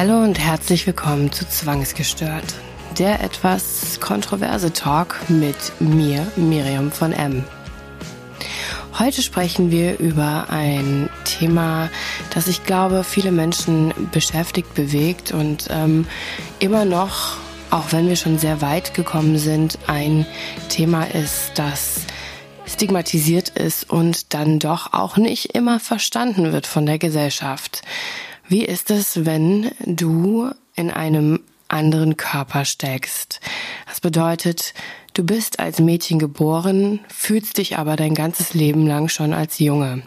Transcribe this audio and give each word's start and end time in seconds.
Hallo 0.00 0.22
und 0.22 0.38
herzlich 0.38 0.86
willkommen 0.86 1.32
zu 1.32 1.44
Zwangsgestört, 1.44 2.54
der 3.00 3.20
etwas 3.20 3.98
kontroverse 3.98 4.72
Talk 4.72 5.18
mit 5.28 5.56
mir, 5.80 6.24
Miriam 6.36 6.92
von 6.92 7.10
M. 7.10 7.42
Heute 8.96 9.22
sprechen 9.22 9.72
wir 9.72 9.98
über 9.98 10.50
ein 10.50 11.10
Thema, 11.24 11.90
das 12.32 12.46
ich 12.46 12.62
glaube, 12.62 13.02
viele 13.02 13.32
Menschen 13.32 13.92
beschäftigt, 14.12 14.72
bewegt 14.74 15.32
und 15.32 15.66
ähm, 15.68 16.06
immer 16.60 16.84
noch, 16.84 17.36
auch 17.70 17.90
wenn 17.90 18.08
wir 18.08 18.14
schon 18.14 18.38
sehr 18.38 18.60
weit 18.60 18.94
gekommen 18.94 19.36
sind, 19.36 19.80
ein 19.88 20.26
Thema 20.68 21.12
ist, 21.12 21.54
das 21.56 22.02
stigmatisiert 22.66 23.48
ist 23.48 23.90
und 23.90 24.32
dann 24.32 24.60
doch 24.60 24.92
auch 24.92 25.16
nicht 25.16 25.56
immer 25.56 25.80
verstanden 25.80 26.52
wird 26.52 26.68
von 26.68 26.86
der 26.86 27.00
Gesellschaft. 27.00 27.82
Wie 28.48 28.64
ist 28.64 28.90
es, 28.90 29.26
wenn 29.26 29.72
du 29.84 30.50
in 30.74 30.90
einem 30.90 31.40
anderen 31.68 32.16
Körper 32.16 32.64
steckst? 32.64 33.40
Das 33.86 34.00
bedeutet, 34.00 34.72
du 35.18 35.24
bist 35.24 35.58
als 35.58 35.80
Mädchen 35.80 36.20
geboren, 36.20 37.00
fühlst 37.08 37.58
dich 37.58 37.76
aber 37.76 37.96
dein 37.96 38.14
ganzes 38.14 38.54
Leben 38.54 38.86
lang 38.86 39.08
schon 39.08 39.32
als 39.32 39.58
Junge. 39.58 40.02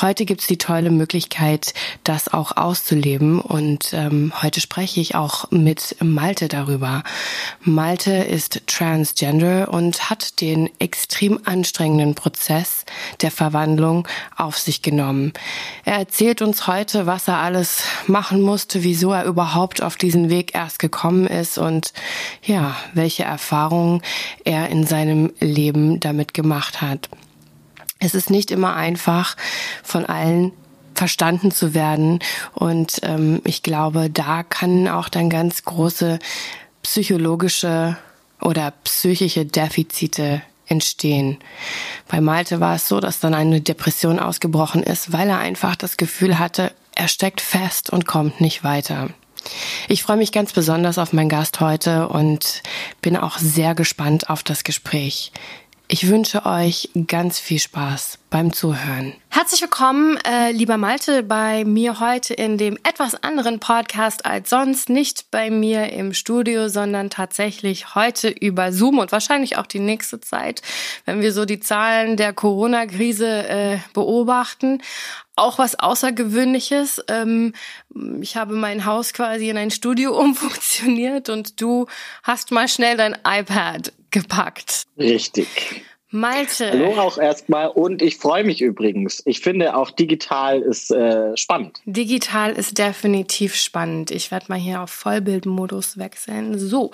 Heute 0.00 0.24
gibt's 0.24 0.48
die 0.48 0.58
tolle 0.58 0.90
Möglichkeit, 0.90 1.72
das 2.02 2.32
auch 2.32 2.56
auszuleben 2.56 3.40
und 3.40 3.92
ähm, 3.92 4.32
heute 4.42 4.60
spreche 4.60 5.00
ich 5.00 5.14
auch 5.14 5.48
mit 5.52 5.96
Malte 6.02 6.48
darüber. 6.48 7.04
Malte 7.62 8.12
ist 8.12 8.62
transgender 8.66 9.72
und 9.72 10.10
hat 10.10 10.40
den 10.40 10.68
extrem 10.80 11.38
anstrengenden 11.44 12.16
Prozess 12.16 12.84
der 13.20 13.30
Verwandlung 13.30 14.08
auf 14.36 14.58
sich 14.58 14.82
genommen. 14.82 15.32
Er 15.84 15.98
erzählt 15.98 16.42
uns 16.42 16.66
heute, 16.66 17.06
was 17.06 17.28
er 17.28 17.38
alles 17.38 17.84
machen 18.08 18.42
musste, 18.42 18.82
wieso 18.82 19.12
er 19.12 19.26
überhaupt 19.26 19.80
auf 19.80 19.96
diesen 19.96 20.28
Weg 20.28 20.56
erst 20.56 20.80
gekommen 20.80 21.28
ist 21.28 21.56
und 21.56 21.92
ja, 22.42 22.74
welche 22.94 23.22
Erfahrungen 23.22 24.02
er 24.44 24.68
in 24.68 24.86
seinem 24.86 25.32
Leben 25.40 26.00
damit 26.00 26.34
gemacht 26.34 26.80
hat. 26.80 27.08
Es 27.98 28.14
ist 28.14 28.30
nicht 28.30 28.50
immer 28.50 28.74
einfach, 28.74 29.36
von 29.82 30.06
allen 30.06 30.52
verstanden 30.94 31.50
zu 31.50 31.74
werden. 31.74 32.18
Und 32.54 33.00
ähm, 33.02 33.40
ich 33.44 33.62
glaube, 33.62 34.10
da 34.10 34.42
kann 34.42 34.88
auch 34.88 35.08
dann 35.08 35.30
ganz 35.30 35.64
große 35.64 36.18
psychologische 36.82 37.96
oder 38.40 38.72
psychische 38.84 39.44
Defizite 39.44 40.42
entstehen. 40.66 41.38
Bei 42.08 42.20
Malte 42.20 42.60
war 42.60 42.76
es 42.76 42.88
so, 42.88 43.00
dass 43.00 43.20
dann 43.20 43.34
eine 43.34 43.60
Depression 43.60 44.18
ausgebrochen 44.18 44.82
ist, 44.82 45.12
weil 45.12 45.28
er 45.28 45.38
einfach 45.38 45.76
das 45.76 45.96
Gefühl 45.96 46.38
hatte, 46.38 46.72
er 46.94 47.08
steckt 47.08 47.40
fest 47.40 47.90
und 47.90 48.06
kommt 48.06 48.40
nicht 48.40 48.62
weiter. 48.62 49.08
Ich 49.88 50.02
freue 50.02 50.16
mich 50.16 50.32
ganz 50.32 50.52
besonders 50.52 50.98
auf 50.98 51.12
meinen 51.12 51.28
Gast 51.28 51.60
heute 51.60 52.08
und 52.08 52.62
bin 53.02 53.16
auch 53.16 53.38
sehr 53.38 53.74
gespannt 53.74 54.30
auf 54.30 54.42
das 54.42 54.64
Gespräch. 54.64 55.32
Ich 55.92 56.08
wünsche 56.08 56.46
euch 56.46 56.88
ganz 57.08 57.40
viel 57.40 57.58
Spaß 57.58 58.20
beim 58.30 58.52
Zuhören. 58.52 59.12
Herzlich 59.28 59.60
willkommen, 59.60 60.18
äh, 60.18 60.52
lieber 60.52 60.76
Malte, 60.76 61.24
bei 61.24 61.64
mir 61.64 61.98
heute 61.98 62.32
in 62.32 62.58
dem 62.58 62.78
etwas 62.84 63.20
anderen 63.24 63.58
Podcast 63.58 64.24
als 64.24 64.50
sonst. 64.50 64.88
Nicht 64.88 65.32
bei 65.32 65.50
mir 65.50 65.92
im 65.92 66.14
Studio, 66.14 66.68
sondern 66.68 67.10
tatsächlich 67.10 67.96
heute 67.96 68.28
über 68.28 68.72
Zoom 68.72 69.00
und 69.00 69.10
wahrscheinlich 69.10 69.58
auch 69.58 69.66
die 69.66 69.80
nächste 69.80 70.20
Zeit, 70.20 70.62
wenn 71.06 71.22
wir 71.22 71.32
so 71.32 71.44
die 71.44 71.58
Zahlen 71.58 72.16
der 72.16 72.34
Corona-Krise 72.34 73.48
äh, 73.48 73.78
beobachten 73.92 74.80
auch 75.36 75.58
was 75.58 75.74
Außergewöhnliches. 75.78 77.02
Ähm, 77.08 77.54
ich 78.20 78.36
habe 78.36 78.54
mein 78.54 78.84
Haus 78.84 79.14
quasi 79.14 79.48
in 79.48 79.56
ein 79.56 79.70
Studio 79.70 80.12
umfunktioniert 80.20 81.30
und 81.30 81.62
du 81.62 81.86
hast 82.22 82.50
mal 82.50 82.68
schnell 82.68 82.98
dein 82.98 83.16
iPad 83.26 83.90
gepackt. 84.10 84.84
Richtig. 84.98 85.84
Malte. 86.12 86.72
Hallo 86.72 87.00
auch 87.00 87.18
erstmal 87.18 87.68
und 87.68 88.02
ich 88.02 88.16
freue 88.16 88.42
mich 88.42 88.60
übrigens. 88.60 89.22
Ich 89.26 89.40
finde 89.40 89.76
auch 89.76 89.92
digital 89.92 90.60
ist 90.60 90.90
äh, 90.90 91.36
spannend. 91.36 91.80
Digital 91.84 92.52
ist 92.52 92.78
definitiv 92.78 93.54
spannend. 93.54 94.10
Ich 94.10 94.32
werde 94.32 94.46
mal 94.48 94.58
hier 94.58 94.82
auf 94.82 94.90
Vollbildmodus 94.90 95.98
wechseln. 95.98 96.58
So. 96.58 96.90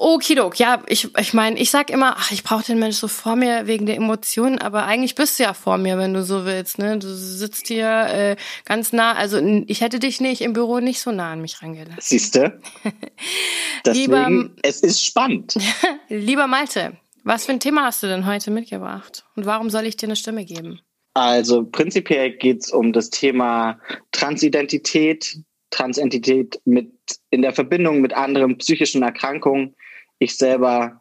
Okidok, 0.00 0.58
ja, 0.60 0.80
ich, 0.86 1.08
ich 1.18 1.34
meine, 1.34 1.58
ich 1.58 1.72
sag 1.72 1.90
immer, 1.90 2.14
ach, 2.16 2.30
ich 2.30 2.44
brauche 2.44 2.64
den 2.64 2.78
Mensch 2.78 2.96
so 2.96 3.08
vor 3.08 3.34
mir 3.34 3.66
wegen 3.66 3.84
der 3.84 3.96
Emotionen, 3.96 4.58
aber 4.58 4.84
eigentlich 4.84 5.16
bist 5.16 5.38
du 5.38 5.42
ja 5.42 5.54
vor 5.54 5.76
mir, 5.76 5.98
wenn 5.98 6.14
du 6.14 6.22
so 6.22 6.44
willst, 6.44 6.78
ne? 6.78 6.98
Du 6.98 7.08
sitzt 7.08 7.66
hier 7.66 8.06
äh, 8.06 8.36
ganz 8.64 8.92
nah, 8.92 9.14
also 9.14 9.38
ich 9.66 9.80
hätte 9.80 9.98
dich 9.98 10.20
nicht 10.20 10.40
im 10.40 10.52
Büro 10.52 10.78
nicht 10.78 11.00
so 11.00 11.10
nah 11.10 11.32
an 11.32 11.40
mich 11.40 11.60
rangelassen. 11.62 12.00
Siehste? 12.00 12.60
Deswegen, 13.84 14.12
Lieber, 14.12 14.50
es 14.62 14.82
ist 14.82 15.04
spannend. 15.04 15.56
Lieber 16.08 16.46
Malte, 16.46 16.96
was 17.24 17.46
für 17.46 17.52
ein 17.52 17.60
Thema 17.60 17.86
hast 17.86 18.00
du 18.02 18.06
denn 18.06 18.24
heute 18.24 18.52
mitgebracht? 18.52 19.24
Und 19.34 19.46
warum 19.46 19.68
soll 19.68 19.84
ich 19.86 19.96
dir 19.96 20.06
eine 20.06 20.16
Stimme 20.16 20.44
geben? 20.44 20.80
Also 21.14 21.64
prinzipiell 21.64 22.30
geht 22.36 22.60
es 22.60 22.70
um 22.70 22.92
das 22.92 23.10
Thema 23.10 23.80
Transidentität, 24.12 25.38
Transentität 25.70 26.60
mit 26.64 26.92
in 27.30 27.42
der 27.42 27.52
Verbindung 27.52 28.00
mit 28.00 28.14
anderen 28.14 28.58
psychischen 28.58 29.02
Erkrankungen. 29.02 29.74
Ich 30.18 30.36
selber 30.36 30.98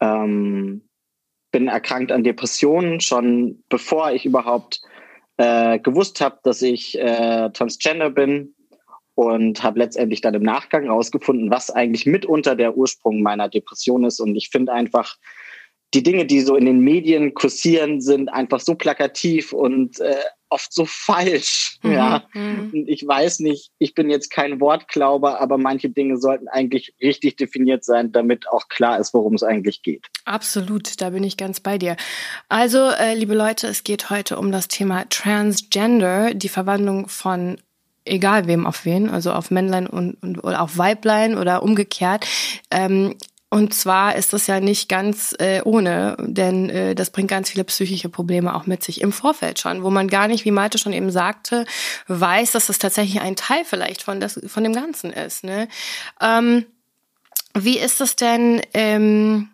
ähm, 0.00 0.88
bin 1.50 1.68
erkrankt 1.68 2.12
an 2.12 2.24
Depressionen, 2.24 3.00
schon 3.00 3.62
bevor 3.68 4.12
ich 4.12 4.24
überhaupt 4.24 4.80
äh, 5.38 5.78
gewusst 5.78 6.20
habe, 6.20 6.38
dass 6.42 6.62
ich 6.62 6.98
äh, 6.98 7.50
transgender 7.50 8.10
bin 8.10 8.54
und 9.14 9.62
habe 9.62 9.80
letztendlich 9.80 10.20
dann 10.20 10.34
im 10.34 10.42
Nachgang 10.42 10.84
herausgefunden, 10.84 11.50
was 11.50 11.70
eigentlich 11.70 12.06
mitunter 12.06 12.54
der 12.54 12.76
Ursprung 12.76 13.22
meiner 13.22 13.48
Depression 13.48 14.04
ist. 14.04 14.20
Und 14.20 14.36
ich 14.36 14.48
finde 14.50 14.72
einfach, 14.72 15.16
die 15.94 16.02
Dinge, 16.02 16.26
die 16.26 16.40
so 16.40 16.54
in 16.54 16.66
den 16.66 16.80
Medien 16.80 17.34
kursieren, 17.34 18.00
sind 18.00 18.28
einfach 18.28 18.60
so 18.60 18.74
plakativ 18.74 19.52
und 19.52 20.00
äh, 20.00 20.14
oft 20.48 20.72
so 20.72 20.84
falsch. 20.88 21.78
Mhm, 21.82 21.92
ja, 21.92 22.24
mhm. 22.32 22.84
ich 22.86 23.06
weiß 23.06 23.40
nicht, 23.40 23.70
ich 23.78 23.94
bin 23.94 24.10
jetzt 24.10 24.30
kein 24.30 24.60
Wortglauber, 24.60 25.40
aber 25.40 25.58
manche 25.58 25.90
Dinge 25.90 26.18
sollten 26.18 26.48
eigentlich 26.48 26.94
richtig 27.00 27.36
definiert 27.36 27.84
sein, 27.84 28.12
damit 28.12 28.48
auch 28.48 28.68
klar 28.68 28.98
ist, 28.98 29.14
worum 29.14 29.34
es 29.34 29.42
eigentlich 29.42 29.82
geht. 29.82 30.06
Absolut, 30.24 31.00
da 31.00 31.10
bin 31.10 31.24
ich 31.24 31.36
ganz 31.36 31.60
bei 31.60 31.78
dir. 31.78 31.96
Also, 32.48 32.90
äh, 32.90 33.14
liebe 33.14 33.34
Leute, 33.34 33.66
es 33.66 33.84
geht 33.84 34.10
heute 34.10 34.38
um 34.38 34.52
das 34.52 34.68
Thema 34.68 35.08
Transgender, 35.08 36.34
die 36.34 36.48
Verwandlung 36.48 37.08
von 37.08 37.58
egal 38.04 38.46
wem 38.46 38.66
auf 38.66 38.84
wen, 38.84 39.10
also 39.10 39.32
auf 39.32 39.50
Männlein 39.50 39.86
und, 39.86 40.14
und 40.22 40.42
oder 40.42 40.62
auf 40.62 40.78
Weiblein 40.78 41.36
oder 41.36 41.62
umgekehrt. 41.62 42.26
Ähm, 42.70 43.16
und 43.50 43.72
zwar 43.72 44.14
ist 44.16 44.32
das 44.34 44.46
ja 44.46 44.60
nicht 44.60 44.88
ganz 44.88 45.34
äh, 45.38 45.62
ohne, 45.64 46.16
denn 46.20 46.68
äh, 46.68 46.94
das 46.94 47.10
bringt 47.10 47.30
ganz 47.30 47.50
viele 47.50 47.64
psychische 47.64 48.10
Probleme 48.10 48.54
auch 48.54 48.66
mit 48.66 48.82
sich 48.82 49.00
im 49.00 49.10
Vorfeld 49.10 49.58
schon, 49.58 49.82
wo 49.82 49.90
man 49.90 50.08
gar 50.08 50.28
nicht, 50.28 50.44
wie 50.44 50.50
Malte 50.50 50.76
schon 50.76 50.92
eben 50.92 51.10
sagte, 51.10 51.64
weiß, 52.08 52.52
dass 52.52 52.66
das 52.66 52.78
tatsächlich 52.78 53.22
ein 53.22 53.36
Teil 53.36 53.64
vielleicht 53.64 54.02
von, 54.02 54.20
das, 54.20 54.38
von 54.46 54.64
dem 54.64 54.74
Ganzen 54.74 55.12
ist. 55.12 55.44
Ne? 55.44 55.68
Ähm, 56.20 56.66
wie 57.54 57.78
ist 57.78 58.02
es 58.02 58.16
denn 58.16 58.60
ähm, 58.74 59.48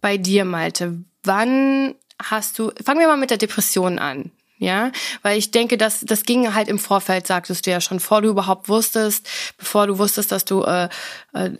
bei 0.00 0.16
dir, 0.16 0.44
Malte? 0.44 0.98
Wann 1.24 1.96
hast 2.22 2.58
du, 2.58 2.70
fangen 2.84 3.00
wir 3.00 3.08
mal 3.08 3.16
mit 3.16 3.30
der 3.30 3.38
Depression 3.38 3.98
an. 3.98 4.30
Ja, 4.58 4.92
weil 5.22 5.36
ich 5.36 5.50
denke, 5.50 5.76
dass 5.76 6.00
das 6.00 6.22
ging 6.22 6.54
halt 6.54 6.68
im 6.68 6.78
Vorfeld, 6.78 7.26
sagtest 7.26 7.66
du 7.66 7.72
ja 7.72 7.80
schon, 7.80 7.98
vor 7.98 8.22
du 8.22 8.28
überhaupt 8.28 8.68
wusstest, 8.68 9.28
bevor 9.58 9.88
du 9.88 9.98
wusstest, 9.98 10.30
dass 10.30 10.44
du 10.44 10.62
äh, 10.62 10.88
äh, 11.32 11.50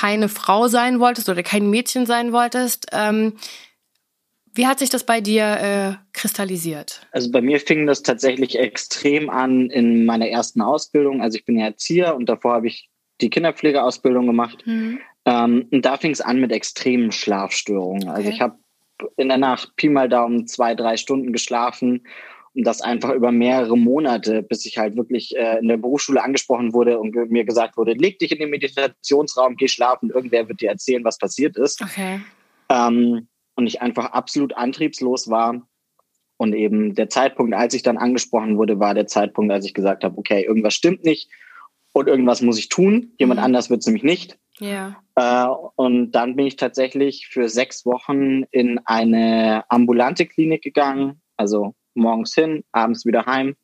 keine 0.00 0.28
Frau 0.28 0.68
sein 0.68 1.00
wolltest 1.00 1.28
oder 1.28 1.42
kein 1.42 1.70
Mädchen 1.70 2.06
sein 2.06 2.32
wolltest. 2.32 2.86
Ähm, 2.92 3.34
wie 4.54 4.66
hat 4.66 4.78
sich 4.78 4.90
das 4.90 5.04
bei 5.04 5.20
dir 5.20 5.44
äh, 5.44 5.94
kristallisiert? 6.12 7.06
Also 7.12 7.30
bei 7.30 7.40
mir 7.40 7.60
fing 7.60 7.86
das 7.86 8.02
tatsächlich 8.02 8.58
extrem 8.58 9.30
an 9.30 9.70
in 9.70 10.04
meiner 10.04 10.28
ersten 10.28 10.62
Ausbildung. 10.62 11.20
Also 11.20 11.38
ich 11.38 11.44
bin 11.44 11.58
ja 11.58 11.66
Erzieher 11.66 12.14
und 12.16 12.28
davor 12.28 12.54
habe 12.54 12.66
ich 12.66 12.88
die 13.20 13.30
Kinderpflegeausbildung 13.30 14.26
gemacht. 14.26 14.64
Mhm. 14.66 15.00
Ähm, 15.24 15.68
und 15.70 15.84
da 15.84 15.96
fing 15.96 16.12
es 16.12 16.20
an 16.20 16.40
mit 16.40 16.52
extremen 16.52 17.12
Schlafstörungen. 17.12 18.08
Also 18.08 18.12
okay. 18.12 18.18
Also 18.18 18.30
ich 18.30 18.40
habe 18.40 18.58
in 19.16 19.28
der 19.28 19.38
Nacht 19.38 19.74
Pi 19.76 19.88
mal 19.88 20.08
Daumen 20.08 20.46
zwei, 20.46 20.74
drei 20.74 20.96
Stunden 20.96 21.32
geschlafen 21.32 22.06
und 22.54 22.66
das 22.66 22.80
einfach 22.80 23.10
über 23.10 23.32
mehrere 23.32 23.76
Monate, 23.76 24.42
bis 24.42 24.66
ich 24.66 24.78
halt 24.78 24.96
wirklich 24.96 25.36
äh, 25.36 25.58
in 25.58 25.68
der 25.68 25.76
Berufsschule 25.76 26.22
angesprochen 26.22 26.72
wurde 26.72 26.98
und 26.98 27.14
mir 27.30 27.44
gesagt 27.44 27.76
wurde, 27.76 27.92
leg 27.92 28.18
dich 28.18 28.32
in 28.32 28.38
den 28.38 28.50
Meditationsraum, 28.50 29.56
geh 29.56 29.68
schlafen, 29.68 30.10
irgendwer 30.10 30.48
wird 30.48 30.60
dir 30.60 30.70
erzählen, 30.70 31.04
was 31.04 31.18
passiert 31.18 31.56
ist. 31.56 31.82
Okay. 31.82 32.20
Ähm, 32.68 33.28
und 33.54 33.66
ich 33.66 33.82
einfach 33.82 34.06
absolut 34.12 34.56
antriebslos 34.56 35.28
war. 35.28 35.66
Und 36.36 36.54
eben 36.54 36.94
der 36.94 37.08
Zeitpunkt, 37.08 37.54
als 37.54 37.74
ich 37.74 37.82
dann 37.82 37.98
angesprochen 37.98 38.56
wurde, 38.56 38.78
war 38.78 38.94
der 38.94 39.08
Zeitpunkt, 39.08 39.52
als 39.52 39.64
ich 39.64 39.74
gesagt 39.74 40.04
habe, 40.04 40.16
okay, 40.16 40.44
irgendwas 40.44 40.74
stimmt 40.74 41.04
nicht 41.04 41.28
und 41.92 42.06
irgendwas 42.06 42.42
muss 42.42 42.58
ich 42.58 42.68
tun. 42.68 43.12
Jemand 43.18 43.40
mhm. 43.40 43.46
anders 43.46 43.70
wird 43.70 43.80
es 43.80 43.86
nämlich 43.86 44.04
nicht. 44.04 44.38
Ja. 44.60 45.02
Äh, 45.16 45.48
und 45.76 46.12
dann 46.12 46.36
bin 46.36 46.46
ich 46.46 46.56
tatsächlich 46.56 47.26
für 47.28 47.48
sechs 47.48 47.84
Wochen 47.84 48.44
in 48.50 48.78
eine 48.84 49.64
ambulante 49.68 50.26
Klinik 50.26 50.62
gegangen, 50.62 51.20
also 51.36 51.74
morgens 51.98 52.34
hin, 52.34 52.64
abends 52.72 53.04
wieder 53.04 53.26
heim. 53.26 53.56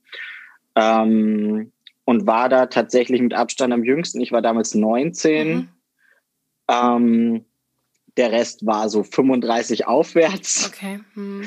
Ähm, 0.77 1.73
und 2.05 2.27
war 2.27 2.49
da 2.49 2.67
tatsächlich 2.67 3.21
mit 3.23 3.35
Abstand 3.35 3.73
am 3.73 3.85
jüngsten. 3.85 4.21
Ich 4.21 4.33
war 4.33 4.43
damals 4.43 4.75
19. 4.75 5.49
Mhm. 5.49 5.69
Ähm, 6.69 7.45
der 8.17 8.33
Rest 8.33 8.67
war 8.67 8.89
so 8.89 9.03
35 9.03 9.87
aufwärts. 9.87 10.71
Okay. 10.73 11.01
Mhm. 11.15 11.45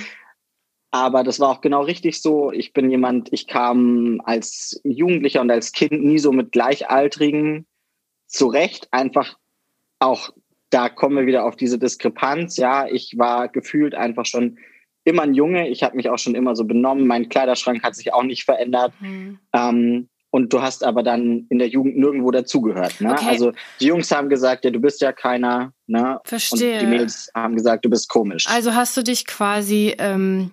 Aber 0.91 1.23
das 1.23 1.39
war 1.39 1.49
auch 1.49 1.61
genau 1.61 1.83
richtig 1.83 2.21
so. 2.21 2.51
Ich 2.51 2.73
bin 2.73 2.89
jemand, 2.89 3.31
ich 3.31 3.47
kam 3.47 4.21
als 4.23 4.79
Jugendlicher 4.83 5.41
und 5.41 5.51
als 5.51 5.71
Kind 5.71 6.03
nie 6.03 6.17
so 6.17 6.31
mit 6.31 6.51
Gleichaltrigen 6.51 7.65
zurecht. 8.25 8.87
Einfach 8.91 9.37
auch, 9.99 10.31
da 10.69 10.89
kommen 10.89 11.17
wir 11.17 11.25
wieder 11.25 11.45
auf 11.45 11.55
diese 11.55 11.77
Diskrepanz. 11.77 12.57
Ja, 12.57 12.87
ich 12.87 13.17
war 13.17 13.47
gefühlt 13.49 13.95
einfach 13.95 14.25
schon 14.25 14.57
immer 15.07 15.23
ein 15.23 15.33
Junge. 15.33 15.69
Ich 15.69 15.83
habe 15.83 15.95
mich 15.95 16.09
auch 16.09 16.17
schon 16.17 16.35
immer 16.35 16.55
so 16.55 16.65
benommen. 16.65 17.07
Mein 17.07 17.29
Kleiderschrank 17.29 17.81
hat 17.81 17.95
sich 17.95 18.13
auch 18.13 18.23
nicht 18.23 18.43
verändert. 18.43 18.93
Mhm. 18.99 19.39
Ähm, 19.53 20.09
und 20.29 20.51
du 20.51 20.61
hast 20.61 20.83
aber 20.83 21.03
dann 21.03 21.45
in 21.49 21.57
der 21.57 21.69
Jugend 21.69 21.97
nirgendwo 21.97 22.29
dazugehört. 22.31 22.99
Ne? 22.99 23.13
Okay. 23.13 23.25
Also 23.29 23.53
die 23.79 23.85
Jungs 23.85 24.11
haben 24.11 24.27
gesagt, 24.27 24.65
ja, 24.65 24.71
du 24.71 24.79
bist 24.79 24.99
ja 25.01 25.13
keiner. 25.13 25.71
Ne? 25.87 26.19
Verstehe. 26.25 26.73
Und 26.73 26.81
die 26.81 26.85
Mädels 26.87 27.31
haben 27.33 27.55
gesagt, 27.55 27.85
du 27.85 27.89
bist 27.89 28.09
komisch. 28.09 28.45
Also 28.47 28.75
hast 28.75 28.97
du 28.97 29.03
dich 29.03 29.25
quasi 29.25 29.95
ähm, 29.97 30.51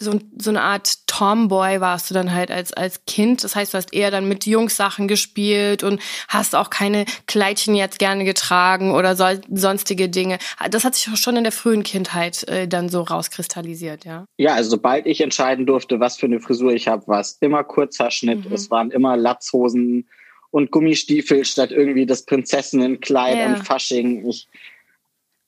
so, 0.00 0.18
so 0.38 0.50
eine 0.50 0.62
Art 0.62 1.06
Tomboy 1.06 1.80
warst 1.80 2.10
du 2.10 2.14
dann 2.14 2.32
halt 2.32 2.50
als, 2.50 2.72
als 2.72 3.04
Kind. 3.04 3.44
Das 3.44 3.54
heißt, 3.54 3.74
du 3.74 3.78
hast 3.78 3.92
eher 3.92 4.10
dann 4.10 4.26
mit 4.26 4.46
Jungs 4.46 4.76
Sachen 4.76 5.08
gespielt 5.08 5.82
und 5.82 6.00
hast 6.28 6.56
auch 6.56 6.70
keine 6.70 7.04
Kleidchen 7.26 7.74
jetzt 7.74 7.98
gerne 7.98 8.24
getragen 8.24 8.92
oder 8.92 9.14
so, 9.14 9.26
sonstige 9.52 10.08
Dinge. 10.08 10.38
Das 10.70 10.84
hat 10.84 10.94
sich 10.94 11.14
schon 11.20 11.36
in 11.36 11.44
der 11.44 11.52
frühen 11.52 11.82
Kindheit 11.82 12.48
äh, 12.48 12.66
dann 12.66 12.88
so 12.88 13.02
rauskristallisiert, 13.02 14.06
ja? 14.06 14.24
Ja, 14.38 14.54
also 14.54 14.70
sobald 14.70 15.06
ich 15.06 15.20
entscheiden 15.20 15.66
durfte, 15.66 16.00
was 16.00 16.16
für 16.16 16.26
eine 16.26 16.40
Frisur 16.40 16.72
ich 16.72 16.88
habe, 16.88 17.06
war 17.06 17.20
es 17.20 17.36
immer 17.40 17.62
Kurzhaarschnitt, 17.62 18.48
mhm. 18.48 18.54
es 18.54 18.70
waren 18.70 18.90
immer 18.90 19.18
Latzhosen 19.18 20.08
und 20.50 20.70
Gummistiefel 20.70 21.44
statt 21.44 21.72
irgendwie 21.72 22.06
das 22.06 22.24
Prinzessinnenkleid 22.24 23.36
ja. 23.36 23.46
und 23.46 23.66
Fasching. 23.66 24.26
Ich 24.26 24.48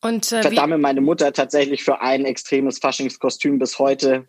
und, 0.02 0.30
äh, 0.32 0.42
verdamme 0.42 0.78
meine 0.78 1.00
Mutter 1.00 1.32
tatsächlich 1.32 1.84
für 1.84 2.00
ein 2.00 2.24
extremes 2.24 2.78
Faschingskostüm 2.80 3.58
bis 3.58 3.78
heute 3.78 4.26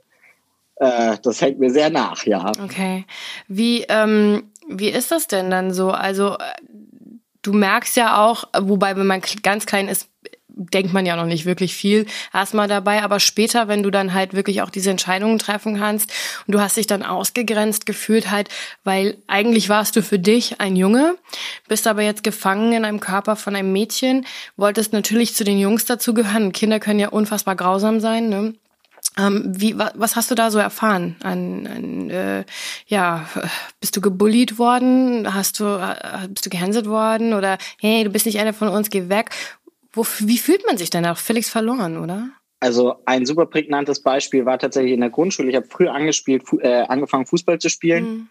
äh, 0.75 1.17
das 1.21 1.41
hängt 1.41 1.59
mir 1.59 1.71
sehr 1.71 1.89
nach, 1.89 2.25
ja. 2.25 2.51
Okay. 2.63 3.05
Wie, 3.47 3.83
ähm, 3.89 4.51
wie 4.67 4.89
ist 4.89 5.11
das 5.11 5.27
denn 5.27 5.49
dann 5.49 5.73
so? 5.73 5.91
Also, 5.91 6.33
äh, 6.33 6.43
du 7.41 7.53
merkst 7.53 7.95
ja 7.95 8.23
auch, 8.25 8.45
wobei, 8.57 8.95
wenn 8.95 9.07
man 9.07 9.21
ganz 9.43 9.65
klein 9.65 9.87
ist, 9.87 10.09
denkt 10.55 10.93
man 10.93 11.05
ja 11.05 11.15
noch 11.15 11.25
nicht 11.25 11.45
wirklich 11.45 11.73
viel 11.73 12.05
erstmal 12.31 12.67
dabei, 12.67 13.01
aber 13.01 13.19
später, 13.19 13.67
wenn 13.67 13.81
du 13.81 13.89
dann 13.89 14.13
halt 14.13 14.33
wirklich 14.33 14.61
auch 14.61 14.69
diese 14.69 14.91
Entscheidungen 14.91 15.39
treffen 15.39 15.79
kannst 15.79 16.11
und 16.45 16.53
du 16.53 16.61
hast 16.61 16.77
dich 16.77 16.85
dann 16.85 17.01
ausgegrenzt 17.01 17.85
gefühlt 17.85 18.29
halt, 18.29 18.49
weil 18.83 19.17
eigentlich 19.27 19.69
warst 19.69 19.95
du 19.95 20.03
für 20.03 20.19
dich 20.19 20.61
ein 20.61 20.75
Junge, 20.75 21.15
bist 21.67 21.87
aber 21.87 22.03
jetzt 22.03 22.23
gefangen 22.23 22.73
in 22.73 22.85
einem 22.85 22.99
Körper 22.99 23.35
von 23.35 23.55
einem 23.55 23.73
Mädchen, 23.73 24.27
wolltest 24.55 24.93
natürlich 24.93 25.33
zu 25.33 25.43
den 25.43 25.57
Jungs 25.57 25.85
dazugehören. 25.85 26.51
Kinder 26.51 26.79
können 26.79 26.99
ja 26.99 27.09
unfassbar 27.09 27.55
grausam 27.55 27.99
sein, 27.99 28.29
ne? 28.29 28.53
Ähm, 29.17 29.43
wie, 29.45 29.77
was 29.77 30.15
hast 30.15 30.31
du 30.31 30.35
da 30.35 30.49
so 30.49 30.59
erfahren? 30.59 31.15
An, 31.23 31.67
an 31.67 32.09
äh, 32.09 32.45
ja, 32.87 33.27
bist 33.79 33.95
du 33.95 34.01
gebullied 34.01 34.57
worden? 34.57 35.33
Hast 35.33 35.59
du, 35.59 35.65
äh, 35.65 36.27
bist 36.29 36.45
du 36.45 36.49
gehänselt 36.49 36.87
worden? 36.87 37.33
Oder 37.33 37.57
hey, 37.79 38.03
du 38.03 38.09
bist 38.09 38.25
nicht 38.25 38.39
einer 38.39 38.53
von 38.53 38.69
uns, 38.69 38.89
geh 38.89 39.09
weg. 39.09 39.29
Wo, 39.91 40.05
wie 40.19 40.37
fühlt 40.37 40.65
man 40.65 40.77
sich 40.77 40.89
denn 40.89 41.05
auch? 41.05 41.17
Völlig 41.17 41.45
verloren, 41.45 41.97
oder? 41.97 42.29
Also 42.59 42.95
ein 43.05 43.25
super 43.25 43.45
prägnantes 43.45 44.01
Beispiel 44.01 44.45
war 44.45 44.57
tatsächlich 44.57 44.93
in 44.93 45.01
der 45.01 45.09
Grundschule. 45.09 45.49
Ich 45.49 45.55
habe 45.55 45.67
früh 45.67 45.87
angespielt, 45.87 46.43
äh, 46.61 46.83
angefangen 46.83 47.25
Fußball 47.25 47.59
zu 47.59 47.69
spielen. 47.69 48.03
Mhm. 48.03 48.27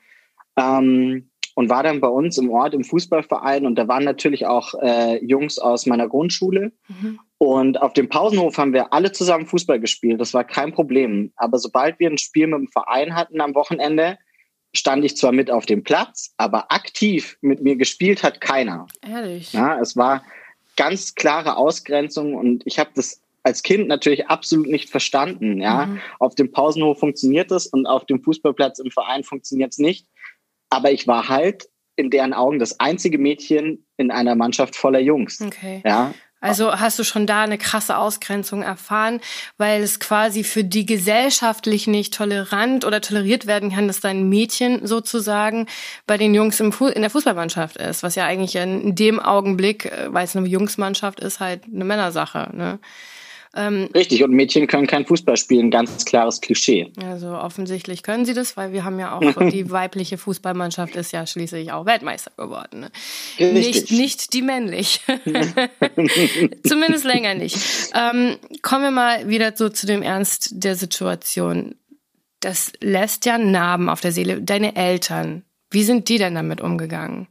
Ähm, 0.57 1.31
und 1.55 1.69
war 1.69 1.83
dann 1.83 2.01
bei 2.01 2.09
uns 2.09 2.39
im 2.39 2.51
Ort 2.51 2.75
im 2.75 2.85
Fußballverein 2.85 3.67
und 3.67 3.77
da 3.77 3.89
waren 3.89 4.05
natürlich 4.05 4.47
auch 4.47 4.75
äh, 4.81 5.25
Jungs 5.25 5.59
aus 5.59 5.87
meiner 5.87 6.09
Grundschule. 6.09 6.73
Mhm. 6.89 7.21
Und 7.39 7.83
auf 7.83 7.93
dem 7.93 8.09
Pausenhof 8.09 8.57
haben 8.57 8.73
wir 8.73 8.93
alle 8.93 9.13
zusammen 9.13 9.47
Fußball 9.47 9.81
gespielt. 9.81 10.21
Das 10.21 10.33
war 10.33 10.45
kein 10.45 10.73
Problem. 10.73 11.33
Aber 11.37 11.59
sobald 11.59 11.99
wir 11.99 12.09
ein 12.09 12.19
Spiel 12.19 12.47
mit 12.47 12.59
dem 12.59 12.69
Verein 12.69 13.15
hatten 13.15 13.41
am 13.41 13.55
Wochenende, 13.55 14.17
stand 14.75 15.05
ich 15.05 15.17
zwar 15.17 15.33
mit 15.33 15.51
auf 15.51 15.67
dem 15.67 15.83
Platz, 15.83 16.33
aber 16.37 16.73
aktiv 16.73 17.37
mit 17.41 17.63
mir 17.63 17.77
gespielt 17.77 18.23
hat 18.23 18.41
keiner. 18.41 18.87
Ehrlich? 19.03 19.53
Ja, 19.53 19.79
es 19.81 19.97
war 19.97 20.23
ganz 20.77 21.15
klare 21.15 21.57
Ausgrenzung 21.57 22.35
und 22.35 22.63
ich 22.65 22.79
habe 22.79 22.91
das 22.95 23.21
als 23.43 23.63
Kind 23.63 23.89
natürlich 23.89 24.29
absolut 24.29 24.69
nicht 24.69 24.89
verstanden. 24.89 25.61
Ja, 25.61 25.87
mhm. 25.87 26.01
auf 26.19 26.35
dem 26.35 26.53
Pausenhof 26.53 27.01
funktioniert 27.01 27.51
es 27.51 27.67
und 27.67 27.87
auf 27.87 28.07
dem 28.07 28.23
Fußballplatz 28.23 28.79
im 28.79 28.91
Verein 28.91 29.25
funktioniert 29.25 29.73
es 29.73 29.79
nicht. 29.79 30.07
Aber 30.73 30.91
ich 30.91 31.07
war 31.07 31.29
halt 31.29 31.69
in 31.97 32.11
deren 32.11 32.33
Augen 32.33 32.59
das 32.59 32.81
einzige 32.81 33.19
Mädchen 33.19 33.87
in 33.99 34.11
einer 34.11 34.35
Mannschaft 34.35 34.75
voller 34.75 35.01
Jungs. 35.01 35.41
Okay. 35.41 35.83
Ja, 35.85 36.15
also 36.43 36.73
hast 36.73 36.99
du 36.99 37.05
schon 37.05 37.25
da 37.25 37.43
eine 37.43 37.57
krasse 37.57 37.97
Ausgrenzung 37.97 38.63
erfahren, 38.63 39.21
weil 39.59 39.81
es 39.81 40.01
quasi 40.01 40.43
für 40.43 40.65
die 40.65 40.85
gesellschaftlich 40.85 41.87
nicht 41.87 42.15
tolerant 42.15 42.85
oder 42.85 43.01
toleriert 43.01 43.47
werden 43.47 43.71
kann, 43.71 43.87
dass 43.87 44.01
dein 44.01 44.29
Mädchen 44.29 44.85
sozusagen 44.85 45.69
bei 46.09 46.19
den 46.19 46.35
Jungs 46.35 46.59
im 46.59 46.73
Fu 46.73 46.89
in 46.89 47.03
der 47.03 47.11
Fußballmannschaft 47.11 47.77
ist, 47.77 48.03
was 48.03 48.17
ja 48.17 48.27
eigentlich 48.27 48.57
in 48.57 48.97
dem 48.97 49.21
Augenblick, 49.21 49.87
äh, 49.87 50.13
weil 50.13 50.25
es 50.25 50.35
eine 50.35 50.49
Jungsmannschaft 50.49 51.21
ist, 51.21 51.39
halt 51.39 51.63
eine 51.73 51.85
Männersache. 51.85 52.51
Ne? 52.53 52.81
Ähm, 53.55 53.89
Richtig, 53.95 54.25
und 54.25 54.31
Mädchen 54.31 54.67
können 54.67 54.87
kein 54.87 55.05
Fußball 55.05 55.37
spielen, 55.37 55.71
ganz 55.71 56.05
klares 56.07 56.41
Klischee. 56.41 56.91
Also 57.05 57.29
offensichtlich 57.29 58.03
können 58.03 58.25
sie 58.25 58.33
das, 58.33 58.57
weil 58.57 58.73
wir 58.73 58.85
haben 58.85 58.99
ja 58.99 59.15
auch, 59.15 59.21
die 59.51 59.71
weibliche 59.71 60.17
Fußballmannschaft 60.17 60.97
ist 60.97 61.13
ja 61.13 61.27
schließlich 61.27 61.71
auch 61.71 61.85
Weltmeister 61.85 62.33
geworden. 62.37 62.81
Ne? 62.81 63.53
Nicht, 63.53 63.91
nicht 63.91 64.33
die 64.33 64.43
männlich. 64.43 65.01
Zumindest 66.67 67.05
länger 67.05 67.35
nicht. 67.35 67.59
Ähm, 67.95 68.37
kommen 68.63 68.85
wir 68.85 68.91
mal 68.91 69.29
wieder 69.29 69.53
so 69.55 69.69
zu 69.69 69.87
dem 69.87 70.03
Ernst 70.03 70.51
der 70.53 70.75
Situation. 70.75 71.75
Das 72.41 72.73
lässt 72.81 73.27
ja 73.27 73.37
Narben 73.37 73.89
auf 73.89 74.01
der 74.01 74.13
Seele. 74.13 74.41
Deine 74.41 74.77
Eltern, 74.77 75.45
wie 75.71 75.85
sind 75.85 76.09
die 76.09 76.19
denn 76.19 76.35
damit 76.35 76.61
umgegangen? 76.61 77.29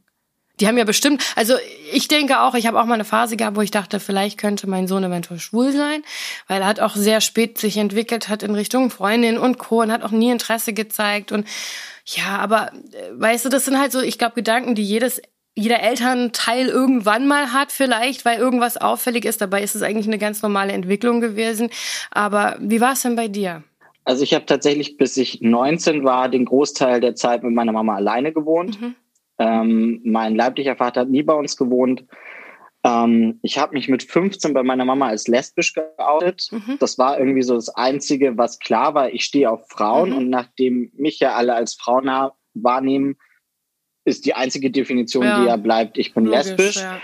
Die 0.62 0.68
haben 0.68 0.78
ja 0.78 0.84
bestimmt, 0.84 1.24
also 1.34 1.54
ich 1.92 2.06
denke 2.06 2.40
auch, 2.40 2.54
ich 2.54 2.68
habe 2.68 2.80
auch 2.80 2.86
mal 2.86 2.94
eine 2.94 3.04
Phase 3.04 3.36
gehabt, 3.36 3.56
wo 3.56 3.62
ich 3.62 3.72
dachte, 3.72 3.98
vielleicht 3.98 4.38
könnte 4.38 4.68
mein 4.68 4.86
Sohn 4.86 5.02
eventuell 5.02 5.40
schwul 5.40 5.72
sein, 5.72 6.04
weil 6.46 6.60
er 6.60 6.68
hat 6.68 6.78
auch 6.78 6.94
sehr 6.94 7.20
spät 7.20 7.58
sich 7.58 7.78
entwickelt 7.78 8.28
hat 8.28 8.44
in 8.44 8.54
Richtung 8.54 8.88
Freundin 8.88 9.38
und 9.38 9.58
Co. 9.58 9.80
und 9.80 9.90
hat 9.90 10.04
auch 10.04 10.12
nie 10.12 10.30
Interesse 10.30 10.72
gezeigt 10.72 11.32
und 11.32 11.48
ja, 12.04 12.38
aber 12.38 12.70
äh, 12.72 13.10
weißt 13.20 13.44
du, 13.44 13.48
das 13.48 13.64
sind 13.64 13.76
halt 13.76 13.90
so, 13.90 14.00
ich 14.00 14.18
glaube, 14.18 14.36
Gedanken, 14.36 14.76
die 14.76 14.84
jedes 14.84 15.20
jeder 15.56 15.80
Elternteil 15.80 16.68
irgendwann 16.68 17.26
mal 17.26 17.52
hat, 17.52 17.72
vielleicht, 17.72 18.24
weil 18.24 18.38
irgendwas 18.38 18.76
auffällig 18.76 19.24
ist. 19.24 19.40
Dabei 19.40 19.64
ist 19.64 19.74
es 19.74 19.82
eigentlich 19.82 20.06
eine 20.06 20.18
ganz 20.18 20.42
normale 20.42 20.72
Entwicklung 20.72 21.20
gewesen. 21.20 21.70
Aber 22.12 22.56
wie 22.60 22.80
war 22.80 22.92
es 22.92 23.02
denn 23.02 23.16
bei 23.16 23.28
dir? 23.28 23.64
Also 24.04 24.22
ich 24.22 24.32
habe 24.32 24.46
tatsächlich, 24.46 24.96
bis 24.96 25.16
ich 25.16 25.42
19 25.42 26.04
war, 26.04 26.28
den 26.28 26.46
Großteil 26.46 27.00
der 27.00 27.16
Zeit 27.16 27.42
mit 27.42 27.52
meiner 27.52 27.72
Mama 27.72 27.96
alleine 27.96 28.32
gewohnt. 28.32 28.80
Mhm. 28.80 28.94
Ähm, 29.42 30.00
mein 30.04 30.34
leiblicher 30.34 30.76
Vater 30.76 31.02
hat 31.02 31.10
nie 31.10 31.22
bei 31.22 31.34
uns 31.34 31.56
gewohnt. 31.56 32.04
Ähm, 32.84 33.38
ich 33.42 33.58
habe 33.58 33.74
mich 33.74 33.88
mit 33.88 34.02
15 34.02 34.54
bei 34.54 34.62
meiner 34.62 34.84
Mama 34.84 35.08
als 35.08 35.28
lesbisch 35.28 35.74
geoutet. 35.74 36.48
Mhm. 36.50 36.76
Das 36.80 36.98
war 36.98 37.18
irgendwie 37.18 37.42
so 37.42 37.54
das 37.54 37.68
Einzige, 37.68 38.36
was 38.36 38.58
klar 38.58 38.94
war. 38.94 39.10
Ich 39.10 39.24
stehe 39.24 39.50
auf 39.50 39.68
Frauen 39.68 40.10
mhm. 40.10 40.16
und 40.16 40.30
nachdem 40.30 40.90
mich 40.94 41.20
ja 41.20 41.34
alle 41.34 41.54
als 41.54 41.74
Frau 41.74 42.00
wahrnehmen, 42.54 43.16
ist 44.04 44.26
die 44.26 44.34
einzige 44.34 44.70
Definition, 44.70 45.24
ja. 45.24 45.40
die 45.40 45.46
ja 45.46 45.56
bleibt, 45.56 45.96
ich 45.96 46.12
bin 46.12 46.24
Logisch, 46.24 46.46
lesbisch. 46.46 46.76
Ja 46.76 47.00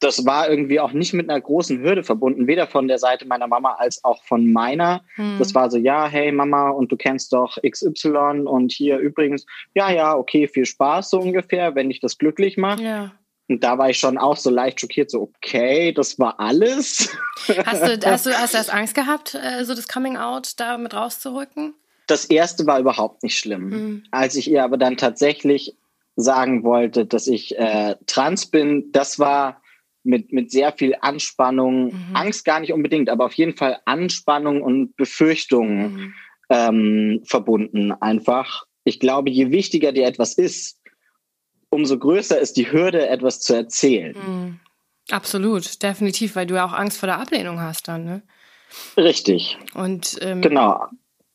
das 0.00 0.24
war 0.24 0.48
irgendwie 0.48 0.80
auch 0.80 0.92
nicht 0.92 1.12
mit 1.12 1.28
einer 1.28 1.40
großen 1.40 1.80
Hürde 1.80 2.02
verbunden, 2.02 2.46
weder 2.46 2.66
von 2.66 2.88
der 2.88 2.98
Seite 2.98 3.26
meiner 3.26 3.46
Mama 3.46 3.74
als 3.74 4.02
auch 4.02 4.24
von 4.24 4.50
meiner. 4.50 5.04
Hm. 5.14 5.36
Das 5.38 5.54
war 5.54 5.70
so, 5.70 5.76
ja, 5.76 6.06
hey 6.06 6.32
Mama, 6.32 6.70
und 6.70 6.90
du 6.90 6.96
kennst 6.96 7.34
doch 7.34 7.58
XY 7.62 8.46
und 8.46 8.72
hier 8.72 8.98
übrigens, 8.98 9.44
ja, 9.74 9.90
ja, 9.90 10.16
okay, 10.16 10.48
viel 10.48 10.64
Spaß 10.64 11.10
so 11.10 11.20
ungefähr, 11.20 11.74
wenn 11.74 11.90
dich 11.90 12.00
das 12.00 12.16
glücklich 12.16 12.56
macht. 12.56 12.80
Ja. 12.80 13.12
Und 13.48 13.62
da 13.62 13.76
war 13.78 13.90
ich 13.90 13.98
schon 13.98 14.16
auch 14.16 14.36
so 14.36 14.48
leicht 14.48 14.80
schockiert, 14.80 15.10
so, 15.10 15.22
okay, 15.22 15.92
das 15.92 16.18
war 16.18 16.40
alles. 16.40 17.10
Hast 17.64 17.82
du, 17.82 18.06
hast 18.06 18.26
du, 18.26 18.32
hast 18.32 18.54
du 18.54 18.58
erst 18.58 18.70
Angst 18.72 18.94
gehabt, 18.94 19.34
äh, 19.34 19.64
so 19.64 19.74
das 19.74 19.88
Coming 19.88 20.16
Out 20.16 20.52
da 20.58 20.78
mit 20.78 20.94
rauszurücken? 20.94 21.74
Das 22.06 22.26
erste 22.26 22.66
war 22.66 22.78
überhaupt 22.78 23.22
nicht 23.22 23.38
schlimm. 23.38 23.70
Hm. 23.72 24.02
Als 24.10 24.36
ich 24.36 24.50
ihr 24.50 24.62
aber 24.62 24.76
dann 24.76 24.96
tatsächlich 24.96 25.76
sagen 26.16 26.62
wollte, 26.64 27.06
dass 27.06 27.26
ich 27.26 27.58
äh, 27.58 27.96
trans 28.06 28.46
bin, 28.46 28.92
das 28.92 29.18
war 29.18 29.60
mit, 30.02 30.32
mit 30.32 30.50
sehr 30.50 30.72
viel 30.72 30.96
Anspannung, 31.00 31.86
mhm. 31.86 32.14
Angst 32.14 32.44
gar 32.44 32.60
nicht 32.60 32.72
unbedingt, 32.72 33.10
aber 33.10 33.26
auf 33.26 33.34
jeden 33.34 33.56
Fall 33.56 33.78
Anspannung 33.84 34.62
und 34.62 34.96
Befürchtungen 34.96 35.92
mhm. 35.92 36.14
ähm, 36.48 37.22
verbunden 37.24 37.92
einfach. 37.92 38.64
Ich 38.84 39.00
glaube, 39.00 39.30
je 39.30 39.50
wichtiger 39.50 39.92
dir 39.92 40.06
etwas 40.06 40.34
ist, 40.34 40.80
umso 41.68 41.98
größer 41.98 42.38
ist 42.38 42.56
die 42.56 42.72
Hürde, 42.72 43.08
etwas 43.08 43.40
zu 43.40 43.54
erzählen. 43.54 44.16
Mhm. 44.16 44.60
Absolut, 45.10 45.82
definitiv, 45.82 46.36
weil 46.36 46.46
du 46.46 46.54
ja 46.54 46.64
auch 46.64 46.72
Angst 46.72 46.98
vor 46.98 47.06
der 47.06 47.18
Ablehnung 47.18 47.60
hast 47.60 47.88
dann, 47.88 48.04
ne? 48.04 48.22
Richtig. 48.96 49.58
Und 49.74 50.18
ähm, 50.20 50.40
genau. 50.40 50.86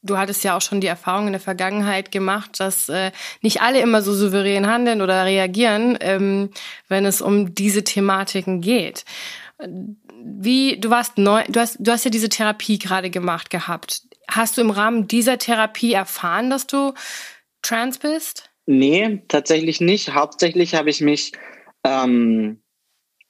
Du 0.06 0.18
hattest 0.18 0.44
ja 0.44 0.56
auch 0.56 0.62
schon 0.62 0.82
die 0.82 0.88
Erfahrung 0.88 1.28
in 1.28 1.34
der 1.34 1.42
Vergangenheit 1.42 2.12
gemacht, 2.12 2.60
dass 2.60 2.90
äh, 2.90 3.12
nicht 3.42 3.62
alle 3.62 3.80
immer 3.82 4.02
so 4.02 4.14
souverän 4.14 4.68
handeln 4.68 5.02
oder 5.02 5.26
reagieren, 5.26 5.98
ähm, 6.02 6.50
wenn 6.88 7.06
es 7.06 7.22
um 7.22 7.56
diese 7.56 7.84
Thematiken 7.84 8.62
geht. 8.62 9.06
Wie, 10.24 10.80
du 10.80 10.90
warst 10.90 11.18
neu, 11.18 11.44
du 11.48 11.60
hast, 11.60 11.78
du 11.80 11.92
hast 11.92 12.06
ja 12.06 12.12
diese 12.12 12.30
Therapie 12.30 12.78
gerade 12.78 13.10
gemacht 13.10 13.50
gehabt. 13.50 14.04
Hast 14.28 14.58
du 14.58 14.62
im 14.62 14.70
Rahmen 14.70 15.08
dieser 15.08 15.38
Therapie 15.38 15.94
erfahren, 15.94 16.50
dass 16.50 16.68
du 16.68 16.94
trans 17.62 17.98
bist? 18.00 18.50
Nee, 18.66 19.24
tatsächlich 19.28 19.82
nicht. 19.82 20.14
Hauptsächlich 20.14 20.74
habe 20.76 20.90
ich 20.90 21.02
mich 21.02 21.34
ähm, 21.84 22.60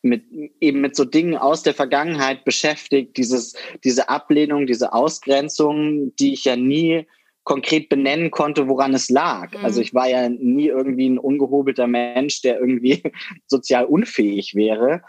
mit 0.06 0.24
eben 0.62 0.82
mit 0.82 0.96
so 0.96 1.04
Dingen 1.04 1.36
aus 1.36 1.64
der 1.64 1.74
Vergangenheit 1.74 2.46
beschäftigt, 2.46 3.18
dieses, 3.18 3.56
diese 3.84 4.08
Ablehnung, 4.08 4.68
diese 4.68 4.94
Ausgrenzung, 4.94 6.16
die 6.16 6.34
ich 6.34 6.46
ja 6.46 6.56
nie 6.56 7.08
konkret 7.44 7.90
benennen 7.90 8.32
konnte, 8.32 8.68
woran 8.68 8.94
es 8.94 9.10
lag. 9.10 9.52
Mhm. 9.52 9.66
Also 9.66 9.82
ich 9.82 9.94
war 9.94 10.08
ja 10.08 10.30
nie 10.30 10.68
irgendwie 10.68 11.10
ein 11.10 11.18
ungehobelter 11.18 11.88
Mensch, 11.88 12.42
der 12.42 12.60
irgendwie 12.60 13.04
sozial 13.48 13.86
unfähig 13.86 14.56
wäre. 14.56 15.02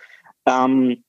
Ähm, 0.46 1.04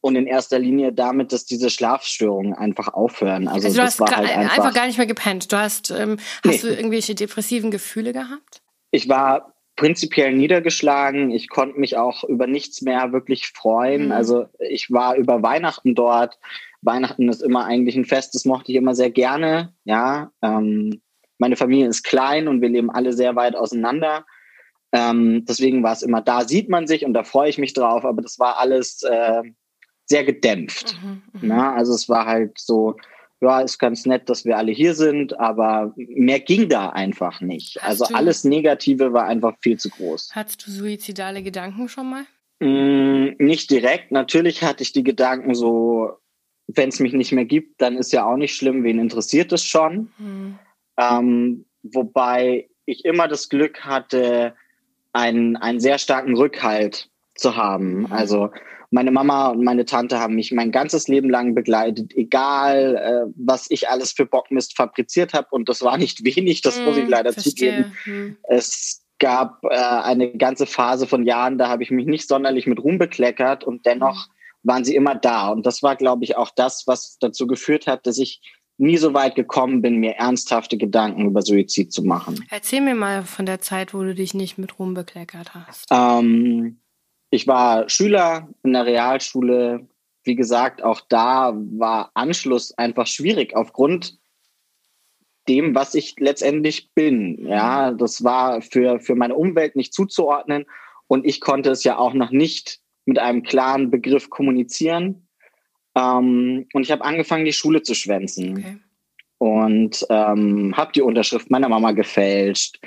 und 0.00 0.16
in 0.16 0.26
erster 0.26 0.58
Linie 0.58 0.92
damit, 0.92 1.32
dass 1.32 1.44
diese 1.44 1.70
Schlafstörungen 1.70 2.54
einfach 2.54 2.88
aufhören. 2.88 3.48
Also, 3.48 3.68
also 3.68 3.78
du 3.78 3.84
hast 3.84 4.00
halt 4.00 4.12
einfach, 4.12 4.58
einfach, 4.58 4.74
gar 4.74 4.86
nicht 4.86 4.98
mehr 4.98 5.06
gepennt. 5.06 5.50
Du 5.50 5.56
hast, 5.56 5.90
ähm, 5.90 6.18
hast 6.44 6.62
nee. 6.62 6.70
du 6.70 6.76
irgendwelche 6.76 7.14
depressiven 7.14 7.70
Gefühle 7.70 8.12
gehabt? 8.12 8.62
Ich 8.90 9.08
war 9.08 9.57
prinzipiell 9.78 10.34
niedergeschlagen. 10.34 11.30
Ich 11.30 11.48
konnte 11.48 11.78
mich 11.78 11.96
auch 11.96 12.24
über 12.24 12.48
nichts 12.48 12.82
mehr 12.82 13.12
wirklich 13.12 13.46
freuen. 13.48 14.06
Mhm. 14.06 14.12
Also 14.12 14.46
ich 14.58 14.90
war 14.90 15.14
über 15.14 15.42
Weihnachten 15.42 15.94
dort. 15.94 16.36
Weihnachten 16.82 17.28
ist 17.28 17.42
immer 17.42 17.64
eigentlich 17.64 17.96
ein 17.96 18.04
Fest, 18.04 18.34
das 18.34 18.44
mochte 18.44 18.72
ich 18.72 18.76
immer 18.76 18.96
sehr 18.96 19.10
gerne. 19.10 19.72
Ja, 19.84 20.32
ähm, 20.42 21.00
meine 21.38 21.56
Familie 21.56 21.86
ist 21.86 22.02
klein 22.02 22.48
und 22.48 22.60
wir 22.60 22.68
leben 22.68 22.90
alle 22.90 23.12
sehr 23.12 23.36
weit 23.36 23.54
auseinander. 23.54 24.26
Ähm, 24.90 25.44
deswegen 25.48 25.84
war 25.84 25.92
es 25.92 26.02
immer 26.02 26.22
da, 26.22 26.44
sieht 26.44 26.68
man 26.68 26.88
sich 26.88 27.04
und 27.04 27.14
da 27.14 27.22
freue 27.22 27.50
ich 27.50 27.58
mich 27.58 27.72
drauf, 27.72 28.04
aber 28.04 28.20
das 28.20 28.38
war 28.40 28.58
alles 28.58 29.02
äh, 29.04 29.42
sehr 30.06 30.24
gedämpft. 30.24 30.98
Mhm. 31.02 31.22
Na, 31.40 31.74
also 31.74 31.94
es 31.94 32.08
war 32.08 32.26
halt 32.26 32.58
so, 32.58 32.96
ja, 33.40 33.60
ist 33.60 33.78
ganz 33.78 34.04
nett, 34.04 34.28
dass 34.28 34.44
wir 34.44 34.56
alle 34.56 34.72
hier 34.72 34.94
sind, 34.94 35.38
aber 35.38 35.94
mehr 35.96 36.40
ging 36.40 36.68
da 36.68 36.88
einfach 36.90 37.40
nicht. 37.40 37.76
Hast 37.80 38.02
also 38.02 38.14
alles 38.14 38.44
Negative 38.44 39.12
war 39.12 39.24
einfach 39.26 39.54
viel 39.60 39.78
zu 39.78 39.90
groß. 39.90 40.30
Hattest 40.34 40.66
du 40.66 40.70
suizidale 40.70 41.42
Gedanken 41.42 41.88
schon 41.88 42.10
mal? 42.10 42.24
Mm, 42.60 43.36
nicht 43.38 43.70
direkt. 43.70 44.10
Natürlich 44.10 44.62
hatte 44.64 44.82
ich 44.82 44.92
die 44.92 45.04
Gedanken 45.04 45.54
so, 45.54 46.18
wenn 46.66 46.88
es 46.88 46.98
mich 46.98 47.12
nicht 47.12 47.32
mehr 47.32 47.44
gibt, 47.44 47.80
dann 47.80 47.96
ist 47.96 48.12
ja 48.12 48.26
auch 48.26 48.36
nicht 48.36 48.56
schlimm, 48.56 48.82
wen 48.82 48.98
interessiert 48.98 49.52
es 49.52 49.64
schon. 49.64 50.10
Mhm. 50.18 50.58
Ähm, 50.98 51.64
wobei 51.82 52.68
ich 52.86 53.04
immer 53.04 53.28
das 53.28 53.48
Glück 53.48 53.84
hatte, 53.84 54.54
einen, 55.12 55.56
einen 55.56 55.80
sehr 55.80 55.98
starken 55.98 56.36
Rückhalt 56.36 57.08
zu 57.36 57.56
haben. 57.56 58.00
Mhm. 58.00 58.12
Also 58.12 58.50
meine 58.90 59.10
Mama 59.10 59.48
und 59.48 59.62
meine 59.64 59.84
Tante 59.84 60.18
haben 60.18 60.34
mich 60.34 60.52
mein 60.52 60.72
ganzes 60.72 61.08
Leben 61.08 61.28
lang 61.28 61.54
begleitet, 61.54 62.12
egal 62.16 62.96
äh, 62.96 63.32
was 63.36 63.66
ich 63.70 63.88
alles 63.88 64.12
für 64.12 64.24
Bockmist 64.24 64.76
fabriziert 64.76 65.34
habe. 65.34 65.48
Und 65.50 65.68
das 65.68 65.82
war 65.82 65.98
nicht 65.98 66.24
wenig, 66.24 66.62
das 66.62 66.78
mm, 66.78 66.84
muss 66.84 66.96
ich 66.96 67.04
hm, 67.04 67.10
leider 67.10 67.32
verstehe. 67.32 67.92
zugeben. 68.04 68.28
Mm. 68.28 68.36
Es 68.44 69.04
gab 69.18 69.62
äh, 69.64 69.76
eine 69.76 70.32
ganze 70.36 70.66
Phase 70.66 71.06
von 71.06 71.26
Jahren, 71.26 71.58
da 71.58 71.68
habe 71.68 71.82
ich 71.82 71.90
mich 71.90 72.06
nicht 72.06 72.28
sonderlich 72.28 72.66
mit 72.66 72.82
Ruhm 72.82 72.98
bekleckert 72.98 73.64
und 73.64 73.84
dennoch 73.84 74.28
mm. 74.28 74.30
waren 74.68 74.84
sie 74.84 74.94
immer 74.94 75.14
da. 75.14 75.48
Und 75.48 75.66
das 75.66 75.82
war, 75.82 75.96
glaube 75.96 76.24
ich, 76.24 76.36
auch 76.36 76.50
das, 76.54 76.84
was 76.86 77.18
dazu 77.20 77.46
geführt 77.46 77.86
hat, 77.86 78.06
dass 78.06 78.18
ich 78.18 78.40
nie 78.78 78.96
so 78.96 79.12
weit 79.12 79.34
gekommen 79.34 79.82
bin, 79.82 79.96
mir 79.96 80.12
ernsthafte 80.12 80.78
Gedanken 80.78 81.26
über 81.26 81.42
Suizid 81.42 81.92
zu 81.92 82.04
machen. 82.04 82.46
Erzähl 82.48 82.80
mir 82.80 82.94
mal 82.94 83.24
von 83.24 83.44
der 83.44 83.60
Zeit, 83.60 83.92
wo 83.92 84.02
du 84.02 84.14
dich 84.14 84.34
nicht 84.34 84.56
mit 84.56 84.78
Ruhm 84.78 84.94
bekleckert 84.94 85.52
hast. 85.54 85.88
Ähm, 85.90 86.78
ich 87.30 87.46
war 87.46 87.88
Schüler 87.88 88.48
in 88.62 88.72
der 88.72 88.86
Realschule. 88.86 89.86
Wie 90.24 90.34
gesagt, 90.34 90.82
auch 90.82 91.00
da 91.08 91.52
war 91.54 92.10
Anschluss 92.14 92.76
einfach 92.76 93.06
schwierig 93.06 93.54
aufgrund 93.56 94.18
dem, 95.48 95.74
was 95.74 95.94
ich 95.94 96.16
letztendlich 96.18 96.92
bin. 96.94 97.46
Ja, 97.46 97.92
das 97.92 98.22
war 98.24 98.60
für, 98.60 99.00
für 99.00 99.14
meine 99.14 99.34
Umwelt 99.34 99.76
nicht 99.76 99.94
zuzuordnen 99.94 100.66
und 101.06 101.26
ich 101.26 101.40
konnte 101.40 101.70
es 101.70 101.84
ja 101.84 101.96
auch 101.96 102.12
noch 102.12 102.30
nicht 102.30 102.80
mit 103.06 103.18
einem 103.18 103.42
klaren 103.42 103.90
Begriff 103.90 104.28
kommunizieren. 104.28 105.26
Ähm, 105.94 106.66
und 106.72 106.82
ich 106.82 106.90
habe 106.90 107.04
angefangen, 107.04 107.46
die 107.46 107.52
Schule 107.52 107.82
zu 107.82 107.94
schwänzen. 107.94 108.58
Okay. 108.58 108.78
Und 109.38 110.06
ähm, 110.10 110.76
habe 110.76 110.92
die 110.92 111.00
Unterschrift 111.00 111.50
meiner 111.50 111.68
Mama 111.68 111.92
gefälscht, 111.92 112.80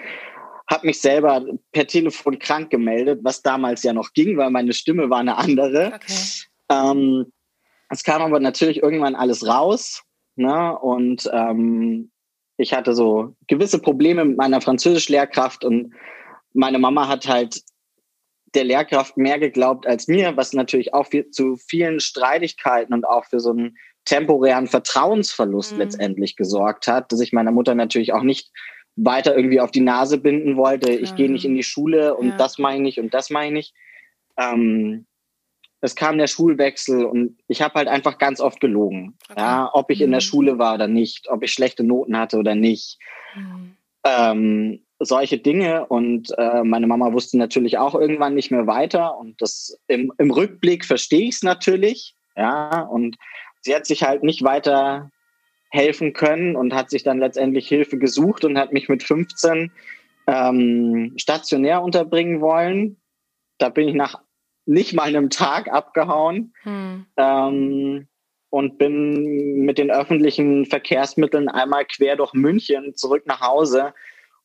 habe 0.71 0.87
mich 0.87 1.01
selber 1.01 1.45
per 1.71 1.85
Telefon 1.85 2.39
krank 2.39 2.69
gemeldet, 2.69 3.19
was 3.23 3.41
damals 3.41 3.83
ja 3.83 3.93
noch 3.93 4.13
ging, 4.13 4.37
weil 4.37 4.49
meine 4.49 4.73
Stimme 4.73 5.09
war 5.09 5.19
eine 5.19 5.37
andere. 5.37 5.93
Okay. 5.93 6.13
Ähm, 6.69 7.31
es 7.89 8.03
kam 8.03 8.21
aber 8.21 8.39
natürlich 8.39 8.81
irgendwann 8.81 9.15
alles 9.15 9.45
raus. 9.45 10.03
Ne? 10.35 10.77
Und 10.79 11.29
ähm, 11.33 12.09
ich 12.57 12.73
hatte 12.73 12.93
so 12.93 13.35
gewisse 13.47 13.79
Probleme 13.79 14.23
mit 14.23 14.37
meiner 14.37 14.61
Französischlehrkraft 14.61 15.65
und 15.65 15.93
meine 16.53 16.79
Mama 16.79 17.07
hat 17.07 17.27
halt 17.27 17.61
der 18.53 18.63
Lehrkraft 18.65 19.17
mehr 19.17 19.39
geglaubt 19.39 19.87
als 19.87 20.07
mir, 20.07 20.35
was 20.35 20.53
natürlich 20.53 20.93
auch 20.93 21.07
viel, 21.07 21.29
zu 21.29 21.55
vielen 21.55 21.99
Streitigkeiten 21.99 22.93
und 22.93 23.05
auch 23.05 23.25
für 23.25 23.39
so 23.39 23.51
einen 23.51 23.77
temporären 24.05 24.67
Vertrauensverlust 24.67 25.73
mhm. 25.73 25.79
letztendlich 25.79 26.35
gesorgt 26.35 26.87
hat, 26.87 27.11
dass 27.11 27.21
ich 27.21 27.33
meiner 27.33 27.51
Mutter 27.51 27.75
natürlich 27.75 28.13
auch 28.13 28.23
nicht 28.23 28.51
weiter 29.03 29.35
irgendwie 29.35 29.59
auf 29.59 29.71
die 29.71 29.81
Nase 29.81 30.17
binden 30.17 30.57
wollte. 30.57 30.91
Ich 30.91 31.15
gehe 31.15 31.31
nicht 31.31 31.45
in 31.45 31.55
die 31.55 31.63
Schule 31.63 32.15
und 32.15 32.29
ja. 32.29 32.37
das 32.37 32.57
meine 32.57 32.87
ich 32.87 32.99
und 32.99 33.13
das 33.13 33.29
meine 33.29 33.59
ich. 33.59 33.73
Ähm, 34.37 35.05
es 35.81 35.95
kam 35.95 36.17
der 36.17 36.27
Schulwechsel 36.27 37.05
und 37.05 37.37
ich 37.47 37.61
habe 37.61 37.73
halt 37.73 37.87
einfach 37.87 38.19
ganz 38.19 38.39
oft 38.39 38.59
gelogen. 38.59 39.17
Okay. 39.29 39.41
Ja, 39.41 39.69
ob 39.73 39.89
ich 39.89 39.99
mhm. 39.99 40.05
in 40.05 40.11
der 40.11 40.19
mhm. 40.19 40.25
Schule 40.25 40.59
war 40.59 40.75
oder 40.75 40.87
nicht, 40.87 41.27
ob 41.29 41.43
ich 41.43 41.51
schlechte 41.51 41.83
Noten 41.83 42.17
hatte 42.17 42.37
oder 42.37 42.55
nicht. 42.55 42.99
Mhm. 43.35 43.75
Ähm, 44.03 44.81
solche 44.99 45.39
Dinge 45.39 45.87
und 45.87 46.31
äh, 46.37 46.63
meine 46.63 46.85
Mama 46.85 47.11
wusste 47.11 47.37
natürlich 47.37 47.79
auch 47.79 47.95
irgendwann 47.95 48.35
nicht 48.35 48.51
mehr 48.51 48.67
weiter 48.67 49.17
und 49.17 49.41
das 49.41 49.79
im, 49.87 50.13
im 50.19 50.29
Rückblick 50.29 50.85
verstehe 50.85 51.27
ich 51.27 51.35
es 51.35 51.43
natürlich, 51.43 52.15
ja, 52.35 52.81
und 52.81 53.17
sie 53.61 53.75
hat 53.75 53.87
sich 53.87 54.03
halt 54.03 54.23
nicht 54.23 54.43
weiter 54.43 55.09
helfen 55.71 56.13
können 56.13 56.55
und 56.55 56.75
hat 56.75 56.89
sich 56.89 57.03
dann 57.03 57.19
letztendlich 57.19 57.67
Hilfe 57.67 57.97
gesucht 57.97 58.45
und 58.45 58.57
hat 58.57 58.73
mich 58.73 58.89
mit 58.89 59.03
15 59.03 59.71
ähm, 60.27 61.13
stationär 61.17 61.81
unterbringen 61.81 62.41
wollen. 62.41 62.97
Da 63.57 63.69
bin 63.69 63.87
ich 63.87 63.95
nach 63.95 64.21
nicht 64.65 64.93
mal 64.93 65.07
einem 65.07 65.29
Tag 65.29 65.71
abgehauen 65.71 66.53
hm. 66.63 67.05
ähm, 67.17 68.07
und 68.49 68.77
bin 68.77 69.65
mit 69.65 69.77
den 69.77 69.89
öffentlichen 69.89 70.65
Verkehrsmitteln 70.65 71.49
einmal 71.49 71.85
quer 71.85 72.17
durch 72.17 72.33
München 72.33 72.93
zurück 72.95 73.23
nach 73.25 73.41
Hause 73.41 73.93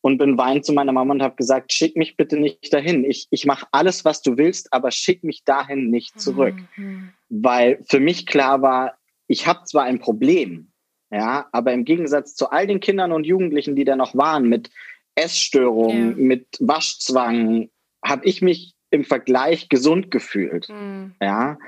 und 0.01 0.19
bin 0.19 0.39
weinend 0.39 0.65
zu 0.65 0.73
meiner 0.73 0.93
Mama 0.93 1.15
und 1.15 1.23
habe 1.23 1.35
gesagt, 1.35 1.73
schick 1.73 1.97
mich 1.97 2.17
bitte 2.17 2.39
nicht 2.39 2.73
dahin. 2.73 3.05
Ich, 3.05 3.27
ich 3.31 3.45
mache 3.45 3.67
alles, 3.73 4.05
was 4.05 4.23
du 4.23 4.39
willst, 4.39 4.73
aber 4.73 4.93
schick 4.93 5.25
mich 5.25 5.43
dahin 5.45 5.91
nicht 5.91 6.21
zurück. 6.21 6.55
Mhm. 6.77 7.13
Weil 7.29 7.83
für 7.89 7.99
mich 7.99 8.27
klar 8.27 8.63
war, 8.63 8.95
ich 9.27 9.49
habe 9.49 9.65
zwar 9.65 9.83
ein 9.83 9.99
Problem, 9.99 10.71
ja, 11.11 11.47
aber 11.53 11.73
im 11.73 11.85
Gegensatz 11.85 12.35
zu 12.35 12.51
all 12.51 12.67
den 12.67 12.81
Kindern 12.81 13.13
und 13.13 13.25
Jugendlichen, 13.25 13.77
die 13.77 13.85
da 13.85 13.97
noch 13.97 14.15
waren, 14.15 14.49
mit 14.49 14.71
Essstörungen, 15.15 16.11
ja. 16.11 16.17
mit 16.17 16.47
Waschzwang, 16.61 17.71
habe 18.05 18.25
ich 18.25 18.43
mich 18.43 18.75
im 18.91 19.05
Vergleich 19.05 19.69
gesund 19.69 20.11
gefühlt. 20.11 20.69
Mhm. 20.69 21.15
Ja. 21.21 21.59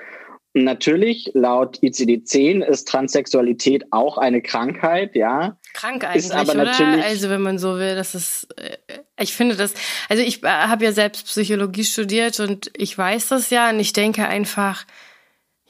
Und 0.54 0.64
natürlich, 0.64 1.30
laut 1.35 1.78
ICD-10 1.83 2.64
ist 2.64 2.88
Transsexualität 2.88 3.85
auch 3.92 4.18
eine 4.18 4.42
Krankheit, 4.42 5.14
ja. 5.14 5.57
Krank 5.75 6.04
eigentlich, 6.04 6.25
ist 6.25 6.33
aber 6.33 6.52
oder? 6.52 6.64
Natürlich 6.64 7.04
also 7.04 7.30
wenn 7.30 7.42
man 7.42 7.59
so 7.59 7.78
will, 7.78 7.95
das 7.95 8.14
ist, 8.14 8.49
äh, 8.57 8.76
ich 9.21 9.35
finde 9.35 9.57
das, 9.57 9.75
also 10.09 10.23
ich 10.23 10.42
äh, 10.42 10.49
habe 10.49 10.85
ja 10.85 10.92
selbst 10.92 11.26
Psychologie 11.26 11.85
studiert 11.85 12.40
und 12.40 12.71
ich 12.76 12.97
weiß 12.97 13.28
das 13.28 13.50
ja 13.50 13.71
und 13.71 13.78
ich 13.78 13.92
denke 13.92 14.26
einfach, 14.26 14.85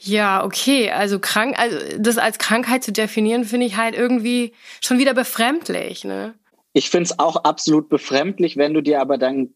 ja, 0.01 0.45
okay, 0.45 0.91
also 0.91 1.19
krank, 1.19 1.59
also 1.59 1.77
das 1.99 2.19
als 2.19 2.39
Krankheit 2.39 2.85
zu 2.85 2.93
definieren, 2.93 3.45
finde 3.45 3.67
ich 3.67 3.77
halt 3.77 3.97
irgendwie 3.97 4.53
schon 4.81 4.99
wieder 4.99 5.15
befremdlich, 5.15 6.05
ne? 6.05 6.35
Ich 6.73 6.91
finde 6.91 7.05
es 7.05 7.19
auch 7.19 7.37
absolut 7.45 7.89
befremdlich, 7.89 8.57
wenn 8.57 8.75
du 8.75 8.83
dir 8.83 9.01
aber 9.01 9.19
dann 9.19 9.55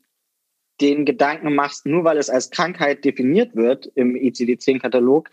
den 0.80 1.04
Gedanken 1.04 1.54
machst, 1.54 1.86
nur 1.86 2.04
weil 2.04 2.18
es 2.18 2.28
als 2.28 2.50
Krankheit 2.50 3.04
definiert 3.04 3.54
wird 3.54 3.86
im 3.94 4.16
ICD-10-Katalog, 4.16 5.30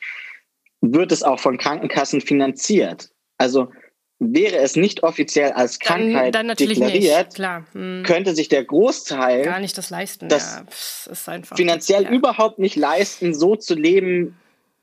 wird 0.81 1.11
es 1.11 1.23
auch 1.23 1.39
von 1.39 1.57
Krankenkassen 1.57 2.21
finanziert. 2.21 3.09
Also 3.37 3.71
wäre 4.19 4.57
es 4.57 4.75
nicht 4.75 5.03
offiziell 5.03 5.53
als 5.53 5.79
Krankheit 5.79 6.35
dann, 6.35 6.49
dann 6.49 6.57
deklariert, 6.57 7.37
hm. 7.71 8.03
könnte 8.05 8.35
sich 8.35 8.49
der 8.49 8.65
Großteil 8.65 9.43
gar 9.43 9.59
nicht 9.59 9.77
das 9.77 9.89
leisten. 9.89 10.27
Das 10.27 10.63
ja, 11.07 11.41
finanziell 11.55 12.03
ja. 12.03 12.11
überhaupt 12.11 12.59
nicht 12.59 12.75
leisten, 12.75 13.33
so 13.33 13.55
zu 13.55 13.75
leben, 13.75 14.37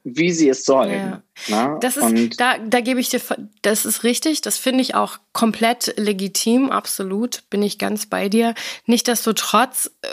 wie 0.09 0.31
sie 0.31 0.49
es 0.49 0.65
sollen. 0.65 1.23
Ja. 1.49 1.67
Ne? 1.69 1.79
Das 1.81 1.97
ist, 1.97 2.41
da, 2.41 2.59
da 2.59 2.81
gebe 2.81 3.01
ich 3.01 3.09
dir, 3.09 3.21
das 3.63 3.85
ist 3.85 4.05
richtig, 4.05 4.41
das 4.41 4.57
finde 4.57 4.83
ich 4.83 4.95
auch 4.95 5.19
komplett 5.33 5.95
legitim, 5.97 6.71
absolut, 6.71 7.43
bin 7.51 7.61
ich 7.63 7.79
ganz 7.79 8.07
bei 8.07 8.29
dir. 8.29 8.55
Nichtsdestotrotz 8.87 9.91
äh, 10.03 10.07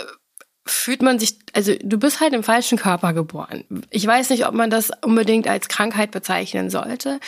fühlt 0.66 1.02
man 1.02 1.20
sich, 1.20 1.36
also 1.52 1.74
du 1.82 1.98
bist 1.98 2.22
halt 2.22 2.34
im 2.34 2.44
falschen 2.44 2.78
Körper 2.78 3.12
geboren. 3.14 3.66
Ich 3.90 4.08
weiß 4.08 4.30
nicht, 4.30 4.48
ob 4.48 4.54
man 4.54 4.70
das 4.70 4.92
unbedingt 5.02 5.48
als 5.48 5.68
Krankheit 5.68 6.12
bezeichnen 6.12 6.70
sollte. 6.70 7.20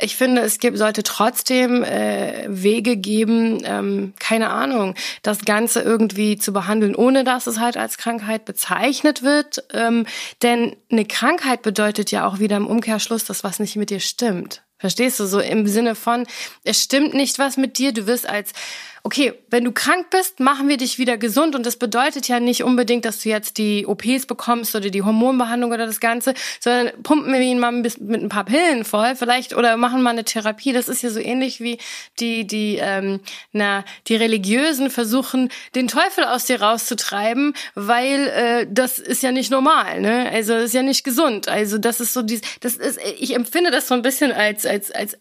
Ich 0.00 0.16
finde, 0.16 0.42
es 0.42 0.58
gibt, 0.58 0.78
sollte 0.78 1.04
trotzdem 1.04 1.84
äh, 1.84 2.44
Wege 2.48 2.96
geben, 2.96 3.62
ähm, 3.64 4.14
keine 4.18 4.50
Ahnung, 4.50 4.96
das 5.22 5.44
Ganze 5.44 5.80
irgendwie 5.80 6.38
zu 6.38 6.52
behandeln, 6.52 6.96
ohne 6.96 7.22
dass 7.22 7.46
es 7.46 7.60
halt 7.60 7.76
als 7.76 7.98
Krankheit 7.98 8.44
bezeichnet 8.44 9.22
wird. 9.22 9.64
Ähm, 9.72 10.06
denn 10.42 10.74
eine 10.90 11.04
Krankheit 11.04 11.62
bedeutet 11.62 12.10
ja 12.10 12.26
auch 12.26 12.40
wieder 12.40 12.56
im 12.56 12.66
Umkehrschluss, 12.66 13.24
dass 13.24 13.44
was 13.44 13.60
nicht 13.60 13.76
mit 13.76 13.90
dir 13.90 14.00
stimmt. 14.00 14.62
Verstehst 14.82 15.20
du? 15.20 15.26
So 15.26 15.38
im 15.38 15.68
Sinne 15.68 15.94
von, 15.94 16.26
es 16.64 16.82
stimmt 16.82 17.14
nicht 17.14 17.38
was 17.38 17.56
mit 17.56 17.78
dir, 17.78 17.92
du 17.92 18.08
wirst 18.08 18.28
als 18.28 18.52
okay, 19.04 19.34
wenn 19.50 19.64
du 19.64 19.72
krank 19.72 20.10
bist, 20.10 20.38
machen 20.38 20.68
wir 20.68 20.76
dich 20.76 20.98
wieder 20.98 21.18
gesund. 21.18 21.56
Und 21.56 21.66
das 21.66 21.76
bedeutet 21.76 22.28
ja 22.28 22.38
nicht 22.38 22.62
unbedingt, 22.62 23.04
dass 23.04 23.20
du 23.20 23.28
jetzt 23.28 23.58
die 23.58 23.84
OPs 23.86 24.26
bekommst 24.26 24.76
oder 24.76 24.90
die 24.90 25.02
Hormonbehandlung 25.02 25.72
oder 25.72 25.86
das 25.86 25.98
Ganze, 25.98 26.34
sondern 26.60 27.02
pumpen 27.02 27.32
wir 27.32 27.40
ihn 27.40 27.58
mal 27.58 27.72
mit 27.72 27.98
ein 28.00 28.28
paar 28.28 28.44
Pillen 28.44 28.84
voll, 28.84 29.16
vielleicht, 29.16 29.56
oder 29.56 29.76
machen 29.76 30.02
mal 30.02 30.10
eine 30.10 30.24
Therapie. 30.24 30.72
Das 30.72 30.88
ist 30.88 31.02
ja 31.02 31.10
so 31.10 31.18
ähnlich 31.18 31.60
wie 31.60 31.78
die, 32.20 32.46
die, 32.46 32.78
ähm, 32.80 33.20
na, 33.50 33.84
die 34.06 34.14
Religiösen 34.14 34.88
versuchen, 34.88 35.50
den 35.74 35.88
Teufel 35.88 36.24
aus 36.24 36.44
dir 36.44 36.62
rauszutreiben, 36.62 37.54
weil 37.74 38.28
äh, 38.28 38.66
das 38.70 39.00
ist 39.00 39.22
ja 39.22 39.32
nicht 39.32 39.50
normal, 39.50 40.00
ne? 40.00 40.30
Also 40.32 40.54
das 40.54 40.66
ist 40.66 40.74
ja 40.74 40.82
nicht 40.82 41.02
gesund. 41.02 41.48
Also 41.48 41.78
das 41.78 42.00
ist 42.00 42.12
so 42.14 42.22
dies, 42.22 42.40
das 42.60 42.74
ist, 42.74 43.00
ich 43.18 43.34
empfinde 43.34 43.72
das 43.72 43.88
so 43.88 43.94
ein 43.94 44.02
bisschen 44.02 44.30
als, 44.30 44.64
als, 44.64 44.92
als 44.92 45.18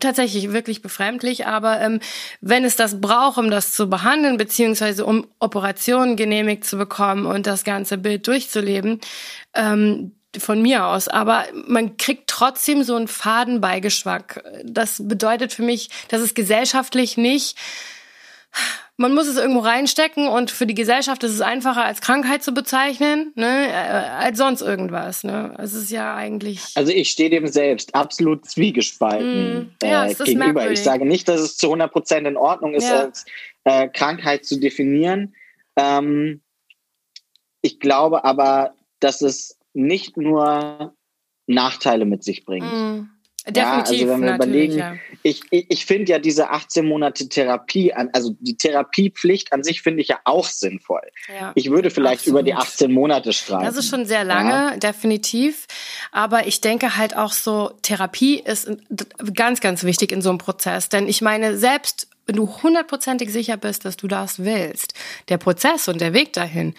tatsächlich 0.00 0.52
wirklich 0.52 0.82
befremdlich, 0.82 1.46
aber 1.46 1.80
ähm, 1.80 2.00
wenn 2.40 2.64
es 2.64 2.76
das 2.76 3.00
braucht, 3.00 3.38
um 3.38 3.50
das 3.50 3.72
zu 3.72 3.88
behandeln, 3.88 4.36
beziehungsweise 4.36 5.04
um 5.04 5.26
Operationen 5.38 6.16
genehmigt 6.16 6.64
zu 6.64 6.76
bekommen 6.76 7.26
und 7.26 7.46
das 7.46 7.64
ganze 7.64 7.98
Bild 7.98 8.26
durchzuleben, 8.26 9.00
ähm, 9.54 10.12
von 10.36 10.60
mir 10.60 10.86
aus. 10.86 11.08
Aber 11.08 11.44
man 11.66 11.96
kriegt 11.96 12.28
trotzdem 12.28 12.82
so 12.82 12.96
einen 12.96 13.08
Fadenbeigeschmack. 13.08 14.44
Das 14.64 15.02
bedeutet 15.06 15.52
für 15.52 15.62
mich, 15.62 15.90
dass 16.08 16.20
es 16.20 16.34
gesellschaftlich 16.34 17.16
nicht 17.16 17.56
man 19.00 19.14
muss 19.14 19.28
es 19.28 19.36
irgendwo 19.36 19.60
reinstecken 19.60 20.26
und 20.26 20.50
für 20.50 20.66
die 20.66 20.74
Gesellschaft 20.74 21.22
ist 21.22 21.30
es 21.30 21.40
einfacher 21.40 21.84
als 21.84 22.00
Krankheit 22.00 22.42
zu 22.42 22.52
bezeichnen, 22.52 23.32
ne, 23.36 23.68
äh, 23.68 23.72
als 23.72 24.38
sonst 24.38 24.60
irgendwas. 24.60 25.22
Ne? 25.22 25.54
Es 25.56 25.72
ist 25.72 25.92
ja 25.92 26.16
eigentlich. 26.16 26.72
Also 26.74 26.92
ich 26.92 27.08
stehe 27.08 27.30
dem 27.30 27.46
selbst 27.46 27.94
absolut 27.94 28.44
zwiegespalten 28.44 29.76
mm, 29.82 29.86
ja, 29.86 30.06
äh, 30.06 30.14
gegenüber. 30.14 30.46
Merkwürdig. 30.46 30.78
Ich 30.80 30.84
sage 30.84 31.06
nicht, 31.06 31.28
dass 31.28 31.40
es 31.40 31.56
zu 31.56 31.68
100 31.68 31.92
Prozent 31.92 32.26
in 32.26 32.36
Ordnung 32.36 32.74
ist, 32.74 32.88
ja. 32.88 33.04
als 33.04 33.24
äh, 33.62 33.88
Krankheit 33.88 34.44
zu 34.44 34.58
definieren. 34.58 35.36
Ähm, 35.76 36.42
ich 37.62 37.78
glaube 37.78 38.24
aber, 38.24 38.74
dass 38.98 39.22
es 39.22 39.60
nicht 39.74 40.16
nur 40.16 40.92
Nachteile 41.46 42.04
mit 42.04 42.24
sich 42.24 42.44
bringt. 42.44 42.66
Mm. 42.66 43.10
Definitiv, 43.50 44.00
ja, 44.00 44.06
also 44.06 44.08
wenn 44.08 44.22
wir 44.22 44.34
überlegen, 44.34 44.78
ja. 44.78 44.96
ich, 45.22 45.42
ich, 45.50 45.66
ich 45.68 45.86
finde 45.86 46.12
ja 46.12 46.18
diese 46.18 46.50
18 46.50 46.86
Monate 46.86 47.28
Therapie, 47.28 47.92
also 47.92 48.36
die 48.40 48.56
Therapiepflicht 48.56 49.52
an 49.52 49.62
sich 49.62 49.82
finde 49.82 50.02
ich 50.02 50.08
ja 50.08 50.20
auch 50.24 50.46
sinnvoll. 50.46 51.02
Ja, 51.28 51.52
ich 51.54 51.70
würde 51.70 51.90
vielleicht 51.90 52.20
absolut. 52.20 52.40
über 52.40 52.42
die 52.42 52.54
18 52.54 52.92
Monate 52.92 53.32
streiten. 53.32 53.64
Das 53.64 53.76
ist 53.76 53.88
schon 53.88 54.06
sehr 54.06 54.24
lange, 54.24 54.50
ja. 54.50 54.76
definitiv. 54.76 55.66
Aber 56.12 56.46
ich 56.46 56.60
denke 56.60 56.96
halt 56.96 57.16
auch 57.16 57.32
so, 57.32 57.70
Therapie 57.82 58.40
ist 58.40 58.70
ganz, 59.34 59.60
ganz 59.60 59.84
wichtig 59.84 60.12
in 60.12 60.22
so 60.22 60.28
einem 60.28 60.38
Prozess. 60.38 60.88
Denn 60.88 61.08
ich 61.08 61.22
meine, 61.22 61.56
selbst 61.56 62.08
wenn 62.26 62.36
du 62.36 62.62
hundertprozentig 62.62 63.32
sicher 63.32 63.56
bist, 63.56 63.86
dass 63.86 63.96
du 63.96 64.06
das 64.06 64.44
willst, 64.44 64.92
der 65.30 65.38
Prozess 65.38 65.88
und 65.88 66.00
der 66.00 66.12
Weg 66.12 66.34
dahin 66.34 66.74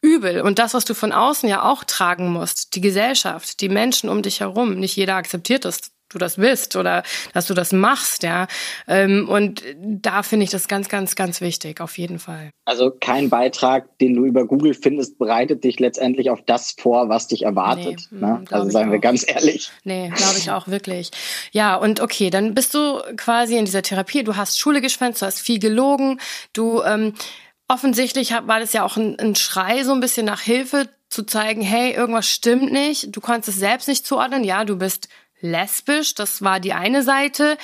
übel. 0.00 0.40
Und 0.40 0.58
das, 0.58 0.74
was 0.74 0.84
du 0.84 0.94
von 0.94 1.12
außen 1.12 1.48
ja 1.48 1.62
auch 1.62 1.84
tragen 1.84 2.32
musst, 2.32 2.74
die 2.74 2.80
Gesellschaft, 2.80 3.60
die 3.60 3.68
Menschen 3.68 4.08
um 4.08 4.22
dich 4.22 4.40
herum, 4.40 4.78
nicht 4.78 4.96
jeder 4.96 5.16
akzeptiert 5.16 5.64
das 5.64 5.90
du 6.08 6.18
das 6.18 6.36
bist 6.36 6.76
oder 6.76 7.02
dass 7.34 7.46
du 7.46 7.54
das 7.54 7.72
machst, 7.72 8.22
ja. 8.22 8.46
Ähm, 8.86 9.28
und 9.28 9.62
da 9.76 10.22
finde 10.22 10.44
ich 10.44 10.50
das 10.50 10.68
ganz, 10.68 10.88
ganz, 10.88 11.14
ganz 11.16 11.40
wichtig, 11.40 11.80
auf 11.80 11.98
jeden 11.98 12.18
Fall. 12.18 12.50
Also 12.64 12.90
kein 12.90 13.30
Beitrag, 13.30 13.98
den 13.98 14.14
du 14.14 14.24
über 14.24 14.46
Google 14.46 14.74
findest, 14.74 15.18
bereitet 15.18 15.64
dich 15.64 15.80
letztendlich 15.80 16.30
auf 16.30 16.42
das 16.44 16.74
vor, 16.78 17.08
was 17.08 17.28
dich 17.28 17.42
erwartet. 17.42 18.08
Nee, 18.10 18.20
ne? 18.20 18.44
Also 18.50 18.70
seien 18.70 18.90
wir 18.90 18.98
ganz 18.98 19.24
ehrlich. 19.26 19.70
Nee, 19.84 20.10
glaube 20.14 20.38
ich 20.38 20.50
auch 20.50 20.68
wirklich. 20.68 21.10
Ja, 21.52 21.76
und 21.76 22.00
okay, 22.00 22.30
dann 22.30 22.54
bist 22.54 22.74
du 22.74 23.00
quasi 23.16 23.56
in 23.56 23.64
dieser 23.64 23.82
Therapie, 23.82 24.24
du 24.24 24.36
hast 24.36 24.58
Schule 24.58 24.80
geschwänzt, 24.80 25.22
du 25.22 25.26
hast 25.26 25.40
viel 25.40 25.58
gelogen, 25.58 26.20
du 26.52 26.82
ähm, 26.82 27.14
offensichtlich 27.68 28.32
war 28.32 28.60
das 28.60 28.72
ja 28.72 28.84
auch 28.84 28.96
ein, 28.96 29.18
ein 29.18 29.34
Schrei 29.34 29.84
so 29.84 29.92
ein 29.92 30.00
bisschen 30.00 30.26
nach 30.26 30.40
Hilfe 30.40 30.88
zu 31.08 31.22
zeigen, 31.22 31.62
hey, 31.62 31.92
irgendwas 31.92 32.28
stimmt 32.28 32.72
nicht, 32.72 33.14
du 33.14 33.20
kannst 33.20 33.48
es 33.48 33.56
selbst 33.56 33.88
nicht 33.88 34.06
zuordnen, 34.06 34.44
ja, 34.44 34.64
du 34.64 34.76
bist 34.76 35.08
lesbisch, 35.40 36.14
das 36.14 36.42
war 36.42 36.60
die 36.60 36.72
eine 36.72 37.02
Seite. 37.02 37.56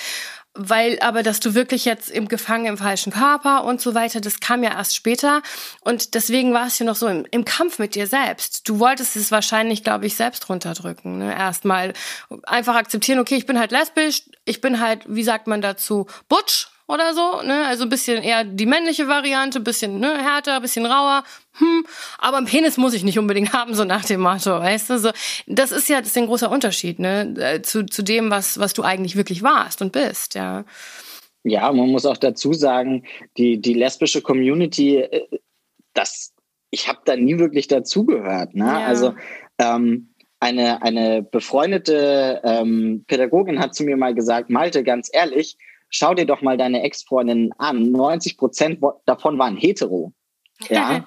Weil, 0.56 1.00
aber 1.00 1.24
dass 1.24 1.40
du 1.40 1.54
wirklich 1.54 1.84
jetzt 1.84 2.08
im 2.08 2.28
Gefangen 2.28 2.66
im 2.66 2.78
falschen 2.78 3.12
Körper 3.12 3.64
und 3.64 3.80
so 3.80 3.92
weiter, 3.96 4.20
das 4.20 4.38
kam 4.38 4.62
ja 4.62 4.70
erst 4.70 4.94
später. 4.94 5.42
Und 5.80 6.14
deswegen 6.14 6.54
war 6.54 6.68
es 6.68 6.78
ja 6.78 6.86
noch 6.86 6.94
so 6.94 7.08
im, 7.08 7.26
im, 7.32 7.44
Kampf 7.44 7.80
mit 7.80 7.96
dir 7.96 8.06
selbst. 8.06 8.68
Du 8.68 8.78
wolltest 8.78 9.16
es 9.16 9.32
wahrscheinlich, 9.32 9.82
glaube 9.82 10.06
ich, 10.06 10.14
selbst 10.14 10.48
runterdrücken. 10.48 11.18
Ne? 11.18 11.36
Erstmal 11.36 11.92
einfach 12.44 12.76
akzeptieren, 12.76 13.18
okay, 13.18 13.34
ich 13.34 13.46
bin 13.46 13.58
halt 13.58 13.72
lesbisch, 13.72 14.22
ich 14.44 14.60
bin 14.60 14.78
halt, 14.78 15.02
wie 15.08 15.24
sagt 15.24 15.48
man 15.48 15.60
dazu, 15.60 16.06
butch, 16.28 16.68
oder 16.86 17.14
so, 17.14 17.42
ne? 17.42 17.66
Also 17.66 17.84
ein 17.84 17.88
bisschen 17.88 18.22
eher 18.22 18.44
die 18.44 18.66
männliche 18.66 19.08
Variante, 19.08 19.60
bisschen 19.60 20.00
ne, 20.00 20.18
härter, 20.18 20.60
bisschen 20.60 20.84
rauer. 20.86 21.24
Hm, 21.52 21.86
aber 22.18 22.36
einen 22.36 22.46
Penis 22.46 22.76
muss 22.76 22.94
ich 22.94 23.04
nicht 23.04 23.18
unbedingt 23.18 23.52
haben, 23.54 23.74
so 23.74 23.84
nach 23.84 24.04
dem 24.04 24.20
Motto, 24.20 24.50
weißt 24.50 24.90
du? 24.90 24.98
So, 24.98 25.10
das 25.46 25.72
ist 25.72 25.88
ja 25.88 26.00
das 26.00 26.08
ist 26.08 26.18
ein 26.18 26.26
großer 26.26 26.50
Unterschied, 26.50 26.98
ne? 26.98 27.34
Äh, 27.38 27.62
zu, 27.62 27.86
zu 27.86 28.02
dem, 28.02 28.30
was, 28.30 28.58
was 28.58 28.74
du 28.74 28.82
eigentlich 28.82 29.16
wirklich 29.16 29.42
warst 29.42 29.80
und 29.80 29.92
bist, 29.92 30.34
ja. 30.34 30.64
Ja, 31.44 31.70
man 31.72 31.90
muss 31.90 32.06
auch 32.06 32.16
dazu 32.16 32.54
sagen, 32.54 33.04
die, 33.36 33.60
die 33.60 33.74
lesbische 33.74 34.22
Community, 34.22 34.98
äh, 34.98 35.26
das, 35.92 36.32
ich 36.70 36.88
habe 36.88 37.00
da 37.04 37.16
nie 37.16 37.38
wirklich 37.38 37.68
dazugehört. 37.68 38.54
Ne? 38.54 38.64
Ja. 38.64 38.86
Also 38.86 39.14
ähm, 39.58 40.14
eine, 40.40 40.82
eine 40.82 41.22
befreundete 41.22 42.40
ähm, 42.44 43.04
Pädagogin 43.06 43.60
hat 43.60 43.74
zu 43.74 43.84
mir 43.84 43.96
mal 43.96 44.14
gesagt, 44.14 44.50
Malte, 44.50 44.84
ganz 44.84 45.08
ehrlich, 45.12 45.56
schau 45.94 46.12
dir 46.12 46.26
doch 46.26 46.42
mal 46.42 46.56
deine 46.56 46.82
Ex-Freundinnen 46.82 47.52
an. 47.58 47.92
90 47.92 48.36
Prozent 48.36 48.80
davon 49.06 49.38
waren 49.38 49.56
hetero. 49.56 50.12
Ja. 50.68 51.04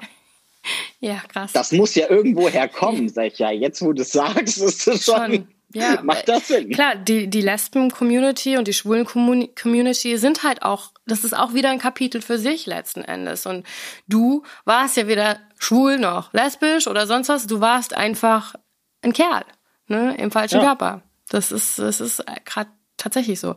ja, 1.00 1.22
krass. 1.28 1.52
Das 1.52 1.74
muss 1.74 1.94
ja 1.96 2.10
irgendwo 2.10 2.48
herkommen, 2.48 3.10
sag 3.10 3.34
ich 3.34 3.40
ja. 3.40 3.52
Jetzt, 3.52 3.82
wo 3.82 3.92
du 3.92 4.02
es 4.02 4.12
sagst, 4.12 4.58
ist 4.58 4.88
es 4.88 5.04
schon. 5.04 5.16
schon. 5.16 5.48
Ja, 5.74 6.02
macht 6.04 6.30
das 6.30 6.48
Sinn. 6.48 6.70
Klar, 6.70 6.96
die, 6.96 7.28
die 7.28 7.42
Lesben-Community 7.42 8.58
und 8.58 8.70
die 8.70 8.74
Schwulen-Community 8.74 10.18
sind 10.18 10.44
halt 10.44 10.64
auch, 10.64 10.92
das 11.06 11.26
ist 11.26 11.36
auch 11.36 11.54
wieder 11.54 11.70
ein 11.70 11.80
Kapitel 11.80 12.22
für 12.22 12.38
sich 12.38 12.66
letzten 12.66 13.02
Endes. 13.02 13.46
Und 13.46 13.68
du 14.08 14.44
warst 14.64 14.96
ja 14.96 15.08
weder 15.08 15.38
schwul 15.60 15.98
noch 16.00 16.32
lesbisch 16.32 16.88
oder 16.88 17.08
sonst 17.08 17.28
was. 17.28 17.46
Du 17.46 17.60
warst 17.60 17.94
einfach 17.94 18.56
ein 19.02 19.12
Kerl, 19.12 19.44
ne, 19.88 20.16
im 20.18 20.32
falschen 20.32 20.62
ja. 20.62 20.68
Körper. 20.68 21.02
Das 21.28 21.52
ist, 21.52 21.78
das 21.78 22.00
ist 22.00 22.24
gerade 22.46 22.70
tatsächlich 22.98 23.40
so. 23.40 23.56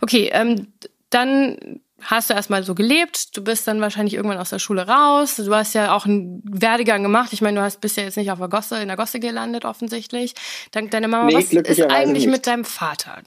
Okay, 0.00 0.30
ähm, 0.32 0.68
dann 1.10 1.80
hast 2.00 2.30
du 2.30 2.34
erstmal 2.34 2.64
so 2.64 2.74
gelebt, 2.74 3.36
du 3.36 3.44
bist 3.44 3.68
dann 3.68 3.80
wahrscheinlich 3.80 4.14
irgendwann 4.14 4.38
aus 4.38 4.50
der 4.50 4.58
Schule 4.58 4.88
raus, 4.88 5.36
du 5.36 5.54
hast 5.54 5.74
ja 5.74 5.94
auch 5.94 6.04
einen 6.04 6.42
Werdegang 6.44 7.02
gemacht, 7.02 7.32
ich 7.32 7.42
meine, 7.42 7.60
du 7.60 7.62
hast 7.64 7.80
bist 7.80 7.96
ja 7.96 8.02
jetzt 8.02 8.16
nicht 8.16 8.30
auf 8.30 8.38
der 8.38 8.48
Gosse, 8.48 8.80
in 8.80 8.88
der 8.88 8.96
Gosse 8.96 9.20
gelandet 9.20 9.64
offensichtlich, 9.64 10.34
dank 10.72 10.90
deiner 10.90 11.08
Mama. 11.08 11.26
Nee, 11.26 11.36
Was 11.36 11.52
ist 11.52 11.82
eigentlich 11.82 12.24
nicht. 12.24 12.32
mit 12.32 12.46
deinem 12.46 12.64
Vater? 12.64 13.22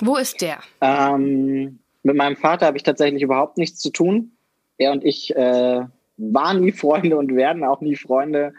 Wo 0.00 0.16
ist 0.16 0.40
der? 0.40 0.58
Ähm, 0.80 1.78
mit 2.02 2.16
meinem 2.16 2.36
Vater 2.36 2.66
habe 2.66 2.76
ich 2.76 2.82
tatsächlich 2.82 3.22
überhaupt 3.22 3.58
nichts 3.58 3.80
zu 3.80 3.90
tun. 3.90 4.32
Er 4.78 4.92
und 4.92 5.04
ich 5.04 5.34
äh, 5.34 5.80
waren 6.18 6.60
nie 6.60 6.72
Freunde 6.72 7.16
und 7.16 7.34
werden 7.34 7.64
auch 7.64 7.80
nie 7.80 7.96
Freunde. 7.96 8.52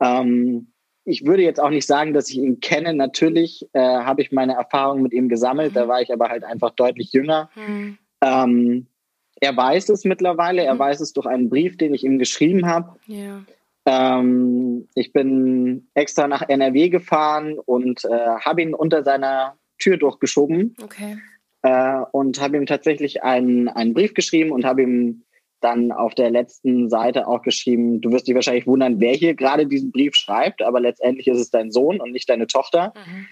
Ähm, 0.00 0.68
ich 1.04 1.26
würde 1.26 1.42
jetzt 1.42 1.60
auch 1.60 1.70
nicht 1.70 1.86
sagen, 1.86 2.12
dass 2.12 2.30
ich 2.30 2.38
ihn 2.38 2.60
kenne. 2.60 2.94
Natürlich 2.94 3.66
äh, 3.72 3.80
habe 3.80 4.22
ich 4.22 4.32
meine 4.32 4.54
Erfahrungen 4.54 5.02
mit 5.02 5.12
ihm 5.12 5.28
gesammelt, 5.28 5.72
mhm. 5.72 5.74
da 5.74 5.88
war 5.88 6.02
ich 6.02 6.12
aber 6.12 6.28
halt 6.28 6.44
einfach 6.44 6.70
deutlich 6.70 7.12
jünger. 7.12 7.50
Mhm. 7.54 7.98
Ähm, 8.22 8.86
er 9.40 9.56
weiß 9.56 9.88
es 9.88 10.04
mittlerweile, 10.04 10.62
er 10.62 10.74
mhm. 10.74 10.78
weiß 10.78 11.00
es 11.00 11.12
durch 11.12 11.26
einen 11.26 11.48
Brief, 11.48 11.76
den 11.76 11.94
ich 11.94 12.04
ihm 12.04 12.18
geschrieben 12.18 12.66
habe. 12.66 12.96
Ja. 13.06 13.42
Ähm, 13.86 14.88
ich 14.94 15.12
bin 15.12 15.88
extra 15.94 16.28
nach 16.28 16.48
NRW 16.48 16.90
gefahren 16.90 17.58
und 17.58 18.04
äh, 18.04 18.08
habe 18.08 18.62
ihn 18.62 18.74
unter 18.74 19.02
seiner 19.02 19.56
Tür 19.78 19.96
durchgeschoben. 19.96 20.76
Okay. 20.82 21.18
Äh, 21.62 22.00
und 22.12 22.40
habe 22.40 22.56
ihm 22.56 22.66
tatsächlich 22.66 23.22
einen, 23.22 23.68
einen 23.68 23.94
Brief 23.94 24.14
geschrieben 24.14 24.50
und 24.52 24.64
habe 24.64 24.82
ihm 24.82 25.22
dann 25.60 25.92
auf 25.92 26.14
der 26.14 26.30
letzten 26.30 26.88
Seite 26.88 27.26
auch 27.26 27.42
geschrieben, 27.42 28.00
du 28.00 28.10
wirst 28.10 28.26
dich 28.26 28.34
wahrscheinlich 28.34 28.66
wundern, 28.66 29.00
wer 29.00 29.14
hier 29.14 29.34
gerade 29.34 29.66
diesen 29.66 29.92
Brief 29.92 30.14
schreibt, 30.14 30.62
aber 30.62 30.80
letztendlich 30.80 31.26
ist 31.28 31.38
es 31.38 31.50
dein 31.50 31.70
Sohn 31.70 32.00
und 32.00 32.12
nicht 32.12 32.28
deine 32.28 32.46
Tochter. 32.46 32.92
Mhm. 33.06 33.26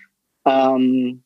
Ähm, 0.45 1.23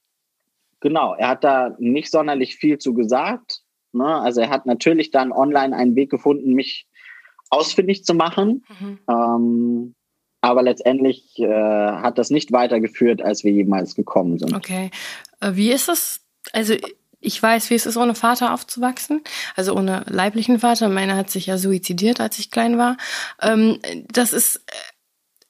genau, 0.80 1.14
er 1.14 1.28
hat 1.28 1.44
da 1.44 1.76
nicht 1.78 2.10
sonderlich 2.10 2.56
viel 2.56 2.78
zu 2.78 2.94
gesagt. 2.94 3.62
Ne? 3.92 4.06
Also 4.06 4.40
er 4.40 4.50
hat 4.50 4.66
natürlich 4.66 5.10
dann 5.10 5.32
online 5.32 5.76
einen 5.76 5.96
Weg 5.96 6.10
gefunden, 6.10 6.54
mich 6.54 6.86
ausfindig 7.50 8.04
zu 8.04 8.14
machen. 8.14 8.64
Mhm. 8.80 8.98
Ähm, 9.08 9.94
aber 10.40 10.62
letztendlich 10.62 11.38
äh, 11.38 11.46
hat 11.46 12.18
das 12.18 12.30
nicht 12.30 12.50
weitergeführt, 12.50 13.22
als 13.22 13.44
wir 13.44 13.52
jemals 13.52 13.94
gekommen 13.94 14.38
sind. 14.38 14.54
Okay. 14.54 14.90
Äh, 15.40 15.52
wie 15.54 15.70
ist 15.70 15.88
es? 15.88 16.20
Also 16.52 16.74
ich 17.22 17.42
weiß, 17.42 17.70
wie 17.70 17.74
es 17.74 17.86
ist, 17.86 17.96
ohne 17.96 18.14
Vater 18.14 18.52
aufzuwachsen, 18.52 19.22
also 19.56 19.74
ohne 19.74 20.04
leiblichen 20.08 20.58
Vater. 20.58 20.88
Meiner 20.88 21.16
hat 21.16 21.30
sich 21.30 21.46
ja 21.46 21.56
suizidiert, 21.56 22.20
als 22.20 22.38
ich 22.38 22.50
klein 22.50 22.76
war. 22.76 22.96
Ähm, 23.40 23.78
das 24.08 24.32
ist, 24.32 24.56
äh, 24.56 24.72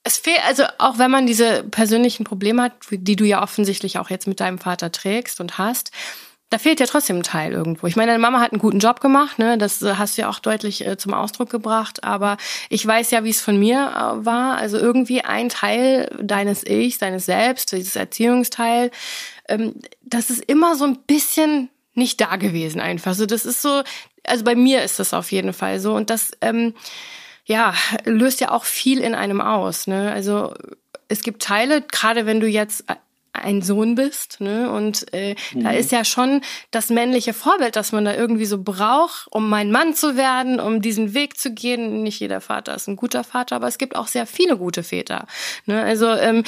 es 0.04 0.18
fehlt, 0.18 0.44
also 0.46 0.64
auch 0.78 0.98
wenn 0.98 1.11
man 1.11 1.26
diese 1.26 1.64
persönlichen 1.64 2.24
Probleme 2.24 2.62
hat, 2.62 2.72
die 2.90 3.16
du 3.16 3.24
ja 3.24 3.42
offensichtlich 3.42 3.98
auch 3.98 4.11
jetzt 4.11 4.26
mit 4.26 4.40
deinem 4.40 4.58
Vater 4.58 4.92
trägst 4.92 5.40
und 5.40 5.58
hast, 5.58 5.92
da 6.52 6.58
fehlt 6.58 6.80
ja 6.80 6.87
trotzdem 6.87 7.16
ein 7.16 7.22
Teil 7.22 7.52
irgendwo. 7.52 7.87
Ich 7.87 7.96
meine, 7.96 8.12
deine 8.12 8.20
Mama 8.20 8.40
hat 8.40 8.52
einen 8.52 8.61
guten 8.61 8.78
Job 8.78 9.00
gemacht, 9.00 9.38
ne? 9.38 9.56
Das 9.56 9.80
äh, 9.80 9.94
hast 9.96 10.18
du 10.18 10.22
ja 10.22 10.28
auch 10.28 10.38
deutlich 10.38 10.87
äh, 10.87 10.98
zum 10.98 11.14
Ausdruck 11.14 11.48
gebracht. 11.48 12.04
Aber 12.04 12.37
ich 12.68 12.87
weiß 12.87 13.11
ja, 13.11 13.24
wie 13.24 13.30
es 13.30 13.40
von 13.40 13.58
mir 13.58 13.78
äh, 13.78 14.26
war. 14.26 14.58
Also 14.58 14.76
irgendwie 14.76 15.22
ein 15.22 15.48
Teil 15.48 16.11
deines 16.20 16.66
Ichs, 16.66 16.98
deines 16.98 17.24
Selbst, 17.24 17.72
dieses 17.72 17.96
Erziehungsteil, 17.96 18.90
ähm, 19.48 19.74
das 20.02 20.31
ist 20.31 20.44
immer 20.44 20.76
so 20.76 20.85
ein 20.85 20.98
bisschen 21.07 21.68
nicht 21.94 22.20
da 22.20 22.37
gewesen 22.37 22.81
einfach. 22.81 23.14
So, 23.14 23.26
das 23.26 23.44
ist 23.44 23.62
so, 23.62 23.83
also 24.24 24.44
bei 24.44 24.55
mir 24.55 24.83
ist 24.83 24.98
das 24.98 25.14
auf 25.14 25.31
jeden 25.33 25.52
Fall 25.52 25.81
so. 25.81 25.94
Und 25.94 26.11
das, 26.11 26.33
ähm, 26.40 26.74
ja, 27.44 27.74
löst 28.05 28.40
ja 28.40 28.50
auch 28.50 28.64
viel 28.64 29.00
in 29.00 29.14
einem 29.14 29.40
aus. 29.40 29.87
Ne? 29.87 30.12
Also 30.12 30.55
es 31.09 31.22
gibt 31.22 31.42
Teile, 31.42 31.83
gerade 31.83 32.26
wenn 32.26 32.40
du 32.40 32.46
jetzt 32.46 32.85
ein 33.33 33.62
Sohn 33.62 33.95
bist, 33.95 34.40
ne? 34.40 34.71
Und 34.71 35.12
äh, 35.14 35.35
mhm. 35.55 35.64
da 35.64 35.71
ist 35.71 35.90
ja 35.90 36.05
schon 36.05 36.42
das 36.71 36.90
männliche 36.90 37.33
Vorbild, 37.33 37.77
das 37.77 37.92
man 37.92 38.05
da 38.05 38.14
irgendwie 38.14 38.45
so 38.45 38.62
braucht, 38.62 39.27
um 39.31 39.49
mein 39.49 39.71
Mann 39.71 39.95
zu 39.95 40.16
werden, 40.16 40.61
um 40.61 40.83
diesen 40.83 41.14
Weg 41.14 41.38
zu 41.38 41.53
gehen. 41.53 42.03
Nicht 42.03 42.21
jeder 42.21 42.40
Vater 42.40 42.75
ist 42.75 42.88
ein 42.88 42.97
guter 42.97 43.25
Vater, 43.25 43.57
aber 43.57 43.68
es 43.68 43.79
gibt 43.79 43.97
auch 43.97 44.07
sehr 44.07 44.27
viele 44.27 44.59
gute 44.59 44.83
Väter. 44.83 45.27
Ne? 45.66 45.83
Also 45.83 46.09
ähm, 46.09 46.45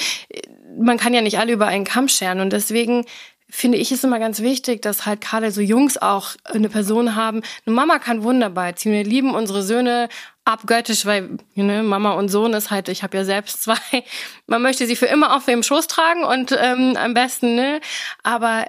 man 0.77 0.97
kann 0.97 1.13
ja 1.13 1.21
nicht 1.21 1.39
alle 1.39 1.53
über 1.53 1.67
einen 1.67 1.85
Kamm 1.85 2.07
scheren 2.07 2.39
und 2.39 2.53
deswegen 2.53 3.05
finde 3.49 3.77
ich 3.77 3.91
es 3.91 4.03
immer 4.03 4.19
ganz 4.19 4.41
wichtig, 4.41 4.81
dass 4.81 5.05
halt 5.05 5.21
gerade 5.21 5.51
so 5.51 5.61
Jungs 5.61 5.97
auch 5.97 6.31
eine 6.45 6.69
Person 6.69 7.15
haben. 7.15 7.41
Eine 7.65 7.75
Mama 7.75 7.99
kann 7.99 8.23
wunderbar 8.23 8.67
erziehen. 8.67 8.91
Wir 8.91 9.03
lieben 9.03 9.35
unsere 9.35 9.63
Söhne 9.63 10.09
abgöttisch, 10.45 11.05
weil 11.05 11.37
ne, 11.55 11.83
Mama 11.83 12.13
und 12.13 12.29
Sohn 12.29 12.53
ist 12.53 12.71
halt, 12.71 12.89
ich 12.89 13.03
habe 13.03 13.17
ja 13.17 13.23
selbst 13.23 13.63
zwei, 13.63 13.77
man 14.47 14.61
möchte 14.61 14.85
sie 14.87 14.95
für 14.95 15.07
immer 15.07 15.35
auf 15.35 15.45
dem 15.45 15.63
Schoß 15.63 15.87
tragen 15.87 16.23
und 16.23 16.51
ähm, 16.59 16.97
am 16.97 17.13
besten, 17.13 17.55
ne? 17.55 17.81
Aber 18.23 18.65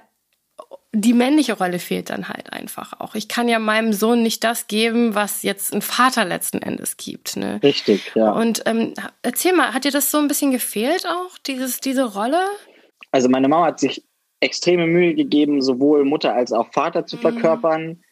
die 0.92 1.12
männliche 1.12 1.52
Rolle 1.52 1.78
fehlt 1.78 2.08
dann 2.08 2.28
halt 2.28 2.52
einfach 2.52 2.98
auch. 3.00 3.14
Ich 3.14 3.28
kann 3.28 3.48
ja 3.48 3.58
meinem 3.58 3.92
Sohn 3.92 4.22
nicht 4.22 4.42
das 4.44 4.66
geben, 4.66 5.14
was 5.14 5.42
jetzt 5.42 5.74
ein 5.74 5.82
Vater 5.82 6.24
letzten 6.24 6.62
Endes 6.62 6.96
gibt. 6.96 7.36
Ne? 7.36 7.60
Richtig, 7.62 8.12
ja. 8.14 8.30
Und 8.30 8.62
ähm, 8.64 8.94
erzähl 9.20 9.52
mal, 9.52 9.74
hat 9.74 9.84
dir 9.84 9.90
das 9.90 10.10
so 10.10 10.18
ein 10.18 10.28
bisschen 10.28 10.52
gefehlt 10.52 11.06
auch, 11.06 11.36
dieses, 11.46 11.80
diese 11.80 12.04
Rolle? 12.04 12.40
Also 13.12 13.28
meine 13.28 13.46
Mama 13.46 13.66
hat 13.66 13.80
sich 13.80 14.05
extreme 14.40 14.86
Mühe 14.86 15.14
gegeben, 15.14 15.62
sowohl 15.62 16.04
Mutter 16.04 16.34
als 16.34 16.52
auch 16.52 16.72
Vater 16.72 17.06
zu 17.06 17.16
mhm. 17.16 17.20
verkörpern. 17.20 18.02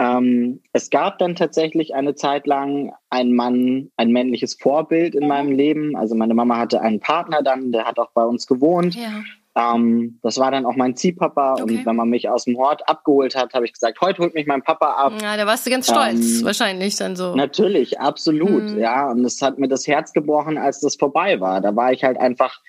Ähm, 0.00 0.60
es 0.72 0.90
gab 0.90 1.18
dann 1.18 1.34
tatsächlich 1.34 1.94
eine 1.94 2.14
Zeit 2.14 2.46
lang 2.46 2.92
einen 3.10 3.34
Mann, 3.34 3.90
ein 3.96 4.12
männliches 4.12 4.54
Vorbild 4.54 5.14
in 5.14 5.26
meinem 5.26 5.52
Leben. 5.52 5.96
Also 5.96 6.14
meine 6.14 6.34
Mama 6.34 6.56
hatte 6.56 6.80
einen 6.80 7.00
Partner 7.00 7.42
dann, 7.42 7.72
der 7.72 7.84
hat 7.84 7.98
auch 7.98 8.10
bei 8.12 8.24
uns 8.24 8.46
gewohnt. 8.46 8.94
Ja. 8.94 9.22
Ähm, 9.58 10.20
das 10.22 10.38
war 10.38 10.52
dann 10.52 10.66
auch 10.66 10.76
mein 10.76 10.94
Ziehpapa. 10.94 11.54
Okay. 11.54 11.62
Und 11.62 11.86
wenn 11.86 11.96
man 11.96 12.08
mich 12.08 12.28
aus 12.28 12.44
dem 12.44 12.56
Hort 12.58 12.88
abgeholt 12.88 13.34
hat, 13.34 13.54
habe 13.54 13.64
ich 13.64 13.72
gesagt, 13.72 14.00
heute 14.00 14.22
holt 14.22 14.34
mich 14.34 14.46
mein 14.46 14.62
Papa 14.62 14.92
ab. 14.92 15.14
Ja, 15.20 15.36
da 15.36 15.46
warst 15.46 15.66
du 15.66 15.70
ganz 15.70 15.88
stolz, 15.88 16.40
ähm, 16.40 16.44
wahrscheinlich 16.44 16.94
dann 16.94 17.16
so. 17.16 17.34
Natürlich, 17.34 17.98
absolut. 17.98 18.70
Mhm. 18.70 18.78
Ja, 18.78 19.10
und 19.10 19.24
es 19.24 19.42
hat 19.42 19.58
mir 19.58 19.68
das 19.68 19.88
Herz 19.88 20.12
gebrochen, 20.12 20.58
als 20.58 20.78
das 20.80 20.94
vorbei 20.94 21.40
war. 21.40 21.60
Da 21.60 21.74
war 21.74 21.92
ich 21.92 22.04
halt 22.04 22.18
einfach, 22.18 22.60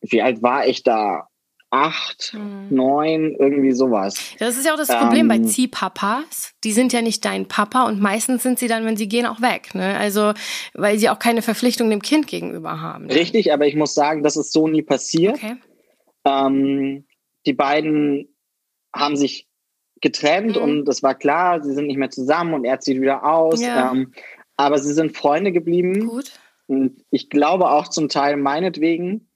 wie 0.00 0.22
alt 0.22 0.42
war 0.42 0.66
ich 0.66 0.84
da? 0.84 1.26
Acht, 1.70 2.32
hm. 2.32 2.68
neun, 2.70 3.34
irgendwie 3.38 3.72
sowas. 3.72 4.34
Das 4.38 4.56
ist 4.56 4.66
ja 4.66 4.72
auch 4.72 4.78
das 4.78 4.88
Problem 4.88 5.28
ähm, 5.30 5.42
bei 5.42 5.48
Ziehpapas. 5.48 6.52
Die 6.64 6.72
sind 6.72 6.92
ja 6.92 7.02
nicht 7.02 7.24
dein 7.24 7.48
Papa 7.48 7.86
und 7.86 8.00
meistens 8.00 8.42
sind 8.42 8.58
sie 8.58 8.68
dann, 8.68 8.84
wenn 8.84 8.96
sie 8.96 9.08
gehen, 9.08 9.26
auch 9.26 9.40
weg. 9.40 9.74
Ne? 9.74 9.96
Also, 9.96 10.32
weil 10.74 10.98
sie 10.98 11.10
auch 11.10 11.18
keine 11.18 11.42
Verpflichtung 11.42 11.90
dem 11.90 12.02
Kind 12.02 12.28
gegenüber 12.28 12.80
haben. 12.80 13.06
Ne? 13.06 13.14
Richtig, 13.14 13.52
aber 13.52 13.66
ich 13.66 13.74
muss 13.74 13.94
sagen, 13.94 14.22
das 14.22 14.36
ist 14.36 14.52
so 14.52 14.68
nie 14.68 14.82
passiert. 14.82 15.36
Okay. 15.36 15.56
Ähm, 16.24 17.04
die 17.46 17.52
beiden 17.52 18.34
haben 18.94 19.16
sich 19.16 19.48
getrennt 20.00 20.56
mhm. 20.56 20.62
und 20.62 20.84
das 20.84 21.02
war 21.02 21.14
klar, 21.14 21.62
sie 21.62 21.72
sind 21.72 21.86
nicht 21.86 21.98
mehr 21.98 22.10
zusammen 22.10 22.54
und 22.54 22.64
er 22.64 22.80
zieht 22.80 23.00
wieder 23.00 23.24
aus. 23.24 23.60
Ja. 23.60 23.92
Ähm, 23.92 24.12
aber 24.56 24.78
sie 24.78 24.92
sind 24.92 25.16
Freunde 25.16 25.52
geblieben. 25.52 26.06
Gut. 26.06 26.32
Und 26.66 27.04
ich 27.10 27.28
glaube 27.28 27.70
auch 27.70 27.88
zum 27.88 28.08
Teil 28.08 28.36
meinetwegen. 28.36 29.28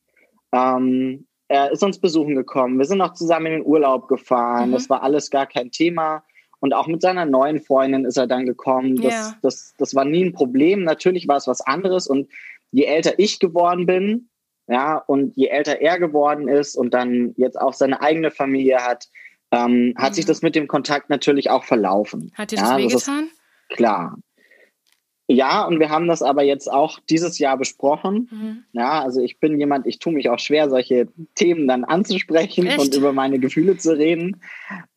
Ähm, 0.52 1.26
er 1.50 1.72
ist 1.72 1.82
uns 1.82 1.98
besuchen 1.98 2.36
gekommen. 2.36 2.78
Wir 2.78 2.84
sind 2.84 3.00
auch 3.00 3.12
zusammen 3.12 3.46
in 3.46 3.52
den 3.54 3.66
Urlaub 3.66 4.06
gefahren. 4.06 4.68
Mhm. 4.68 4.74
Das 4.74 4.88
war 4.88 5.02
alles 5.02 5.30
gar 5.30 5.46
kein 5.46 5.72
Thema. 5.72 6.22
Und 6.60 6.72
auch 6.74 6.86
mit 6.86 7.02
seiner 7.02 7.24
neuen 7.24 7.60
Freundin 7.60 8.04
ist 8.04 8.16
er 8.16 8.28
dann 8.28 8.46
gekommen. 8.46 8.94
Das, 8.96 9.12
yeah. 9.12 9.38
das, 9.42 9.74
das 9.76 9.94
war 9.96 10.04
nie 10.04 10.24
ein 10.24 10.32
Problem. 10.32 10.84
Natürlich 10.84 11.26
war 11.26 11.38
es 11.38 11.48
was 11.48 11.60
anderes. 11.60 12.06
Und 12.06 12.30
je 12.70 12.84
älter 12.84 13.18
ich 13.18 13.40
geworden 13.40 13.84
bin, 13.86 14.28
ja, 14.68 14.98
und 14.98 15.36
je 15.36 15.48
älter 15.48 15.80
er 15.80 15.98
geworden 15.98 16.46
ist 16.46 16.76
und 16.76 16.94
dann 16.94 17.34
jetzt 17.36 17.60
auch 17.60 17.72
seine 17.72 18.00
eigene 18.00 18.30
Familie 18.30 18.78
hat, 18.78 19.08
ähm, 19.50 19.94
hat 19.96 20.10
mhm. 20.10 20.14
sich 20.14 20.26
das 20.26 20.42
mit 20.42 20.54
dem 20.54 20.68
Kontakt 20.68 21.10
natürlich 21.10 21.50
auch 21.50 21.64
verlaufen. 21.64 22.30
Hat 22.36 22.52
dir 22.52 22.58
das 22.58 22.70
ja, 22.70 22.76
wehgetan? 22.76 23.28
klar. 23.70 24.16
Ja, 25.32 25.64
und 25.64 25.78
wir 25.78 25.90
haben 25.90 26.08
das 26.08 26.22
aber 26.22 26.42
jetzt 26.42 26.68
auch 26.68 26.98
dieses 27.08 27.38
Jahr 27.38 27.56
besprochen. 27.56 28.28
Mhm. 28.32 28.64
Ja, 28.72 29.00
also 29.00 29.20
ich 29.20 29.38
bin 29.38 29.60
jemand, 29.60 29.86
ich 29.86 30.00
tue 30.00 30.12
mich 30.12 30.28
auch 30.28 30.40
schwer, 30.40 30.68
solche 30.68 31.06
Themen 31.36 31.68
dann 31.68 31.84
anzusprechen 31.84 32.66
Echt? 32.66 32.80
und 32.80 32.94
über 32.96 33.12
meine 33.12 33.38
Gefühle 33.38 33.76
zu 33.76 33.96
reden. 33.96 34.42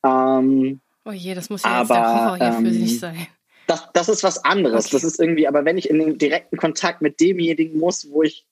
Ähm, 0.03 0.79
oh 1.05 1.11
je, 1.11 1.35
das 1.35 1.51
muss 1.51 1.61
ja 1.61 1.69
aber, 1.69 1.81
jetzt 1.81 1.89
der 1.89 2.25
Horror 2.25 2.37
hier 2.37 2.47
ähm, 2.47 2.65
für 2.65 2.73
sich 2.73 2.99
sein. 2.99 3.27
Das, 3.67 3.87
das 3.93 4.09
ist 4.09 4.23
was 4.23 4.43
anderes. 4.43 4.87
Okay. 4.87 4.95
Das 4.95 5.03
ist 5.03 5.19
irgendwie, 5.19 5.47
aber 5.47 5.65
wenn 5.65 5.77
ich 5.77 5.87
in 5.87 5.99
den 5.99 6.17
direkten 6.17 6.57
Kontakt 6.57 7.03
mit 7.03 7.19
demjenigen 7.19 7.77
muss, 7.77 8.09
wo 8.09 8.23
ich 8.23 8.43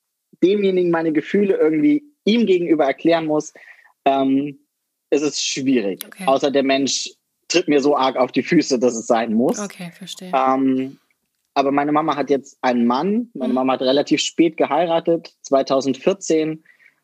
demjenigen 0.44 0.92
meine 0.92 1.12
Gefühle 1.12 1.56
irgendwie 1.56 2.04
ihm 2.26 2.46
gegenüber 2.46 2.86
erklären 2.86 3.26
muss, 3.26 3.54
ähm, 4.06 4.60
ist 5.10 5.24
es 5.24 5.44
schwierig. 5.44 6.06
Okay. 6.06 6.26
Außer 6.28 6.52
der 6.52 6.64
Mensch 6.64 7.10
tritt 7.48 7.68
mir 7.68 7.82
so 7.82 7.98
arg 7.98 8.18
auf 8.18 8.32
die 8.32 8.44
Füße, 8.44 8.78
dass 8.78 8.96
es 8.96 9.08
sein 9.08 9.34
muss. 9.34 9.58
Okay, 9.58 9.92
verstehe. 9.98 10.32
Ähm, 10.32 11.00
aber 11.54 11.72
meine 11.72 11.92
Mama 11.92 12.16
hat 12.16 12.30
jetzt 12.30 12.58
einen 12.62 12.86
Mann. 12.86 13.30
Meine 13.34 13.50
mhm. 13.50 13.56
Mama 13.56 13.74
hat 13.74 13.82
relativ 13.82 14.22
spät 14.22 14.58
geheiratet, 14.58 15.36
2014. 15.42 16.64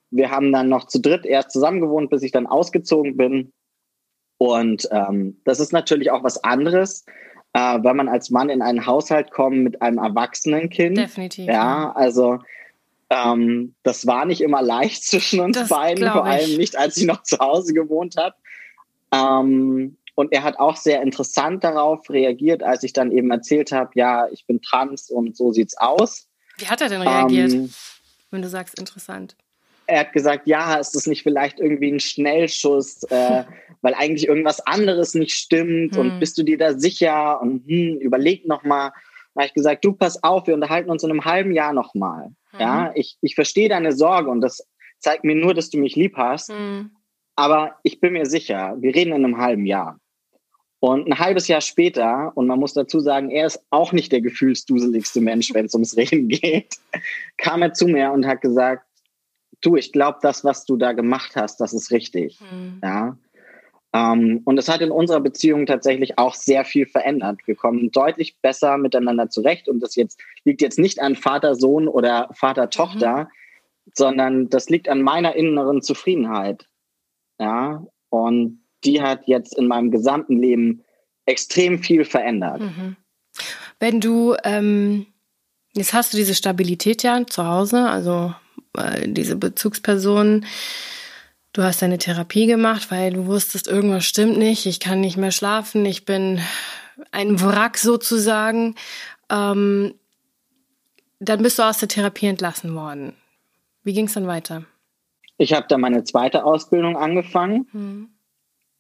Wir 0.10 0.32
haben 0.32 0.52
dann 0.54 0.70
noch 0.70 0.88
zu 0.88 1.02
dritt 1.02 1.26
erst 1.26 1.52
zusammen 1.52 1.82
gewohnt, 1.82 2.10
bis 2.10 2.24
ich 2.24 2.32
dann 2.32 2.48
ausgezogen 2.48 3.18
bin. 3.18 3.52
Und 4.38 4.88
ähm, 4.92 5.42
das 5.44 5.60
ist 5.60 5.74
natürlich 5.74 6.12
auch 6.12 6.24
was 6.24 6.44
anderes, 6.44 7.06
äh, 7.54 7.80
wenn 7.82 7.98
man 7.98 8.08
als 8.08 8.30
Mann 8.30 8.50
in 8.50 8.62
einen 8.62 8.86
Haushalt 8.86 9.32
kommt 9.32 9.58
mit 9.58 9.82
einem 9.82 9.98
erwachsenen 9.98 10.70
Kind. 10.70 10.98
Definitiv. 10.98 11.48
Ja, 11.48 11.92
also 11.94 12.40
ähm, 13.10 13.76
das 13.84 14.06
war 14.06 14.26
nicht 14.26 14.42
immer 14.42 14.62
leicht 14.62 15.04
zwischen 15.10 15.40
uns 15.40 15.58
das 15.58 15.70
beiden, 15.70 16.08
vor 16.10 16.26
allem 16.26 16.56
nicht, 16.58 16.78
als 16.78 16.98
ich 16.98 17.06
noch 17.06 17.24
zu 17.24 17.38
Hause 17.40 17.74
gewohnt 17.74 18.16
habe. 18.18 18.36
Ähm, 19.12 19.98
und 20.18 20.34
er 20.34 20.42
hat 20.42 20.58
auch 20.58 20.76
sehr 20.76 21.04
interessant 21.04 21.64
darauf 21.64 22.10
reagiert, 22.10 22.64
als 22.64 22.82
ich 22.82 22.92
dann 22.92 23.12
eben 23.12 23.30
erzählt 23.30 23.72
habe, 23.72 23.92
ja, 23.94 24.28
ich 24.32 24.48
bin 24.48 24.64
trans 24.64 25.12
und 25.12 25.38
so 25.38 25.52
sieht's 25.52 25.78
aus. 25.78 26.28
Wie 26.58 26.66
hat 26.66 26.82
er 26.82 26.90
denn 26.90 27.04
reagiert, 27.04 27.54
ähm, 27.54 27.72
wenn 28.32 28.42
du 28.42 28.50
sagst 28.50 28.80
interessant? 28.80 29.38
Er 29.86 30.00
hat 30.00 30.14
gesagt, 30.14 30.48
ja, 30.48 30.78
ist 30.78 30.96
das 30.96 31.06
nicht 31.06 31.22
vielleicht 31.22 31.60
irgendwie 31.60 31.92
ein 31.92 32.00
Schnellschuss, 32.00 33.04
äh, 33.04 33.44
weil 33.82 33.94
eigentlich 33.94 34.28
irgendwas 34.28 34.60
anderes 34.66 35.14
nicht 35.14 35.36
stimmt 35.36 35.96
hm. 35.96 36.02
und 36.02 36.20
bist 36.20 36.36
du 36.40 36.44
dir 36.44 36.58
da 36.58 36.74
sicher 36.74 37.40
und 37.40 37.68
hm, 37.68 38.00
überleg 38.00 38.48
noch 38.48 38.64
mal. 38.64 38.90
Da 39.36 39.42
habe 39.42 39.48
ich 39.50 39.54
gesagt, 39.54 39.86
du 39.86 39.94
pass 39.94 40.24
auf, 40.24 40.48
wir 40.48 40.56
unterhalten 40.56 40.90
uns 40.90 41.04
in 41.04 41.12
einem 41.12 41.26
halben 41.26 41.52
Jahr 41.52 41.74
noch 41.74 41.94
mal. 41.94 42.30
Mhm. 42.54 42.60
Ja, 42.60 42.92
ich, 42.96 43.20
ich 43.22 43.36
verstehe 43.36 43.70
deine 43.70 43.92
Sorge 43.92 44.32
und 44.32 44.42
das 44.42 44.68
zeigt 44.98 45.24
mir 45.24 45.36
nur, 45.36 45.54
dass 45.54 45.70
du 45.70 45.78
mich 45.78 45.96
lieb 45.96 46.18
hast. 46.18 46.50
Mhm. 46.50 46.90
Aber 47.36 47.76
ich 47.84 48.00
bin 48.00 48.14
mir 48.14 48.26
sicher, 48.26 48.76
wir 48.80 48.96
reden 48.96 49.14
in 49.14 49.24
einem 49.24 49.38
halben 49.38 49.68
Jahr. 49.68 50.00
Und 50.80 51.08
ein 51.08 51.18
halbes 51.18 51.48
Jahr 51.48 51.62
später, 51.62 52.32
und 52.36 52.46
man 52.46 52.60
muss 52.60 52.74
dazu 52.74 53.00
sagen, 53.00 53.32
er 53.32 53.48
ist 53.48 53.64
auch 53.72 53.94
nicht 53.94 54.12
der 54.12 54.22
gefühlsduseligste 54.22 55.22
Mensch, 55.22 55.52
wenn 55.54 55.66
es 55.66 55.74
ums 55.74 55.98
Reden 55.98 56.28
geht, 56.28 56.76
kam 57.38 57.64
er 57.64 57.74
zu 57.74 57.88
mir 57.88 58.12
und 58.12 58.28
hat 58.28 58.42
gesagt, 58.42 58.86
du, 59.62 59.76
ich 59.76 59.92
glaube, 59.92 60.20
das, 60.22 60.44
was 60.44 60.66
du 60.66 60.78
da 60.78 60.94
gemacht 60.94 61.36
hast, 61.36 61.60
das 61.60 61.74
ist 61.74 61.92
richtig. 61.92 62.40
Mhm. 62.42 62.80
Ja. 62.84 63.18
Ähm, 63.94 64.42
und 64.46 64.60
es 64.60 64.70
hat 64.70 64.82
in 64.82 64.92
unserer 64.92 65.22
Beziehung 65.22 65.66
tatsächlich 65.66 66.20
auch 66.20 66.36
sehr 66.36 66.64
viel 66.64 66.86
verändert. 66.86 67.40
Wir 67.46 67.56
kommen 67.56 67.90
deutlich 67.92 68.40
besser 68.42 68.78
miteinander 68.78 69.30
zurecht 69.30 69.68
und 69.68 69.80
das 69.80 69.96
jetzt 69.96 70.20
liegt 70.44 70.62
jetzt 70.62 70.78
nicht 70.78 71.00
an 71.00 71.16
Vater-Sohn 71.16 71.88
oder 71.88 72.30
Vater-Tochter, 72.34 73.24
mhm. 73.24 73.92
sondern 73.96 74.50
das 74.50 74.70
liegt 74.70 74.90
an 74.90 75.02
meiner 75.02 75.36
inneren 75.36 75.82
Zufriedenheit. 75.82 76.68
Ja, 77.40 77.86
und 78.10 78.62
die 78.88 79.02
hat 79.02 79.28
jetzt 79.28 79.58
in 79.58 79.68
meinem 79.68 79.92
gesamten 79.92 80.42
Leben 80.42 80.84
extrem 81.26 81.84
viel 81.84 82.06
verändert. 82.06 82.62
Mhm. 82.62 82.96
Wenn 83.80 84.00
du, 84.00 84.36
ähm, 84.44 85.06
jetzt 85.74 85.94
hast 85.94 86.14
du 86.14 86.18
diese 86.18 86.34
Stabilität 86.34 87.04
ja 87.04 87.26
zu 87.28 87.46
Hause, 87.46 87.88
also 87.88 88.34
äh, 88.78 89.08
diese 89.08 89.36
Bezugsperson, 89.36 90.46
du 91.54 91.64
hast 91.64 91.82
deine 91.82 91.98
Therapie 91.98 92.48
gemacht, 92.48 92.90
weil 92.90 93.14
du 93.14 93.28
wusstest, 93.28 93.68
irgendwas 93.68 94.06
stimmt 94.06 94.38
nicht, 94.38 94.66
ich 94.66 94.80
kann 94.80 95.02
nicht 95.02 95.18
mehr 95.18 95.32
schlafen, 95.32 95.86
ich 95.86 96.06
bin 96.06 96.40
ein 97.12 97.40
Wrack 97.42 97.78
sozusagen. 97.78 98.76
Ähm, 99.30 99.94
dann 101.20 101.42
bist 101.44 101.60
du 101.60 101.64
aus 101.64 101.80
der 101.80 101.90
Therapie 101.90 102.28
entlassen 102.28 102.74
worden. 102.74 103.14
Wie 103.84 103.94
ging 103.94 104.06
es 104.06 104.14
dann 104.14 104.28
weiter? 104.28 104.64
Ich 105.38 105.54
habe 105.54 105.68
dann 105.68 105.82
meine 105.82 106.04
zweite 106.04 106.44
Ausbildung 106.44 106.98
angefangen 106.98 107.68
mhm. 107.72 108.10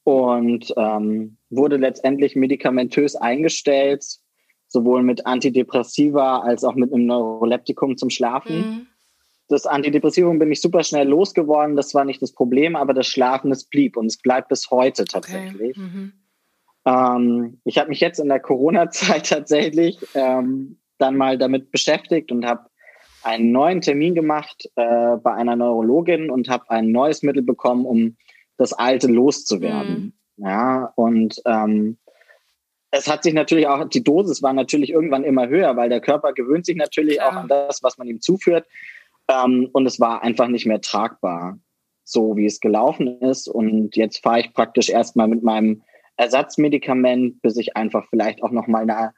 Und 0.08 0.74
ähm, 0.78 1.36
wurde 1.50 1.76
letztendlich 1.76 2.38
medikamentös 2.38 3.17
eingestellt, 3.17 4.06
sowohl 4.70 5.04
mit 5.04 5.26
Antidepressiva 5.26 6.39
als 6.39 6.63
auch 6.63 6.76
mit 6.76 6.93
einem 6.93 7.08
Neuroleptikum 7.08 7.98
zum 7.98 8.10
Schlafen. 8.10 8.56
Mhm. 8.56 8.88
Das 9.50 9.65
Antidepressivum 9.65 10.39
bin 10.39 10.50
ich 10.50 10.62
super 10.62 10.84
schnell 10.84 11.10
losgeworden, 11.10 11.76
das 11.76 11.93
war 11.93 12.06
nicht 12.06 12.22
das 12.22 12.32
Problem, 12.32 12.78
aber 12.78 12.93
das 12.93 13.08
Schlafen, 13.08 13.50
das 13.50 13.65
blieb 13.65 13.98
und 13.98 14.06
es 14.06 14.17
bleibt 14.17 14.48
bis 14.48 14.72
heute 14.72 15.04
tatsächlich. 15.04 15.78
Okay. 15.78 15.82
Mhm. 15.82 16.13
Ähm, 16.86 17.60
ich 17.65 17.78
habe 17.78 17.89
mich 17.89 18.00
jetzt 18.00 18.22
in 18.22 18.30
der 18.30 18.39
Corona-Zeit 18.39 19.28
tatsächlich 19.30 20.00
ähm, 20.13 20.78
dann 21.00 21.17
mal 21.17 21.38
damit 21.38 21.70
beschäftigt 21.70 22.32
und 22.32 22.46
habe 22.46 22.70
einen 23.24 23.52
neuen 23.52 23.82
Termin 23.82 24.15
gemacht 24.15 24.70
äh, 24.78 25.17
bei 25.17 25.34
einer 25.34 25.58
Neurologin 25.58 26.30
und 26.30 26.48
habe 26.48 26.70
ein 26.70 26.93
neues 26.93 27.24
Mittel 27.24 27.43
bekommen, 27.43 27.86
um 27.86 28.15
das 28.58 28.74
alte 28.74 29.08
loszuwerden. 29.08 30.13
Mhm. 30.38 30.46
Ja, 30.46 30.91
und 30.96 31.41
ähm, 31.46 31.98
es 32.91 33.08
hat 33.08 33.24
sich 33.24 33.34
natürlich 33.34 33.67
auch, 33.67 33.88
die 33.89 34.04
Dosis 34.04 34.41
war 34.41 34.54
natürlich 34.54 34.91
irgendwann 34.91 35.24
immer 35.24 35.48
höher, 35.48 35.76
weil 35.76 35.89
der 35.89 36.02
Körper 36.02 36.34
gewöhnt 36.34 36.65
sich 36.65 36.78
natürlich 36.78 37.17
Klar. 37.17 37.30
auch 37.30 37.36
an 37.36 37.48
das, 37.48 37.84
was 37.84 37.98
man 37.98 38.08
ihm 38.08 38.22
zuführt. 38.22 38.65
Ähm, 39.28 39.70
und 39.74 39.86
es 39.86 40.00
war 40.00 40.24
einfach 40.24 40.48
nicht 40.48 40.65
mehr 40.65 40.82
tragbar, 40.82 41.60
so 42.04 42.38
wie 42.38 42.46
es 42.46 42.60
gelaufen 42.60 43.20
ist. 43.22 43.48
Und 43.48 43.96
jetzt 43.96 44.24
fahre 44.24 44.39
ich 44.39 44.54
praktisch 44.54 44.89
erstmal 44.89 45.28
mit 45.28 45.43
meinem 45.43 45.84
Ersatzmedikament, 46.15 47.41
bis 47.41 47.58
ich 47.58 47.76
einfach 47.76 48.08
vielleicht 48.10 48.41
auch 48.41 48.52
nochmal 48.52 48.84
eine 48.84 49.13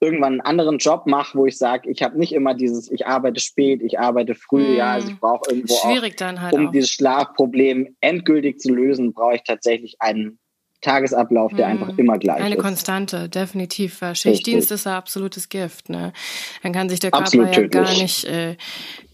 irgendwann 0.00 0.34
einen 0.34 0.40
anderen 0.40 0.78
Job 0.78 1.06
mache, 1.06 1.36
wo 1.36 1.46
ich 1.46 1.58
sage, 1.58 1.90
ich 1.90 2.02
habe 2.02 2.18
nicht 2.18 2.32
immer 2.32 2.54
dieses, 2.54 2.90
ich 2.90 3.06
arbeite 3.06 3.40
spät, 3.40 3.82
ich 3.82 3.98
arbeite 3.98 4.34
früh, 4.34 4.74
mm. 4.74 4.76
ja, 4.76 4.92
also 4.92 5.08
ich 5.08 5.18
brauche 5.18 5.50
irgendwo 5.50 5.74
Schwierig 5.74 6.14
auch, 6.14 6.18
dann 6.18 6.40
halt 6.40 6.54
um 6.54 6.68
auch. 6.68 6.72
dieses 6.72 6.90
Schlafproblem 6.90 7.96
endgültig 8.00 8.60
zu 8.60 8.72
lösen, 8.72 9.12
brauche 9.12 9.34
ich 9.34 9.42
tatsächlich 9.42 9.96
einen 9.98 10.38
Tagesablauf, 10.80 11.52
der 11.54 11.66
einfach 11.66 11.98
immer 11.98 12.18
gleich 12.18 12.36
Eine 12.36 12.46
ist. 12.46 12.52
Eine 12.52 12.62
Konstante, 12.62 13.28
definitiv. 13.28 13.98
Schichtdienst 13.98 14.70
Richtig. 14.70 14.70
ist 14.70 14.86
ein 14.86 14.92
absolutes 14.92 15.48
Gift. 15.48 15.88
Ne? 15.88 16.12
Dann 16.62 16.72
kann 16.72 16.88
sich 16.88 17.00
der 17.00 17.10
Körper 17.10 17.50
ja 17.50 17.66
gar 17.66 17.90
nicht, 17.90 18.24
äh, 18.26 18.56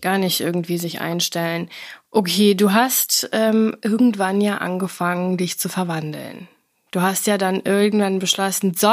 gar 0.02 0.18
nicht 0.18 0.42
irgendwie 0.42 0.76
sich 0.76 1.00
einstellen. 1.00 1.70
Okay, 2.10 2.54
du 2.54 2.72
hast 2.72 3.30
ähm, 3.32 3.76
irgendwann 3.82 4.42
ja 4.42 4.58
angefangen, 4.58 5.38
dich 5.38 5.58
zu 5.58 5.70
verwandeln. 5.70 6.48
Du 6.90 7.00
hast 7.00 7.26
ja 7.26 7.38
dann 7.38 7.62
irgendwann 7.64 8.18
beschlossen, 8.18 8.74
so, 8.74 8.92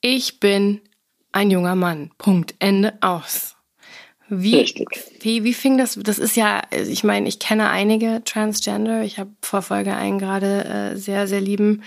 ich 0.00 0.40
bin 0.40 0.80
ein 1.32 1.50
junger 1.50 1.74
Mann. 1.74 2.10
Punkt. 2.18 2.54
Ende 2.58 2.98
aus. 3.00 3.58
Wie, 4.30 4.56
Richtig. 4.56 4.88
wie, 5.20 5.42
wie 5.42 5.54
fing 5.54 5.78
das? 5.78 5.98
Das 6.02 6.18
ist 6.18 6.36
ja, 6.36 6.60
ich 6.70 7.02
meine, 7.02 7.26
ich 7.28 7.38
kenne 7.38 7.70
einige 7.70 8.20
Transgender. 8.24 9.02
Ich 9.02 9.18
habe 9.18 9.30
verfolge 9.40 9.96
einen 9.96 10.18
gerade 10.18 10.64
äh, 10.66 10.96
sehr, 10.96 11.26
sehr 11.26 11.40
lieben 11.40 11.82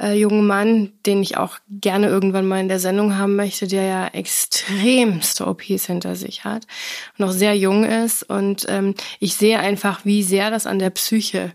äh, 0.00 0.12
jungen 0.12 0.46
Mann, 0.46 0.92
den 1.04 1.20
ich 1.20 1.36
auch 1.36 1.58
gerne 1.68 2.06
irgendwann 2.06 2.46
mal 2.46 2.60
in 2.60 2.68
der 2.68 2.78
Sendung 2.78 3.16
haben 3.16 3.34
möchte, 3.34 3.66
der 3.66 3.82
ja 3.82 4.06
extremste 4.06 5.48
OPs 5.48 5.86
hinter 5.86 6.14
sich 6.14 6.44
hat, 6.44 6.68
noch 7.16 7.32
sehr 7.32 7.56
jung 7.56 7.84
ist. 7.84 8.22
Und 8.22 8.66
ähm, 8.68 8.94
ich 9.18 9.34
sehe 9.34 9.58
einfach, 9.58 10.04
wie 10.04 10.22
sehr 10.22 10.52
das 10.52 10.68
an 10.68 10.78
der 10.78 10.90
Psyche 10.90 11.52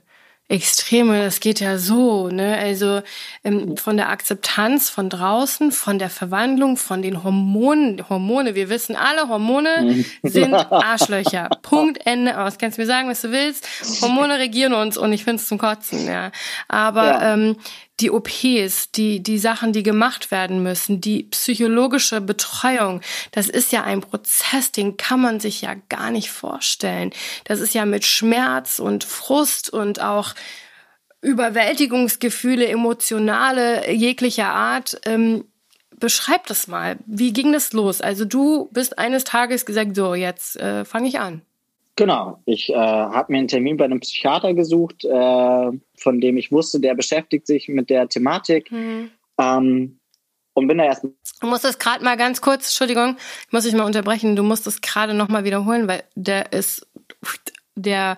Extreme, 0.47 1.23
das 1.23 1.39
geht 1.39 1.59
ja 1.59 1.79
so, 1.79 2.27
ne? 2.27 2.55
Also 2.55 3.01
ähm, 3.43 3.77
von 3.77 3.97
der 3.97 4.09
Akzeptanz 4.09 4.91
von 4.91 5.09
draußen, 5.09 5.71
von 5.71 5.97
der 5.97 6.11
Verwandlung, 6.11 6.77
von 6.77 7.01
den 7.01 7.23
Hormonen, 7.23 8.07
Hormone, 8.09 8.53
wir 8.53 8.69
wissen 8.69 8.95
alle, 8.95 9.27
Hormone 9.27 10.05
sind 10.21 10.53
Arschlöcher. 10.71 11.49
Punkt, 11.63 12.05
Ende 12.05 12.39
aus. 12.39 12.59
Kannst 12.59 12.77
du 12.77 12.83
mir 12.83 12.85
sagen, 12.85 13.09
was 13.09 13.21
du 13.21 13.31
willst? 13.31 13.67
Hormone 14.03 14.37
regieren 14.37 14.73
uns 14.73 14.97
und 14.97 15.11
ich 15.13 15.23
find's 15.23 15.47
zum 15.47 15.57
Kotzen, 15.57 16.05
ja. 16.05 16.31
Aber 16.67 17.05
ja. 17.05 17.33
Ähm, 17.33 17.55
die 17.99 18.11
OPs, 18.11 18.91
die, 18.91 19.23
die 19.23 19.37
Sachen, 19.37 19.71
die 19.71 19.83
gemacht 19.83 20.31
werden 20.31 20.61
müssen, 20.63 20.99
die 20.99 21.23
psychologische 21.23 22.19
Betreuung, 22.19 23.01
das 23.31 23.47
ist 23.47 23.71
ja 23.71 23.83
ein 23.83 24.01
Prozess, 24.01 24.71
den 24.71 24.97
kann 24.97 25.21
man 25.21 25.39
sich 25.39 25.61
ja 25.61 25.75
gar 25.89 26.11
nicht 26.11 26.29
vorstellen. 26.29 27.11
Das 27.45 27.59
ist 27.59 27.73
ja 27.73 27.85
mit 27.85 28.05
Schmerz 28.05 28.79
und 28.79 29.03
Frust 29.03 29.69
und 29.69 30.01
auch 30.01 30.33
Überwältigungsgefühle, 31.21 32.67
emotionale 32.67 33.89
jeglicher 33.91 34.49
Art. 34.49 34.99
Ähm, 35.05 35.45
beschreib 35.97 36.47
das 36.47 36.67
mal. 36.67 36.97
Wie 37.05 37.33
ging 37.33 37.53
das 37.53 37.73
los? 37.73 38.01
Also 38.01 38.25
du 38.25 38.69
bist 38.71 38.99
eines 38.99 39.23
Tages 39.23 39.65
gesagt, 39.65 39.95
so, 39.95 40.13
jetzt 40.13 40.57
äh, 40.57 40.83
fange 40.85 41.07
ich 41.07 41.19
an. 41.19 41.41
Genau, 41.97 42.41
ich 42.45 42.69
äh, 42.69 42.75
habe 42.75 43.31
mir 43.31 43.39
einen 43.39 43.47
Termin 43.47 43.77
bei 43.77 43.85
einem 43.85 44.01
Psychiater 44.01 44.53
gesucht, 44.53 45.05
äh, 45.05 45.09
von 45.97 46.19
dem 46.19 46.37
ich 46.37 46.51
wusste, 46.51 46.81
der 46.81 46.93
beschäftigt 46.93 47.47
sich 47.47 47.69
mit 47.69 47.89
der 47.89 48.09
Thematik. 48.09 48.71
Mhm. 48.71 49.11
Ähm, 49.39 49.99
und 50.53 50.67
bin 50.67 50.77
da 50.77 50.85
erst. 50.85 51.03
Du 51.03 51.47
musst 51.47 51.63
das 51.63 51.79
gerade 51.79 52.03
mal 52.03 52.17
ganz 52.17 52.41
kurz, 52.41 52.67
Entschuldigung, 52.67 53.17
ich 53.45 53.51
muss 53.51 53.65
dich 53.65 53.73
mal 53.73 53.83
unterbrechen, 53.83 54.35
du 54.35 54.43
musst 54.43 54.65
das 54.65 54.81
gerade 54.81 55.13
nochmal 55.13 55.43
wiederholen, 55.43 55.87
weil 55.87 56.03
der 56.15 56.53
ist 56.53 56.87
der 57.75 58.17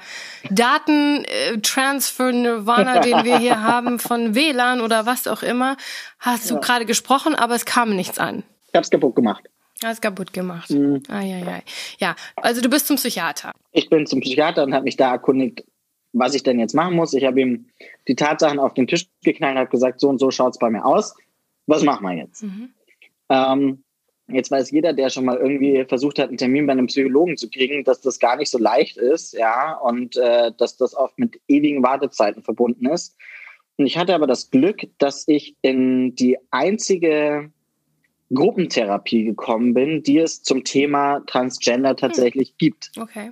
Datentransfer 0.52 2.32
Nirvana, 2.32 3.00
den 3.02 3.26
wir 3.26 3.40
hier 3.40 3.63
haben 3.63 4.00
von 4.00 4.36
WLAN 4.36 4.82
oder 4.82 5.06
was 5.06 5.28
auch 5.28 5.42
immer, 5.42 5.78
hast 6.20 6.50
ja. 6.50 6.56
du 6.56 6.62
gerade 6.62 6.86
gesprochen, 6.86 7.36
aber 7.36 7.56
es 7.56 7.66
kam 7.66 7.96
nichts 7.96 8.20
an. 8.20 8.44
Ich 8.68 8.76
habe 8.76 8.84
es 8.84 8.92
kaputt 8.92 9.16
gemacht. 9.16 9.50
Alles 9.84 10.02
kaputt 10.02 10.34
gemacht. 10.34 10.70
Mhm. 10.70 11.04
Ah, 11.08 11.22
ja, 11.22 11.38
ja. 11.38 11.62
ja, 12.00 12.16
also 12.36 12.62
du 12.62 12.70
bist 12.70 12.88
zum 12.88 12.98
Psychiater. 12.98 13.54
Ich 13.72 13.90
bin 13.90 14.06
zum 14.08 14.22
Psychiater 14.22 14.63
und 14.63 14.74
habe 14.74 14.86
mich 14.86 14.98
da 14.98 15.12
erkundigt, 15.12 15.63
was 16.13 16.34
ich 16.34 16.44
denn 16.44 16.60
jetzt 16.60 16.74
machen 16.74 16.96
muss. 16.96 17.13
Ich 17.13 17.26
habe 17.26 17.42
ihm 17.42 17.68
die 18.08 18.16
Tatsachen 18.16 18.60
auf 18.60 18.74
den 18.74 18.88
Tisch 18.88 19.08
geknallt 19.24 19.54
und 19.54 19.60
habe 19.60 19.70
gesagt, 19.70 20.00
so 20.00 20.10
und 20.10 20.20
so 20.20 20.32
schaut 20.32 20.54
es 20.54 20.60
bei 20.60 20.70
mir 20.70 20.86
aus. 20.86 21.16
Was 21.68 21.84
machen 21.84 22.06
wir 22.06 22.13
jetzt? 22.13 22.44
Mhm. 22.44 22.70
Ähm, 23.30 23.84
jetzt 24.28 24.52
weiß 24.52 24.72
jeder, 24.72 24.94
der 24.94 25.10
schon 25.10 25.26
mal 25.26 25.38
irgendwie 25.38 25.86
versucht 25.86 26.20
hat, 26.20 26.30
einen 26.30 26.38
Termin 26.38 26.66
bei 26.66 26.74
einem 26.74 26.88
Psychologen 26.88 27.38
zu 27.38 27.50
kriegen, 27.50 27.84
dass 27.84 28.02
das 28.02 28.20
gar 28.20 28.38
nicht 28.38 28.50
so 28.50 28.58
leicht 28.58 28.98
ist, 28.98 29.34
ja, 29.34 29.74
und 29.74 30.18
äh, 30.18 30.52
dass 30.58 30.78
das 30.78 30.96
oft 30.96 31.18
mit 31.20 31.40
ewigen 31.48 31.84
Wartezeiten 31.84 32.44
verbunden 32.44 32.88
ist. 32.88 33.16
Und 33.78 33.86
ich 33.86 33.98
hatte 33.98 34.16
aber 34.16 34.28
das 34.28 34.50
Glück, 34.50 34.88
dass 34.98 35.28
ich 35.28 35.56
in 35.62 36.16
die 36.16 36.38
einzige 36.50 37.52
Gruppentherapie 38.34 39.24
gekommen 39.24 39.74
bin, 39.74 40.04
die 40.04 40.20
es 40.20 40.44
zum 40.44 40.63
Thema 40.63 41.22
Transgender 41.28 41.92
hm. 41.92 41.98
tatsächlich 41.98 42.50
hm. 42.50 42.56
gibt. 42.58 42.92
Okay. 43.00 43.32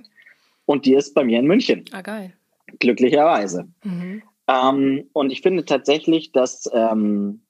Und 0.64 0.84
die 0.84 0.94
ist 0.94 1.14
bei 1.14 1.24
mir 1.24 1.38
in 1.38 1.46
München. 1.46 1.84
Ah, 1.92 2.02
geil. 2.02 2.32
Glücklicherweise. 2.80 3.68
Mhm. 3.84 4.22
Ähm, 4.48 5.08
und 5.12 5.30
ich 5.30 5.40
finde 5.42 5.64
tatsächlich, 5.64 6.32
dass 6.32 6.68
ähm, 6.72 7.40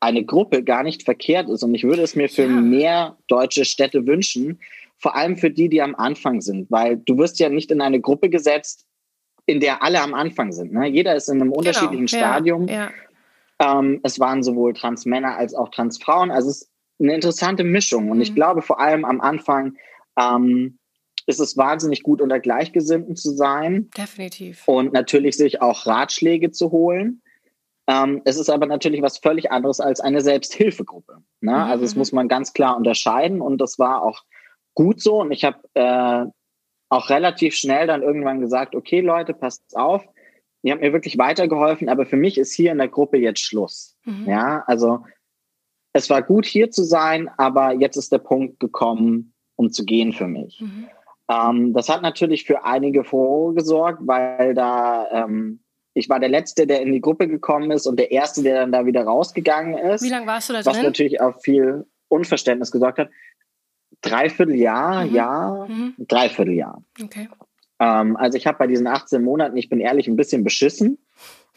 eine 0.00 0.24
Gruppe 0.24 0.64
gar 0.64 0.82
nicht 0.82 1.04
verkehrt 1.04 1.48
ist. 1.48 1.62
Und 1.62 1.74
ich 1.74 1.84
würde 1.84 2.02
es 2.02 2.16
mir 2.16 2.28
für 2.28 2.42
ja. 2.42 2.48
mehr 2.48 3.16
deutsche 3.28 3.64
Städte 3.64 4.06
wünschen, 4.06 4.60
vor 4.98 5.16
allem 5.16 5.36
für 5.36 5.50
die, 5.50 5.68
die 5.68 5.82
am 5.82 5.94
Anfang 5.94 6.40
sind. 6.40 6.70
Weil 6.70 6.96
du 6.96 7.18
wirst 7.18 7.38
ja 7.38 7.48
nicht 7.48 7.70
in 7.70 7.80
eine 7.80 8.00
Gruppe 8.00 8.30
gesetzt, 8.30 8.86
in 9.46 9.60
der 9.60 9.82
alle 9.82 10.00
am 10.00 10.14
Anfang 10.14 10.52
sind. 10.52 10.72
Ne? 10.72 10.86
Jeder 10.88 11.14
ist 11.14 11.28
in 11.28 11.36
einem 11.36 11.50
genau. 11.50 11.58
unterschiedlichen 11.58 12.06
genau. 12.06 12.18
Stadium. 12.18 12.68
Ja. 12.68 12.90
Ähm, 13.58 14.00
es 14.02 14.18
waren 14.18 14.42
sowohl 14.42 14.72
Transmänner 14.72 15.36
als 15.36 15.54
auch 15.54 15.70
Transfrauen. 15.70 16.30
Also 16.30 16.50
es 16.50 16.70
eine 17.00 17.14
interessante 17.14 17.64
Mischung. 17.64 18.10
Und 18.10 18.18
mhm. 18.18 18.22
ich 18.22 18.34
glaube 18.34 18.62
vor 18.62 18.80
allem 18.80 19.04
am 19.04 19.20
Anfang 19.20 19.76
ähm, 20.18 20.78
ist 21.26 21.40
es 21.40 21.56
wahnsinnig 21.56 22.02
gut, 22.02 22.20
unter 22.20 22.40
Gleichgesinnten 22.40 23.16
zu 23.16 23.30
sein. 23.30 23.90
Definitiv. 23.96 24.66
Und 24.66 24.92
natürlich 24.92 25.36
sich 25.36 25.62
auch 25.62 25.86
Ratschläge 25.86 26.50
zu 26.50 26.70
holen. 26.70 27.22
Ähm, 27.86 28.22
es 28.24 28.38
ist 28.38 28.50
aber 28.50 28.66
natürlich 28.66 29.02
was 29.02 29.18
völlig 29.18 29.50
anderes 29.50 29.80
als 29.80 30.00
eine 30.00 30.20
Selbsthilfegruppe. 30.20 31.22
Ne? 31.40 31.52
Mhm. 31.52 31.58
Also 31.58 31.84
das 31.84 31.94
mhm. 31.94 32.00
muss 32.00 32.12
man 32.12 32.28
ganz 32.28 32.52
klar 32.52 32.76
unterscheiden 32.76 33.40
und 33.40 33.58
das 33.58 33.78
war 33.78 34.02
auch 34.02 34.22
gut 34.74 35.00
so. 35.00 35.20
Und 35.20 35.32
ich 35.32 35.44
habe 35.44 35.58
äh, 35.74 36.26
auch 36.88 37.10
relativ 37.10 37.54
schnell 37.54 37.86
dann 37.86 38.02
irgendwann 38.02 38.40
gesagt, 38.40 38.74
okay 38.74 39.00
Leute, 39.00 39.32
passt 39.32 39.76
auf, 39.76 40.04
die 40.62 40.72
haben 40.72 40.80
mir 40.80 40.92
wirklich 40.92 41.16
weitergeholfen, 41.18 41.88
aber 41.88 42.04
für 42.04 42.16
mich 42.16 42.36
ist 42.36 42.52
hier 42.52 42.72
in 42.72 42.78
der 42.78 42.88
Gruppe 42.88 43.16
jetzt 43.16 43.40
Schluss. 43.40 43.96
Mhm. 44.04 44.26
Ja, 44.28 44.62
also 44.66 45.04
es 45.92 46.10
war 46.10 46.22
gut 46.22 46.46
hier 46.46 46.70
zu 46.70 46.84
sein, 46.84 47.28
aber 47.36 47.72
jetzt 47.72 47.96
ist 47.96 48.12
der 48.12 48.18
Punkt 48.18 48.60
gekommen, 48.60 49.32
um 49.56 49.70
zu 49.70 49.84
gehen 49.84 50.12
für 50.12 50.28
mich. 50.28 50.60
Mhm. 50.60 50.88
Ähm, 51.28 51.72
das 51.72 51.88
hat 51.88 52.02
natürlich 52.02 52.44
für 52.44 52.64
einige 52.64 53.04
Furore 53.04 53.54
gesorgt, 53.54 54.00
weil 54.02 54.54
da 54.54 55.08
ähm, 55.10 55.60
ich 55.94 56.08
war 56.08 56.20
der 56.20 56.28
Letzte, 56.28 56.66
der 56.66 56.82
in 56.82 56.92
die 56.92 57.00
Gruppe 57.00 57.26
gekommen 57.26 57.70
ist 57.72 57.86
und 57.86 57.98
der 57.98 58.10
Erste, 58.12 58.42
der 58.42 58.60
dann 58.60 58.72
da 58.72 58.86
wieder 58.86 59.04
rausgegangen 59.04 59.76
ist. 59.76 60.02
Wie 60.02 60.08
lange 60.08 60.26
warst 60.26 60.48
du 60.48 60.52
da 60.52 60.62
drin? 60.62 60.72
Was 60.72 60.82
natürlich 60.82 61.20
auch 61.20 61.40
viel 61.40 61.84
Unverständnis 62.08 62.70
gesorgt 62.70 62.98
hat. 62.98 63.10
Dreivierteljahr, 64.02 65.04
mhm. 65.04 65.14
Jahr, 65.14 65.68
mhm. 65.68 65.94
Dreivierteljahr. 65.98 66.82
Okay. 67.02 67.28
Ähm, 67.80 68.16
also 68.16 68.38
ich 68.38 68.46
habe 68.46 68.58
bei 68.58 68.66
diesen 68.66 68.86
18 68.86 69.22
Monaten, 69.22 69.56
ich 69.56 69.68
bin 69.68 69.80
ehrlich, 69.80 70.06
ein 70.06 70.16
bisschen 70.16 70.44
beschissen. 70.44 70.98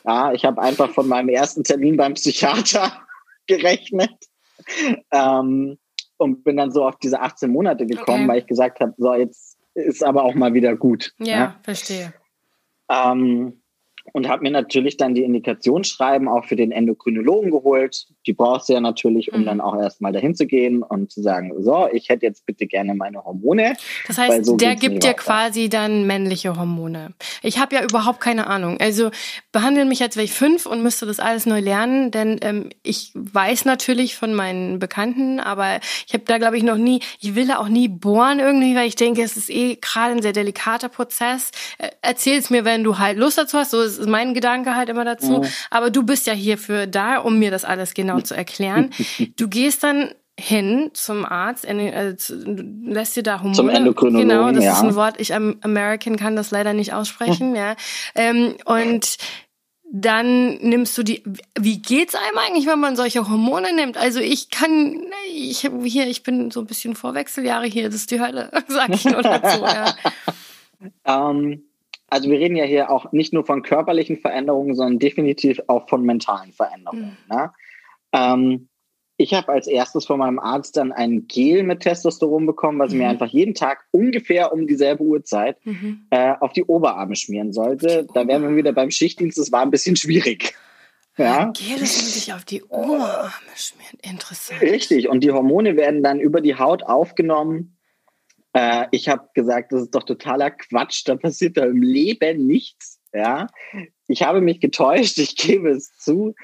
Ja, 0.06 0.34
ich 0.34 0.44
habe 0.46 0.62
einfach 0.62 0.90
von 0.90 1.08
meinem 1.08 1.30
ersten 1.30 1.64
Termin 1.64 1.96
beim 1.96 2.16
Psychiater 2.16 2.92
gerechnet 3.48 4.14
ähm, 5.12 5.78
und 6.18 6.44
bin 6.44 6.58
dann 6.58 6.72
so 6.72 6.86
auf 6.86 6.98
diese 6.98 7.20
18 7.20 7.52
Monate 7.52 7.86
gekommen, 7.86 8.24
okay. 8.24 8.28
weil 8.28 8.40
ich 8.40 8.48
gesagt 8.48 8.80
habe, 8.80 8.94
so 8.98 9.14
jetzt 9.14 9.58
ist 9.76 10.04
aber 10.04 10.24
auch 10.24 10.36
mal 10.36 10.54
wieder 10.54 10.76
gut. 10.76 11.14
Ja, 11.20 11.26
ja? 11.26 11.60
verstehe. 11.64 12.14
Ähm, 12.90 13.62
und 14.12 14.28
habe 14.28 14.44
mir 14.44 14.52
natürlich 14.52 14.98
dann 14.98 15.16
die 15.16 15.24
Indikationsschreiben 15.24 16.28
auch 16.28 16.46
für 16.46 16.56
den 16.56 16.72
Endokrinologen 16.72 17.52
geholt. 17.52 18.08
Die 18.26 18.34
brauchst 18.34 18.70
du 18.70 18.74
ja 18.74 18.80
natürlich, 18.80 19.34
um 19.34 19.42
mhm. 19.42 19.46
dann 19.46 19.62
auch 19.62 19.80
erstmal 19.80 20.12
dahin 20.12 20.36
zu 20.36 20.46
gehen 20.46 20.84
und 20.84 21.12
zu 21.12 21.22
sagen, 21.22 21.54
so, 21.60 21.88
ich 21.92 22.10
hätte 22.10 22.26
jetzt 22.26 22.46
bitte 22.46 22.68
gerne 22.68 22.96
meine 22.96 23.24
Hormone. 23.24 23.76
Das 24.08 24.18
heißt, 24.18 24.46
so 24.46 24.58
der 24.58 24.76
gibt 24.76 25.04
dir 25.04 25.14
quasi 25.14 25.70
dann 25.70 26.08
männliche 26.08 26.56
Hormone. 26.56 27.14
Ich 27.42 27.60
habe 27.60 27.76
ja 27.76 27.84
überhaupt 27.84 28.20
keine 28.20 28.48
Ahnung. 28.48 28.78
Also 28.80 29.12
behandeln 29.52 29.88
mich, 29.88 30.02
als 30.02 30.16
wäre 30.16 30.26
ich 30.26 30.34
fünf 30.34 30.66
und 30.66 30.84
müsste 30.84 31.06
das 31.06 31.20
alles 31.20 31.46
neu 31.46 31.60
lernen, 31.60 32.12
denn 32.12 32.40
ähm, 32.42 32.70
ich 32.84 33.12
weiß 33.14 33.66
natürlich 33.66 34.16
von 34.16 34.34
meinen 34.34 34.80
Bekannten, 34.80 35.40
aber 35.40 35.80
ich 36.08 36.14
habe 36.14 36.24
da, 36.26 36.38
glaube 36.38 36.58
ich, 36.58 36.64
noch 36.64 36.78
nie, 36.78 37.02
ich 37.20 37.36
will 37.36 37.48
da 37.48 37.58
auch 37.58 37.68
nie 37.68 37.88
bohren 37.88 38.40
irgendwie, 38.40 38.76
weil 38.76 38.88
ich 38.88 38.96
denke, 38.96 39.22
es 39.22 39.38
ist 39.38 39.50
eh 39.50 39.76
gerade 39.76 40.14
ein 40.14 40.22
sehr 40.22 40.34
delikater 40.34 40.90
Prozess. 40.90 41.52
Äh, 41.78 41.90
Erzähl's 42.02 42.50
mir, 42.50 42.66
wenn 42.66 42.84
du 42.84 43.00
halt 43.00 43.18
Lust 43.18 43.38
dazu 43.38 43.58
hast. 43.58 43.72
So 43.72 43.82
ist 43.82 44.06
mein 44.06 44.34
Gedanke 44.34 44.76
halt 44.76 44.90
immer 44.90 45.06
dazu. 45.06 45.40
Mhm. 45.40 45.48
Aber 45.70 45.90
du 45.90 46.04
bist 46.04 46.28
ja 46.28 46.34
hierfür 46.34 46.88
da, 46.88 47.18
um 47.18 47.40
mir 47.40 47.52
das 47.52 47.66
alles 47.66 47.94
genau 47.94 48.13
zu 48.22 48.36
erklären. 48.36 48.92
Du 49.38 49.48
gehst 49.48 49.84
dann 49.84 50.10
hin 50.40 50.90
zum 50.94 51.26
Arzt, 51.26 51.66
äh, 51.66 52.16
lässt 52.84 53.16
dir 53.16 53.24
da 53.24 53.38
Hormone. 53.38 53.56
Zum 53.56 53.70
Endokrinologen, 53.70 54.30
Genau, 54.30 54.52
das 54.52 54.64
ja. 54.64 54.74
ist 54.74 54.82
ein 54.82 54.96
Wort, 54.96 55.20
ich 55.20 55.34
am 55.34 55.58
American 55.62 56.18
kann 56.18 56.36
das 56.36 56.52
leider 56.52 56.74
nicht 56.74 56.94
aussprechen, 56.94 57.56
ja. 57.56 57.76
Ähm, 58.16 58.56
und 58.66 59.18
dann 59.96 60.56
nimmst 60.58 60.98
du 60.98 61.04
die. 61.04 61.24
Wie 61.60 61.80
geht's 61.80 62.16
einem 62.16 62.38
eigentlich, 62.40 62.66
wenn 62.66 62.80
man 62.80 62.96
solche 62.96 63.30
Hormone 63.30 63.76
nimmt? 63.76 63.96
Also 63.96 64.20
ich 64.22 64.50
kann, 64.50 65.00
ich 65.32 65.70
hier, 65.84 66.08
ich 66.08 66.24
bin 66.24 66.50
so 66.50 66.62
ein 66.62 66.66
bisschen 66.66 66.96
vor 66.96 67.14
Wechseljahre 67.14 67.68
hier, 67.68 67.86
das 67.86 67.96
ist 67.96 68.12
die 68.12 68.20
Hölle, 68.20 68.50
sag 68.68 68.90
ich 68.90 69.06
nur 69.06 69.22
dazu. 69.22 69.62
Ja. 69.62 69.94
Ähm, 71.06 71.64
also 72.10 72.30
wir 72.30 72.40
reden 72.40 72.56
ja 72.56 72.66
hier 72.66 72.90
auch 72.90 73.12
nicht 73.12 73.34
nur 73.34 73.46
von 73.46 73.62
körperlichen 73.62 74.18
Veränderungen, 74.18 74.76
sondern 74.76 74.98
definitiv 74.98 75.62
auch 75.68 75.88
von 75.88 76.04
mentalen 76.04 76.54
Veränderungen. 76.54 77.18
Mhm. 77.30 77.36
Ne? 77.36 77.52
Ähm, 78.14 78.70
ich 79.18 79.34
habe 79.34 79.52
als 79.52 79.68
erstes 79.68 80.06
von 80.06 80.20
meinem 80.20 80.40
Arzt 80.40 80.76
dann 80.76 80.92
ein 80.92 81.28
Gel 81.28 81.64
mit 81.64 81.82
Testosteron 81.82 82.46
bekommen, 82.46 82.80
was 82.80 82.92
mhm. 82.92 83.00
mir 83.00 83.10
einfach 83.10 83.28
jeden 83.28 83.54
Tag 83.54 83.86
ungefähr 83.92 84.52
um 84.52 84.66
dieselbe 84.66 85.04
Uhrzeit 85.04 85.64
mhm. 85.66 86.08
äh, 86.10 86.34
auf 86.40 86.54
die 86.54 86.64
Oberarme 86.64 87.16
schmieren 87.16 87.54
sollte. 87.54 88.08
Da 88.14 88.28
wären 88.28 88.42
wir 88.44 88.56
wieder 88.56 88.74
beim 88.74 88.92
Schichtdienst, 88.92 89.38
das 89.38 89.52
war 89.52 89.62
ein 89.62 89.72
bisschen 89.72 89.96
schwierig. 89.96 90.56
Ja. 91.18 91.52
Gel, 91.52 91.80
das 91.80 92.02
muss 92.02 92.16
ich 92.16 92.34
auf 92.34 92.44
die 92.44 92.64
Oberarme 92.64 93.32
schmieren. 93.56 94.00
Interessant. 94.02 94.62
Richtig. 94.62 95.10
Und 95.10 95.24
die 95.24 95.32
Hormone 95.32 95.76
werden 95.76 96.02
dann 96.02 96.20
über 96.20 96.42
die 96.42 96.56
Haut 96.56 96.84
aufgenommen 96.84 97.78
äh, 98.54 98.86
ich 98.92 99.10
habe 99.10 99.30
gesagt, 99.34 99.74
das 99.74 99.84
ist 99.84 99.96
doch 99.96 100.04
totaler 100.04 100.52
Quatsch, 100.52 101.04
da 101.06 101.16
passiert 101.16 101.58
da 101.58 101.66
im 101.66 101.82
Leben 101.82 102.46
nichts. 102.46 103.00
Ja, 103.12 103.48
ich 104.08 104.24
habe 104.24 104.42
mich 104.42 104.60
getäuscht, 104.60 105.18
ich 105.18 105.36
gebe 105.36 105.70
es 105.70 105.96
zu. 105.98 106.36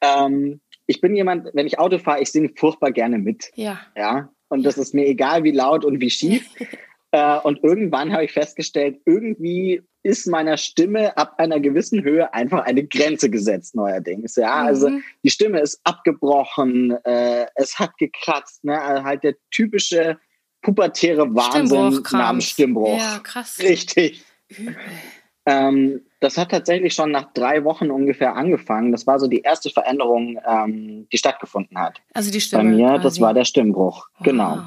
Ähm, 0.00 0.60
ich 0.86 1.00
bin 1.00 1.16
jemand, 1.16 1.50
wenn 1.54 1.66
ich 1.66 1.78
Auto 1.78 1.98
fahre, 1.98 2.20
ich 2.20 2.30
singe 2.30 2.50
furchtbar 2.56 2.92
gerne 2.92 3.18
mit. 3.18 3.50
Ja. 3.54 3.80
Ja. 3.96 4.30
Und 4.48 4.64
das 4.64 4.78
ist 4.78 4.94
mir 4.94 5.06
egal, 5.06 5.44
wie 5.44 5.50
laut 5.50 5.84
und 5.84 6.00
wie 6.00 6.10
schief. 6.10 6.46
äh, 7.10 7.38
und 7.38 7.62
irgendwann 7.64 8.12
habe 8.12 8.24
ich 8.24 8.32
festgestellt, 8.32 9.00
irgendwie 9.04 9.82
ist 10.02 10.26
meiner 10.26 10.58
Stimme 10.58 11.16
ab 11.16 11.34
einer 11.38 11.60
gewissen 11.60 12.04
Höhe 12.04 12.32
einfach 12.34 12.64
eine 12.64 12.84
Grenze 12.86 13.30
gesetzt 13.30 13.74
neuerdings. 13.74 14.36
Ja, 14.36 14.54
also 14.56 14.88
mhm. 14.88 14.96
also 14.96 15.06
die 15.24 15.30
Stimme 15.30 15.60
ist 15.60 15.80
abgebrochen, 15.82 16.92
äh, 17.04 17.46
es 17.54 17.78
hat 17.78 17.96
gekratzt, 17.96 18.64
ne? 18.64 18.80
Also 18.80 19.04
halt 19.04 19.24
der 19.24 19.34
typische 19.50 20.18
pubertäre 20.60 21.34
Wahnsinn 21.34 22.02
namens 22.12 22.50
Stimmbruch. 22.50 22.98
Ja, 22.98 23.18
krass. 23.22 23.58
Richtig. 23.60 24.24
Ähm, 25.46 26.02
das 26.24 26.38
hat 26.38 26.50
tatsächlich 26.50 26.94
schon 26.94 27.10
nach 27.10 27.32
drei 27.34 27.64
Wochen 27.64 27.90
ungefähr 27.90 28.34
angefangen. 28.34 28.92
Das 28.92 29.06
war 29.06 29.18
so 29.18 29.26
die 29.26 29.42
erste 29.42 29.68
Veränderung, 29.68 30.40
ähm, 30.46 31.06
die 31.12 31.18
stattgefunden 31.18 31.78
hat. 31.78 32.00
Also 32.14 32.32
die 32.32 32.40
Stimme. 32.40 32.62
Bei 32.62 32.68
mir, 32.70 32.88
quasi. 32.88 33.02
das 33.02 33.20
war 33.20 33.34
der 33.34 33.44
Stimmbruch. 33.44 34.08
Wow. 34.14 34.24
Genau. 34.24 34.58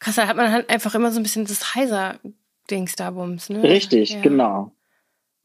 Krass, 0.00 0.16
da 0.16 0.26
hat 0.26 0.36
man 0.36 0.50
halt 0.50 0.68
einfach 0.70 0.94
immer 0.96 1.12
so 1.12 1.20
ein 1.20 1.22
bisschen 1.22 1.44
das 1.44 1.74
Heiser-Dings 1.74 2.96
da 2.96 3.12
bums, 3.12 3.48
ne? 3.48 3.62
Richtig, 3.62 4.10
ja. 4.10 4.20
genau. 4.20 4.72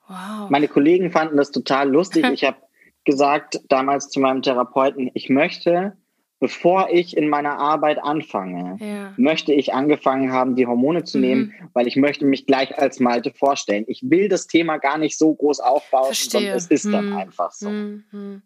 Wow. 0.07 0.49
Meine 0.49 0.67
Kollegen 0.67 1.11
fanden 1.11 1.37
das 1.37 1.51
total 1.51 1.89
lustig. 1.89 2.25
ich 2.33 2.43
habe 2.43 2.57
gesagt 3.05 3.61
damals 3.69 4.09
zu 4.09 4.19
meinem 4.19 4.41
Therapeuten, 4.41 5.11
ich 5.13 5.29
möchte, 5.29 5.95
bevor 6.43 6.89
ich 6.91 7.15
in 7.15 7.29
meiner 7.29 7.57
Arbeit 7.57 8.03
anfange, 8.03 8.75
ja. 8.81 9.13
möchte 9.15 9.53
ich 9.53 9.73
angefangen 9.73 10.33
haben, 10.33 10.57
die 10.57 10.67
Hormone 10.67 11.05
zu 11.05 11.17
mhm. 11.17 11.23
nehmen, 11.23 11.53
weil 11.71 11.87
ich 11.87 11.95
möchte 11.95 12.25
mich 12.25 12.45
gleich 12.45 12.77
als 12.77 12.99
Malte 12.99 13.31
vorstellen. 13.31 13.85
Ich 13.87 14.01
will 14.09 14.27
das 14.27 14.47
Thema 14.47 14.75
gar 14.75 14.97
nicht 14.97 15.17
so 15.17 15.33
groß 15.33 15.61
aufbauen, 15.61 16.13
sondern 16.13 16.57
es 16.57 16.67
ist 16.67 16.83
mhm. 16.83 16.91
dann 16.91 17.13
einfach 17.13 17.53
so. 17.53 17.69
Mhm. 17.69 18.41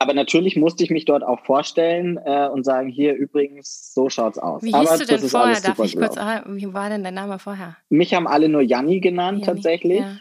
Aber 0.00 0.14
natürlich 0.14 0.56
musste 0.56 0.82
ich 0.82 0.90
mich 0.90 1.04
dort 1.04 1.22
auch 1.22 1.44
vorstellen 1.44 2.18
äh, 2.24 2.48
und 2.48 2.64
sagen, 2.64 2.88
hier 2.88 3.14
übrigens, 3.14 3.94
so 3.94 4.08
schaut's 4.08 4.38
aus. 4.38 4.64
Wie 4.64 4.74
Aber 4.74 4.90
hieß 4.90 4.98
du 4.98 5.06
denn 5.06 5.28
vorher? 5.28 5.60
Darf 5.60 5.78
ich 5.78 5.96
kurz, 5.96 6.16
wie 6.16 6.74
war 6.74 6.90
denn 6.90 7.04
dein 7.04 7.14
Name 7.14 7.38
vorher? 7.38 7.76
Mich 7.88 8.14
haben 8.14 8.26
alle 8.26 8.48
nur 8.48 8.62
Janni 8.62 8.98
genannt, 8.98 9.46
Janni, 9.46 9.60
tatsächlich. 9.60 10.00
Ja 10.00 10.16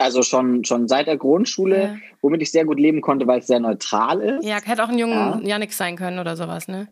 also 0.00 0.22
schon, 0.22 0.64
schon 0.64 0.88
seit 0.88 1.06
der 1.06 1.16
Grundschule, 1.16 1.82
ja. 1.82 1.96
womit 2.22 2.42
ich 2.42 2.50
sehr 2.50 2.64
gut 2.64 2.80
leben 2.80 3.00
konnte, 3.00 3.26
weil 3.26 3.40
es 3.40 3.46
sehr 3.46 3.60
neutral 3.60 4.20
ist. 4.20 4.44
Ja, 4.44 4.60
hätte 4.62 4.82
auch 4.82 4.88
ein 4.88 4.98
junger 4.98 5.40
ja. 5.42 5.48
Janik 5.48 5.72
sein 5.72 5.96
können 5.96 6.18
oder 6.18 6.36
sowas, 6.36 6.68
ne? 6.68 6.88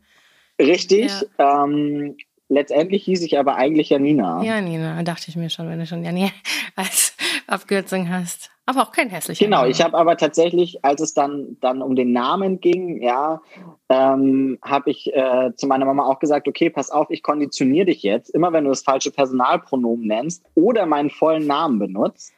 Richtig. 0.61 1.11
Ja. 1.39 1.65
Ähm, 1.65 2.17
letztendlich 2.49 3.05
hieß 3.05 3.23
ich 3.23 3.39
aber 3.39 3.57
eigentlich 3.57 3.91
Janina. 3.91 4.43
Ja, 4.43 4.61
Nina, 4.61 5.03
dachte 5.03 5.27
ich 5.29 5.37
mir 5.37 5.51
schon, 5.51 5.69
wenn 5.69 5.79
du 5.79 5.87
schon 5.87 6.05
Janina 6.05 6.31
als 6.77 7.17
Abkürzung 7.47 8.11
hast. 8.11 8.51
Aber 8.67 8.83
auch 8.83 8.93
kein 8.93 9.09
hässlicher 9.09 9.47
Genau, 9.47 9.61
Name. 9.61 9.71
ich 9.71 9.81
habe 9.81 9.97
aber 9.97 10.19
tatsächlich, 10.19 10.85
als 10.85 11.01
es 11.01 11.15
dann, 11.15 11.57
dann 11.63 11.81
um 11.81 11.97
den 11.97 12.13
Namen 12.13 12.61
ging, 12.61 13.01
ja, 13.01 13.41
ähm, 13.89 14.59
habe 14.61 14.91
ich 14.91 15.11
äh, 15.15 15.53
zu 15.57 15.67
meiner 15.67 15.87
Mama 15.87 16.05
auch 16.05 16.19
gesagt, 16.19 16.47
okay, 16.47 16.69
pass 16.69 16.91
auf, 16.91 17.09
ich 17.09 17.23
konditioniere 17.23 17.87
dich 17.87 18.03
jetzt, 18.03 18.29
immer 18.29 18.53
wenn 18.53 18.65
du 18.65 18.71
das 18.71 18.83
falsche 18.83 19.11
Personalpronomen 19.11 20.07
nennst 20.07 20.45
oder 20.55 20.85
meinen 20.85 21.09
vollen 21.09 21.47
Namen 21.47 21.79
benutzt, 21.79 22.35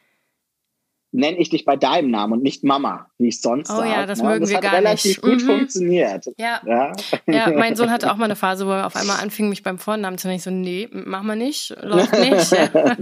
nenne 1.11 1.37
ich 1.37 1.49
dich 1.49 1.65
bei 1.65 1.75
deinem 1.75 2.09
Namen 2.09 2.33
und 2.33 2.43
nicht 2.43 2.63
Mama, 2.63 3.07
wie 3.17 3.27
ich 3.27 3.41
sonst 3.41 3.69
oh, 3.69 3.77
sage. 3.77 3.89
ja, 3.89 4.05
das 4.05 4.19
ne? 4.21 4.29
mögen 4.29 4.41
das 4.41 4.49
wir 4.49 4.57
hat 4.57 4.63
gar 4.63 4.73
relativ 4.73 5.17
nicht. 5.17 5.21
gut 5.21 5.41
mhm. 5.41 5.45
funktioniert. 5.45 6.25
Ja. 6.37 6.61
ja. 6.65 6.93
Ja. 7.27 7.51
mein 7.51 7.75
Sohn 7.75 7.91
hatte 7.91 8.11
auch 8.11 8.17
mal 8.17 8.25
eine 8.25 8.35
Phase, 8.35 8.65
wo 8.65 8.71
er 8.71 8.85
auf 8.85 8.95
einmal 8.95 9.19
anfing, 9.19 9.49
mich 9.49 9.63
beim 9.63 9.77
Vornamen 9.77 10.17
zu 10.17 10.27
nennen. 10.27 10.37
Ich 10.37 10.43
so, 10.43 10.51
nee, 10.51 10.87
mach 10.91 11.23
mal 11.23 11.35
nicht, 11.35 11.75
läuft 11.81 12.13
nicht. 12.17 12.51
Ja. 12.51 12.95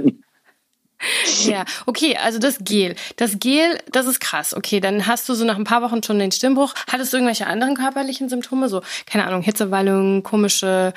ja, 1.45 1.65
okay, 1.85 2.17
also 2.17 2.39
das 2.39 2.57
Gel. 2.59 2.95
Das 3.15 3.39
Gel, 3.39 3.77
das 3.91 4.07
ist 4.07 4.19
krass. 4.19 4.55
Okay, 4.55 4.79
dann 4.79 5.05
hast 5.05 5.29
du 5.29 5.33
so 5.33 5.45
nach 5.45 5.57
ein 5.57 5.63
paar 5.63 5.81
Wochen 5.81 6.01
schon 6.03 6.19
den 6.19 6.31
Stimmbruch. 6.31 6.73
Hattest 6.91 7.13
du 7.13 7.17
irgendwelche 7.17 7.47
anderen 7.47 7.75
körperlichen 7.75 8.27
Symptome? 8.27 8.69
So, 8.69 8.81
keine 9.05 9.25
Ahnung, 9.25 9.41
Hitzewallung, 9.41 10.23
komische 10.23 10.93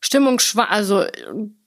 Stimmung, 0.00 0.40
also 0.56 1.04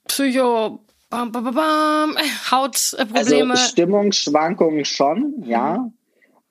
Psycho, 0.07 0.80
Bam, 1.12 1.30
bam, 1.30 1.43
bam, 1.43 1.53
bam. 1.53 2.18
Hautprobleme. 2.51 3.51
Also 3.51 3.70
Stimmungsschwankungen 3.70 4.86
schon, 4.86 5.43
ja. 5.45 5.78
Mhm. 5.78 5.93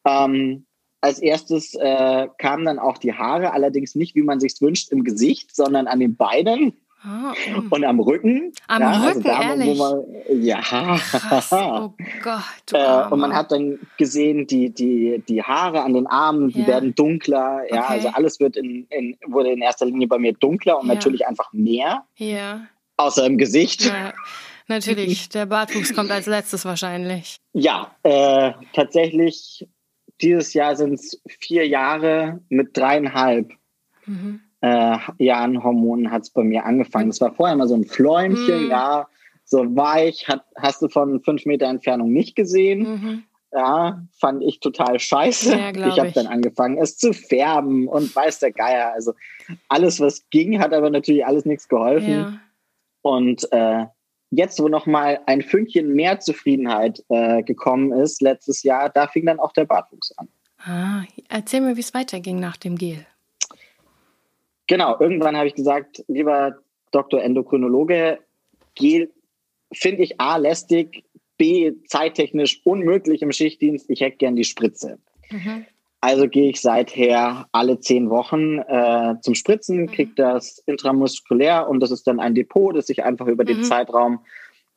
Ähm, 0.05 0.67
als 1.01 1.19
erstes 1.19 1.75
äh, 1.75 2.29
kamen 2.37 2.67
dann 2.67 2.79
auch 2.79 2.99
die 2.99 3.15
Haare, 3.15 3.55
allerdings 3.55 3.95
nicht, 3.95 4.15
wie 4.15 4.23
man 4.23 4.39
sich 4.39 4.61
wünscht, 4.61 4.93
im 4.93 5.03
Gesicht, 5.03 5.57
sondern 5.57 5.87
an 5.87 5.99
den 5.99 6.15
Beinen. 6.15 6.75
Ah, 7.03 7.33
um. 7.57 7.69
Und 7.71 7.85
am 7.85 8.01
Rücken. 8.01 8.53
Am 8.69 8.83
ja, 8.83 9.01
Rücken, 9.01 9.07
also 9.07 9.21
da, 9.23 9.43
ehrlich? 9.43 9.79
Man, 9.79 10.05
ja. 10.43 10.61
Krass, 10.61 11.51
oh 11.53 11.95
Gott. 12.23 12.43
Äh, 12.75 13.11
und 13.11 13.19
man 13.19 13.33
hat 13.33 13.53
dann 13.53 13.79
gesehen, 13.97 14.47
die, 14.47 14.69
die, 14.69 15.23
die 15.27 15.43
Haare 15.43 15.83
an 15.85 15.95
den 15.95 16.07
Armen, 16.07 16.51
die 16.51 16.61
ja. 16.61 16.67
werden 16.67 16.95
dunkler. 16.95 17.63
Ja, 17.71 17.85
okay. 17.85 17.93
also 17.95 18.09
alles 18.09 18.41
wird 18.41 18.59
in, 18.59 18.87
in, 18.91 19.17
wurde 19.27 19.53
in 19.53 19.63
erster 19.63 19.87
Linie 19.87 20.07
bei 20.09 20.19
mir 20.19 20.35
dunkler 20.35 20.79
und 20.79 20.89
ja. 20.89 20.95
natürlich 20.95 21.27
einfach 21.27 21.51
mehr. 21.55 22.05
Ja. 22.17 22.67
Außer 22.99 23.25
im 23.25 23.39
Gesicht. 23.39 23.87
Ja. 23.87 24.13
natürlich. 24.71 25.29
Der 25.35 25.45
Bartwuchs 25.45 25.95
kommt 25.95 26.11
als 26.11 26.27
letztes 26.27 26.64
wahrscheinlich. 26.64 27.37
Ja, 27.53 27.95
äh, 28.03 28.53
tatsächlich, 28.73 29.68
dieses 30.23 30.55
Jahr 30.55 30.77
sind 30.77 30.95
es 30.95 31.21
vier 31.29 31.68
Jahre 31.68 32.41
mit 32.49 32.75
dreieinhalb 32.77 33.53
mhm. 34.07 34.41
äh, 34.62 34.97
Jahren 35.18 35.62
Hormonen 35.62 36.11
hat 36.11 36.23
es 36.23 36.31
bei 36.31 36.43
mir 36.43 36.64
angefangen. 36.64 37.11
Es 37.11 37.21
war 37.21 37.35
vorher 37.35 37.57
mal 37.57 37.68
so 37.68 37.75
ein 37.75 37.85
Fläumchen, 37.85 38.64
mhm. 38.64 38.71
ja, 38.71 39.07
so 39.45 39.64
weich, 39.77 40.29
hat, 40.29 40.45
hast 40.57 40.81
du 40.81 40.89
von 40.89 41.21
fünf 41.23 41.45
Meter 41.45 41.66
Entfernung 41.66 42.12
nicht 42.12 42.37
gesehen. 42.37 42.81
Mhm. 42.81 43.23
Ja, 43.53 44.01
fand 44.21 44.45
ich 44.45 44.61
total 44.61 45.01
scheiße. 45.01 45.59
Ja, 45.59 45.89
ich 45.89 45.99
habe 45.99 46.12
dann 46.12 46.29
angefangen, 46.29 46.79
es 46.79 46.97
zu 46.97 47.12
färben 47.12 47.89
und 47.89 48.14
weiß 48.14 48.39
der 48.39 48.53
Geier. 48.53 48.93
Also 48.93 49.14
alles, 49.68 49.99
was 49.99 50.29
ging, 50.31 50.61
hat 50.61 50.73
aber 50.73 50.89
natürlich 50.89 51.27
alles 51.27 51.45
nichts 51.45 51.66
geholfen. 51.66 52.11
Ja. 52.12 52.41
Und 53.03 53.49
äh, 53.51 53.87
jetzt, 54.31 54.61
wo 54.61 54.68
noch 54.68 54.87
mal 54.87 55.20
ein 55.26 55.43
Fünkchen 55.43 55.95
mehr 55.95 56.20
Zufriedenheit 56.20 57.05
äh, 57.09 57.43
gekommen 57.43 57.93
ist 57.93 58.22
letztes 58.22 58.62
Jahr, 58.62 58.89
da 58.89 59.07
fing 59.07 59.26
dann 59.26 59.41
auch 59.41 59.53
der 59.53 59.64
Bartwuchs 59.64 60.12
an. 60.16 60.28
Ah, 60.59 61.05
erzähl 61.28 61.61
mir, 61.61 61.76
wie 61.76 61.81
es 61.81 61.95
weiterging 61.95 62.39
nach 62.39 62.57
dem 62.57 62.76
Gel. 62.76 63.07
Genau, 64.66 64.99
irgendwann 65.01 65.37
habe 65.37 65.49
ich 65.49 65.55
gesagt, 65.55 66.05
lieber 66.07 66.59
Dr. 66.93 67.22
Endokrinologe, 67.22 68.20
Gel 68.74 69.11
finde 69.72 70.03
ich 70.03 70.20
A 70.20 70.37
lästig, 70.37 71.05
B 71.39 71.72
zeittechnisch 71.87 72.61
unmöglich 72.64 73.22
im 73.22 73.33
Schichtdienst. 73.33 73.89
Ich 73.89 74.01
hätte 74.01 74.18
gern 74.18 74.37
die 74.37 74.45
Spritze. 74.45 74.99
Mhm. 75.31 75.66
Also 76.03 76.28
gehe 76.28 76.51
ich 76.51 76.61
seither 76.61 77.46
alle 77.53 77.78
zehn 77.80 78.09
Wochen 78.09 78.59
äh, 78.59 79.16
zum 79.20 79.34
Spritzen, 79.34 79.82
mhm. 79.82 79.86
kriege 79.86 80.12
das 80.16 80.62
intramuskulär 80.66 81.68
und 81.68 81.80
das 81.80 81.90
ist 81.90 82.07
dann 82.07 82.20
ein 82.20 82.34
Depot, 82.34 82.74
das 82.74 82.86
sich 82.86 83.05
einfach 83.05 83.26
über 83.26 83.44
mhm. 83.44 83.48
den 83.48 83.64
Zeitraum 83.64 84.20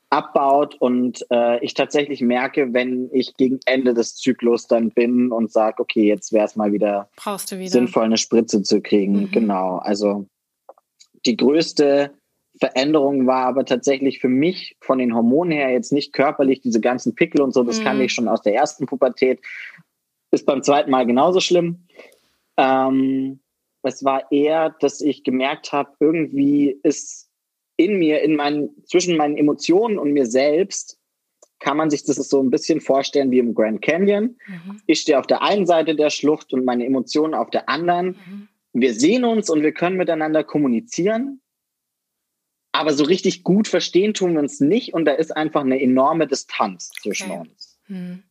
abbaut 0.10 0.76
und 0.76 1.26
äh, 1.32 1.64
ich 1.64 1.74
tatsächlich 1.74 2.22
merke, 2.22 2.74
wenn 2.74 3.10
ich 3.12 3.36
gegen 3.36 3.60
Ende 3.66 3.96
des 3.96 4.16
Zyklus 4.16 4.68
dann 4.68 4.92
bin 4.92 5.32
und 5.32 5.52
sage, 5.52 5.82
okay, 5.82 6.06
jetzt 6.06 6.32
wäre 6.32 6.46
es 6.46 6.56
mal 6.56 6.72
wieder, 6.72 7.10
wieder, 7.58 7.70
sinnvoll, 7.72 8.04
eine 8.04 8.18
Spritze 8.18 8.62
zu 8.62 8.82
kriegen. 8.82 9.22
Mhm. 9.22 9.32
Genau. 9.32 9.78
Also 9.78 10.28
die 11.26 11.36
größte 11.36 12.12
Veränderung 12.60 13.26
war 13.26 13.48
aber 13.48 13.66
tatsächlich 13.66 14.20
für 14.20 14.30
mich 14.30 14.78
von 14.82 15.00
den 15.00 15.16
Hormonen 15.16 15.52
her 15.52 15.72
jetzt 15.72 15.92
nicht 15.92 16.14
körperlich, 16.14 16.62
diese 16.62 16.80
ganzen 16.80 17.16
Pickel 17.16 17.42
und 17.42 17.54
so, 17.54 17.64
das 17.64 17.80
mhm. 17.80 17.84
kann 17.84 18.02
ich 18.02 18.14
schon 18.14 18.28
aus 18.28 18.44
der 18.44 18.54
ersten 18.54 18.86
Pubertät. 18.86 19.40
Ist 20.34 20.48
beim 20.48 20.64
zweiten 20.64 20.90
Mal 20.90 21.06
genauso 21.06 21.40
schlimm. 21.40 21.86
Ähm, 22.58 23.40
es 23.84 24.04
war 24.04 24.32
eher, 24.32 24.72
dass 24.80 25.00
ich 25.00 25.24
gemerkt 25.24 25.72
habe, 25.72 25.92
irgendwie 26.00 26.80
ist 26.82 27.30
in 27.78 28.00
mir, 28.00 28.24
in 28.24 28.36
meinen, 28.36 28.84
zwischen 28.86 29.16
meinen 29.16 29.38
Emotionen 29.38 30.00
und 30.00 30.12
mir 30.12 30.26
selbst, 30.26 31.00
kann 31.60 31.78
man 31.78 31.92
sich 31.92 32.04
das 32.04 32.16
so 32.16 32.42
ein 32.42 32.50
bisschen 32.50 32.82
vorstellen 32.82 33.30
wie 33.30 33.38
im 33.38 33.54
Grand 33.54 33.84
Canyon. 33.84 34.36
Mhm. 34.48 34.82
Ich 34.88 35.02
stehe 35.02 35.20
auf 35.20 35.28
der 35.28 35.44
einen 35.44 35.68
Seite 35.68 35.96
der 35.96 36.10
Schlucht 36.10 36.52
und 36.52 36.66
meine 36.66 36.84
Emotionen 36.84 37.36
auf 37.36 37.52
der 37.52 37.70
anderen. 37.70 38.08
Mhm. 38.08 38.48
Wir 38.74 38.96
sehen 38.96 39.26
uns 39.26 39.52
und 39.52 39.62
wir 39.62 39.72
können 39.72 39.98
miteinander 39.98 40.44
kommunizieren. 40.44 41.42
Aber 42.72 42.94
so 42.94 43.04
richtig 43.04 43.44
gut 43.44 43.68
verstehen 43.68 44.16
tun 44.16 44.34
wir 44.34 44.40
uns 44.40 44.60
nicht 44.60 44.96
und 44.96 45.06
da 45.06 45.12
ist 45.12 45.38
einfach 45.38 45.62
eine 45.62 45.80
enorme 45.80 46.26
Distanz 46.26 46.90
zwischen 46.90 47.30
okay. 47.30 47.40
uns. 47.42 47.80
Hm. 47.86 48.24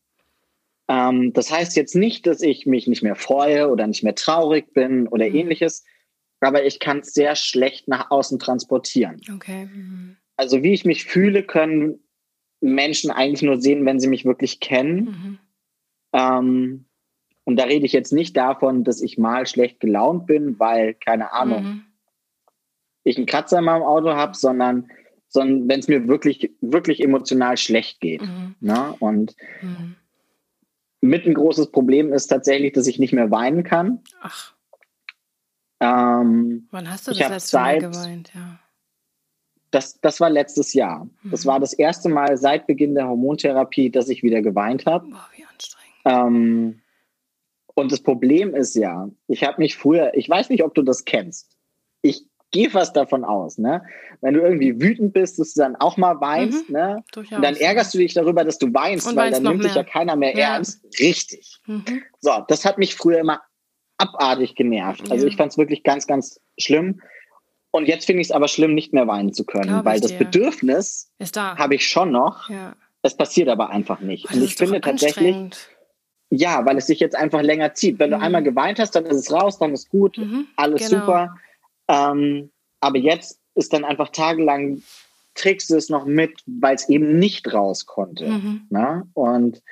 Ähm, 0.92 1.32
das 1.32 1.50
heißt 1.50 1.76
jetzt 1.76 1.94
nicht, 1.94 2.26
dass 2.26 2.42
ich 2.42 2.66
mich 2.66 2.86
nicht 2.86 3.02
mehr 3.02 3.14
freue 3.14 3.68
oder 3.70 3.86
nicht 3.86 4.02
mehr 4.02 4.14
traurig 4.14 4.72
bin 4.74 5.08
oder 5.08 5.26
hm. 5.26 5.34
ähnliches, 5.34 5.84
aber 6.40 6.64
ich 6.64 6.80
kann 6.80 6.98
es 6.98 7.14
sehr 7.14 7.36
schlecht 7.36 7.88
nach 7.88 8.10
außen 8.10 8.38
transportieren. 8.38 9.20
Okay. 9.32 9.66
Mhm. 9.66 10.16
Also 10.36 10.62
wie 10.64 10.72
ich 10.72 10.84
mich 10.84 11.04
fühle, 11.04 11.44
können 11.44 12.00
Menschen 12.60 13.12
eigentlich 13.12 13.42
nur 13.42 13.60
sehen, 13.60 13.86
wenn 13.86 14.00
sie 14.00 14.08
mich 14.08 14.24
wirklich 14.24 14.58
kennen. 14.58 15.04
Mhm. 15.04 15.38
Ähm, 16.12 16.84
und 17.44 17.56
da 17.56 17.64
rede 17.64 17.86
ich 17.86 17.92
jetzt 17.92 18.12
nicht 18.12 18.36
davon, 18.36 18.82
dass 18.82 19.02
ich 19.02 19.18
mal 19.18 19.46
schlecht 19.46 19.78
gelaunt 19.78 20.26
bin, 20.26 20.58
weil, 20.58 20.94
keine 20.94 21.32
Ahnung, 21.32 21.62
mhm 21.62 21.84
ich 23.04 23.16
einen 23.16 23.26
Kratzer 23.26 23.58
in 23.58 23.64
meinem 23.64 23.82
Auto 23.82 24.10
habe, 24.14 24.36
sondern, 24.36 24.90
sondern 25.28 25.68
wenn 25.68 25.80
es 25.80 25.88
mir 25.88 26.08
wirklich, 26.08 26.52
wirklich 26.60 27.02
emotional 27.02 27.56
schlecht 27.56 28.00
geht. 28.00 28.22
Mhm. 28.22 28.54
Ne? 28.60 28.94
Und 29.00 29.34
mhm. 29.60 29.96
Mit 31.02 31.26
ein 31.26 31.34
großes 31.34 31.70
Problem 31.72 32.12
ist 32.12 32.28
tatsächlich, 32.28 32.72
dass 32.72 32.86
ich 32.86 32.98
nicht 32.98 33.12
mehr 33.12 33.30
weinen 33.30 33.64
kann. 33.64 34.00
Ach. 34.22 34.54
Ähm, 35.80 36.68
Wann 36.70 36.88
hast 36.88 37.08
du 37.08 37.10
das 37.10 37.28
letzte 37.28 37.56
Mal 37.58 37.78
geweint? 37.80 38.30
Ja. 38.34 38.60
Das, 39.72 40.00
das 40.00 40.20
war 40.20 40.30
letztes 40.30 40.74
Jahr. 40.74 41.08
Mhm. 41.22 41.30
Das 41.30 41.44
war 41.44 41.58
das 41.58 41.72
erste 41.72 42.08
Mal 42.08 42.36
seit 42.36 42.66
Beginn 42.68 42.94
der 42.94 43.08
Hormontherapie, 43.08 43.90
dass 43.90 44.08
ich 44.08 44.22
wieder 44.22 44.42
geweint 44.42 44.86
habe. 44.86 45.08
Boah, 45.08 45.28
wie 45.34 45.44
anstrengend. 45.44 45.92
Ähm, 46.04 46.82
und 47.74 47.90
das 47.90 48.00
Problem 48.00 48.54
ist 48.54 48.76
ja, 48.76 49.10
ich 49.26 49.42
habe 49.42 49.60
mich 49.60 49.76
früher, 49.76 50.12
ich 50.14 50.28
weiß 50.28 50.50
nicht, 50.50 50.62
ob 50.62 50.74
du 50.74 50.82
das 50.82 51.04
kennst. 51.04 51.56
Ich 52.02 52.26
gehe 52.52 52.70
fast 52.70 52.94
davon 52.94 53.24
aus, 53.24 53.58
ne? 53.58 53.82
Wenn 54.20 54.34
du 54.34 54.40
irgendwie 54.40 54.80
wütend 54.80 55.12
bist, 55.12 55.38
dass 55.38 55.54
du 55.54 55.62
dann 55.62 55.74
auch 55.76 55.96
mal 55.96 56.20
weinst, 56.20 56.68
mhm, 56.68 56.74
ne? 56.74 57.04
Durchaus. 57.12 57.36
Und 57.36 57.42
dann 57.42 57.56
ärgerst 57.56 57.92
du 57.92 57.98
dich 57.98 58.14
darüber, 58.14 58.44
dass 58.44 58.58
du 58.58 58.72
weinst, 58.72 59.08
Und 59.08 59.16
weil 59.16 59.32
dann 59.32 59.42
nimmt 59.42 59.64
dich 59.64 59.74
ja 59.74 59.82
keiner 59.82 60.14
mehr 60.14 60.36
ja. 60.36 60.54
ernst. 60.54 60.84
Richtig. 61.00 61.58
Mhm. 61.66 62.02
So, 62.20 62.44
das 62.46 62.64
hat 62.64 62.78
mich 62.78 62.94
früher 62.94 63.18
immer 63.18 63.40
abartig 63.98 64.54
genervt. 64.54 65.10
Also 65.10 65.26
ich 65.26 65.36
fand 65.36 65.52
es 65.52 65.58
wirklich 65.58 65.82
ganz, 65.82 66.06
ganz 66.06 66.40
schlimm. 66.58 67.00
Und 67.70 67.88
jetzt 67.88 68.04
finde 68.04 68.20
ich 68.20 68.28
es 68.28 68.32
aber 68.32 68.48
schlimm, 68.48 68.74
nicht 68.74 68.92
mehr 68.92 69.06
weinen 69.08 69.32
zu 69.32 69.44
können, 69.44 69.68
Glaub 69.68 69.84
weil 69.84 70.00
das 70.00 70.12
Bedürfnis 70.12 71.10
habe 71.36 71.74
ich 71.74 71.88
schon 71.88 72.12
noch. 72.12 72.48
Ja. 72.50 72.74
Es 73.02 73.16
passiert 73.16 73.48
aber 73.48 73.70
einfach 73.70 74.00
nicht. 74.00 74.32
Und 74.32 74.42
ich 74.42 74.54
finde 74.54 74.80
tatsächlich, 74.80 75.36
ja, 76.30 76.64
weil 76.64 76.76
es 76.76 76.86
sich 76.86 77.00
jetzt 77.00 77.16
einfach 77.16 77.42
länger 77.42 77.74
zieht. 77.74 77.98
Wenn 77.98 78.10
mhm. 78.10 78.14
du 78.14 78.20
einmal 78.20 78.42
geweint 78.42 78.78
hast, 78.78 78.94
dann 78.94 79.06
ist 79.06 79.16
es 79.16 79.32
raus, 79.32 79.58
dann 79.58 79.72
ist 79.72 79.88
gut, 79.88 80.18
mhm, 80.18 80.46
alles 80.56 80.88
genau. 80.88 81.00
super. 81.00 81.36
Ähm, 81.92 82.50
aber 82.80 82.98
jetzt 82.98 83.40
ist 83.54 83.72
dann 83.72 83.84
einfach 83.84 84.08
tagelang, 84.08 84.82
trägst 85.34 85.70
du 85.70 85.76
es 85.76 85.88
noch 85.88 86.06
mit, 86.06 86.42
weil 86.46 86.74
es 86.74 86.88
eben 86.88 87.18
nicht 87.18 87.52
raus 87.52 87.86
konnte. 87.86 88.28
Mhm. 88.28 88.66
Ne? 88.70 89.08
Und 89.14 89.62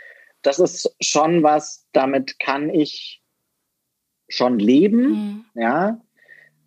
das 0.42 0.58
ist 0.58 0.94
schon 1.00 1.42
was, 1.42 1.86
damit 1.92 2.38
kann 2.38 2.70
ich 2.70 3.22
schon 4.28 4.58
leben, 4.58 5.02
mhm. 5.02 5.44
ja, 5.54 6.00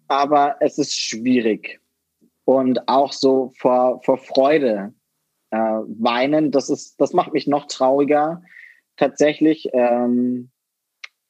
aber 0.08 0.58
es 0.60 0.78
ist 0.78 1.00
schwierig. 1.00 1.80
Und 2.46 2.88
auch 2.90 3.14
so 3.14 3.54
vor, 3.58 4.02
vor 4.04 4.18
Freude 4.18 4.94
äh, 5.52 5.58
weinen, 5.58 6.52
das 6.52 6.70
ist, 6.70 7.00
das 7.00 7.14
macht 7.14 7.34
mich 7.34 7.48
noch 7.48 7.68
trauriger. 7.68 8.44
Tatsächlich, 8.98 9.70
ähm, 9.72 10.52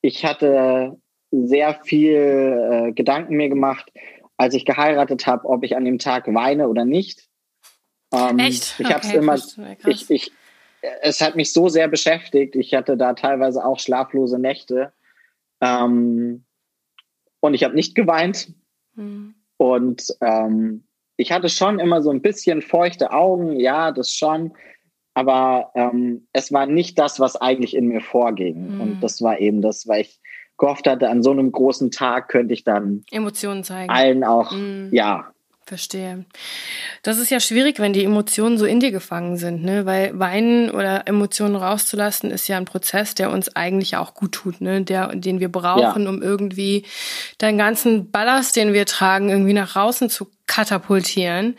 ich 0.02 0.26
hatte 0.26 0.98
sehr 1.32 1.80
viel 1.84 2.90
äh, 2.90 2.92
Gedanken 2.94 3.36
mir 3.36 3.50
gemacht, 3.50 3.92
als 4.38 4.54
ich 4.54 4.66
geheiratet 4.66 5.28
habe, 5.28 5.48
ob 5.48 5.64
ich 5.64 5.76
an 5.76 5.86
dem 5.86 6.00
Tag 6.00 6.34
weine 6.34 6.68
oder 6.68 6.86
nicht. 6.86 7.28
Ähm, 8.12 8.40
Echt? 8.40 8.80
Ich 8.80 8.86
okay, 8.86 8.94
habe 8.94 9.08
es 9.08 9.14
immer, 9.14 9.88
ich, 9.88 10.10
ich, 10.10 10.32
es 11.02 11.22
hat 11.22 11.36
mich 11.36 11.54
so 11.54 11.70
sehr 11.70 11.88
beschäftigt. 11.88 12.56
Ich 12.56 12.74
hatte 12.74 12.98
da 12.98 13.14
teilweise 13.14 13.66
auch 13.66 13.80
schlaflose 13.80 14.40
Nächte. 14.40 14.94
Ähm, 15.62 16.46
und 17.40 17.54
ich 17.54 17.64
habe 17.64 17.76
nicht 17.76 17.96
geweint. 17.96 18.54
Mhm. 18.96 19.36
Und 19.58 20.08
ähm, 20.22 20.84
ich 21.18 21.32
hatte 21.32 21.50
schon 21.50 21.80
immer 21.80 22.02
so 22.02 22.10
ein 22.10 22.22
bisschen 22.22 22.62
feuchte 22.62 23.12
Augen, 23.12 23.60
ja, 23.60 23.92
das 23.92 24.12
schon. 24.12 24.54
Aber 25.14 25.72
ähm, 25.76 26.28
es 26.34 26.52
war 26.52 26.66
nicht 26.66 26.98
das, 26.98 27.20
was 27.20 27.36
eigentlich 27.36 27.76
in 27.76 27.88
mir 27.88 28.02
vorging. 28.02 28.76
Mhm. 28.76 28.82
Und 28.82 29.02
das 29.02 29.22
war 29.22 29.40
eben 29.40 29.62
das, 29.62 29.88
weil 29.88 30.02
ich 30.02 30.20
gehofft 30.58 30.88
hatte, 30.88 31.10
an 31.10 31.24
so 31.24 31.32
einem 31.32 31.52
großen 31.52 31.92
Tag 31.92 32.30
könnte 32.30 32.54
ich 32.54 32.64
dann 32.64 33.04
Emotionen 33.12 33.64
zeigen. 33.64 33.92
Allen 33.92 34.24
auch, 34.24 34.52
mhm. 34.52 34.90
ja. 34.92 35.34
Verstehe. 35.66 36.26
Das 37.04 37.18
ist 37.18 37.30
ja 37.32 37.40
schwierig, 37.40 37.80
wenn 37.80 37.94
die 37.94 38.04
Emotionen 38.04 38.58
so 38.58 38.66
in 38.66 38.82
dir 38.82 38.92
gefangen 38.92 39.38
sind, 39.38 39.64
ne? 39.64 39.86
Weil 39.86 40.20
Weinen 40.20 40.70
oder 40.70 41.08
Emotionen 41.08 41.56
rauszulassen 41.56 42.32
ist 42.32 42.50
ja 42.50 42.58
ein 42.58 42.66
Prozess, 42.66 43.16
der 43.16 43.32
uns 43.32 43.56
eigentlich 43.56 43.96
auch 43.96 44.14
gut 44.14 44.34
tut, 44.34 44.60
ne? 44.60 44.82
Der, 44.82 45.16
den 45.16 45.40
wir 45.40 45.50
brauchen, 45.50 46.04
ja. 46.04 46.10
um 46.10 46.22
irgendwie 46.22 46.84
deinen 47.38 47.58
ganzen 47.58 48.12
Ballast, 48.12 48.58
den 48.58 48.74
wir 48.74 48.86
tragen, 48.86 49.30
irgendwie 49.30 49.54
nach 49.54 49.78
außen 49.78 50.10
zu 50.10 50.28
katapultieren. 50.48 51.56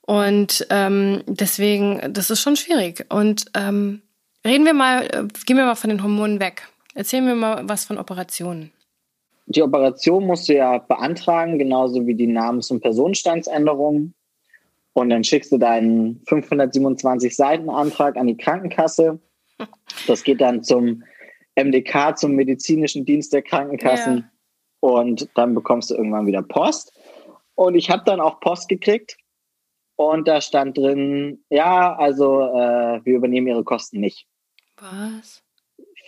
Und 0.00 0.66
ähm, 0.70 1.22
deswegen, 1.26 2.12
das 2.12 2.30
ist 2.30 2.40
schon 2.40 2.56
schwierig. 2.56 3.06
Und 3.10 3.46
ähm, 3.54 4.02
reden 4.44 4.64
wir 4.64 4.74
mal, 4.74 5.04
äh, 5.04 5.24
gehen 5.44 5.56
wir 5.56 5.66
mal 5.66 5.76
von 5.76 5.90
den 5.90 6.02
Hormonen 6.02 6.40
weg. 6.40 6.68
Erzähl 6.96 7.20
mir 7.20 7.34
mal 7.34 7.68
was 7.68 7.84
von 7.84 7.98
Operationen. 7.98 8.72
Die 9.44 9.62
Operation 9.62 10.26
musst 10.26 10.48
du 10.48 10.54
ja 10.54 10.78
beantragen, 10.78 11.58
genauso 11.58 12.06
wie 12.06 12.14
die 12.14 12.26
Namens- 12.26 12.70
und 12.70 12.80
Personenstandsänderung. 12.80 14.14
Und 14.94 15.10
dann 15.10 15.22
schickst 15.22 15.52
du 15.52 15.58
deinen 15.58 16.22
527 16.26 17.36
Seiten 17.36 17.68
Antrag 17.68 18.16
an 18.16 18.28
die 18.28 18.36
Krankenkasse. 18.38 19.20
Das 20.06 20.24
geht 20.24 20.40
dann 20.40 20.64
zum 20.64 21.02
MDK, 21.54 22.16
zum 22.16 22.32
medizinischen 22.32 23.04
Dienst 23.04 23.34
der 23.34 23.42
Krankenkassen. 23.42 24.16
Ja. 24.16 24.30
Und 24.80 25.28
dann 25.34 25.54
bekommst 25.54 25.90
du 25.90 25.96
irgendwann 25.96 26.26
wieder 26.26 26.42
Post. 26.42 26.98
Und 27.56 27.74
ich 27.74 27.90
habe 27.90 28.04
dann 28.06 28.20
auch 28.20 28.40
Post 28.40 28.70
gekriegt. 28.70 29.18
und 29.96 30.26
da 30.26 30.40
stand 30.40 30.78
drin, 30.78 31.44
ja, 31.50 31.94
also 31.94 32.40
äh, 32.40 33.04
wir 33.04 33.16
übernehmen 33.16 33.48
ihre 33.48 33.64
Kosten 33.64 34.00
nicht. 34.00 34.26
Was? 34.78 35.42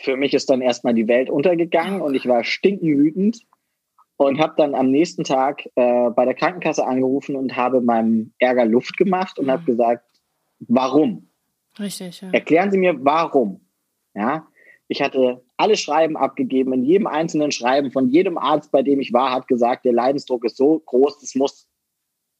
Für 0.00 0.16
mich 0.16 0.34
ist 0.34 0.48
dann 0.50 0.60
erstmal 0.60 0.94
die 0.94 1.08
Welt 1.08 1.28
untergegangen 1.28 2.00
und 2.00 2.14
ich 2.14 2.26
war 2.26 2.44
stinkenwütend 2.44 3.44
und 4.16 4.38
habe 4.40 4.54
dann 4.56 4.74
am 4.74 4.90
nächsten 4.90 5.24
Tag 5.24 5.66
äh, 5.74 6.10
bei 6.10 6.24
der 6.24 6.34
Krankenkasse 6.34 6.86
angerufen 6.86 7.36
und 7.36 7.56
habe 7.56 7.80
meinem 7.80 8.32
Ärger 8.38 8.64
Luft 8.64 8.96
gemacht 8.96 9.38
und 9.38 9.46
mhm. 9.46 9.50
habe 9.50 9.64
gesagt, 9.64 10.04
warum? 10.60 11.28
Richtig, 11.78 12.20
ja. 12.20 12.30
Erklären 12.32 12.70
Sie 12.70 12.78
mir, 12.78 12.96
warum? 13.04 13.60
Ja, 14.14 14.48
ich 14.88 15.02
hatte 15.02 15.44
alle 15.56 15.76
Schreiben 15.76 16.16
abgegeben. 16.16 16.72
In 16.72 16.84
jedem 16.84 17.06
einzelnen 17.06 17.52
Schreiben 17.52 17.92
von 17.92 18.08
jedem 18.08 18.38
Arzt, 18.38 18.72
bei 18.72 18.82
dem 18.82 19.00
ich 19.00 19.12
war, 19.12 19.32
hat 19.32 19.46
gesagt, 19.46 19.84
der 19.84 19.92
Leidensdruck 19.92 20.44
ist 20.44 20.56
so 20.56 20.80
groß, 20.80 21.20
das 21.20 21.34
muss 21.34 21.68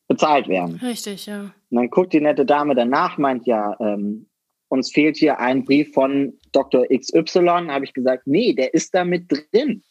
bezahlt 0.08 0.48
werden. 0.48 0.76
Richtig, 0.82 1.26
ja. 1.26 1.42
Und 1.70 1.76
dann 1.76 1.90
guckt 1.90 2.12
die 2.12 2.20
nette 2.20 2.46
Dame 2.46 2.74
danach, 2.74 3.18
meint 3.18 3.46
ja, 3.46 3.76
ähm, 3.78 4.26
uns 4.68 4.92
fehlt 4.92 5.16
hier 5.16 5.38
ein 5.40 5.64
Brief 5.64 5.92
von 5.92 6.34
Dr. 6.52 6.86
XY. 6.86 7.68
Habe 7.68 7.84
ich 7.84 7.94
gesagt, 7.94 8.26
nee, 8.26 8.52
der 8.52 8.74
ist 8.74 8.94
da 8.94 9.04
mit 9.04 9.30
drin. 9.30 9.82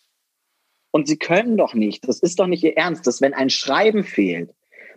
Und 0.91 1.07
Sie 1.07 1.17
können 1.17 1.57
doch 1.57 1.73
nicht, 1.73 2.07
das 2.07 2.19
ist 2.19 2.39
doch 2.39 2.47
nicht 2.47 2.63
Ihr 2.63 2.77
Ernst, 2.77 3.05
dass 3.05 3.21
wenn 3.21 3.33
ein 3.33 3.49
Schreiben 3.49 4.03
fehlt, 4.03 4.51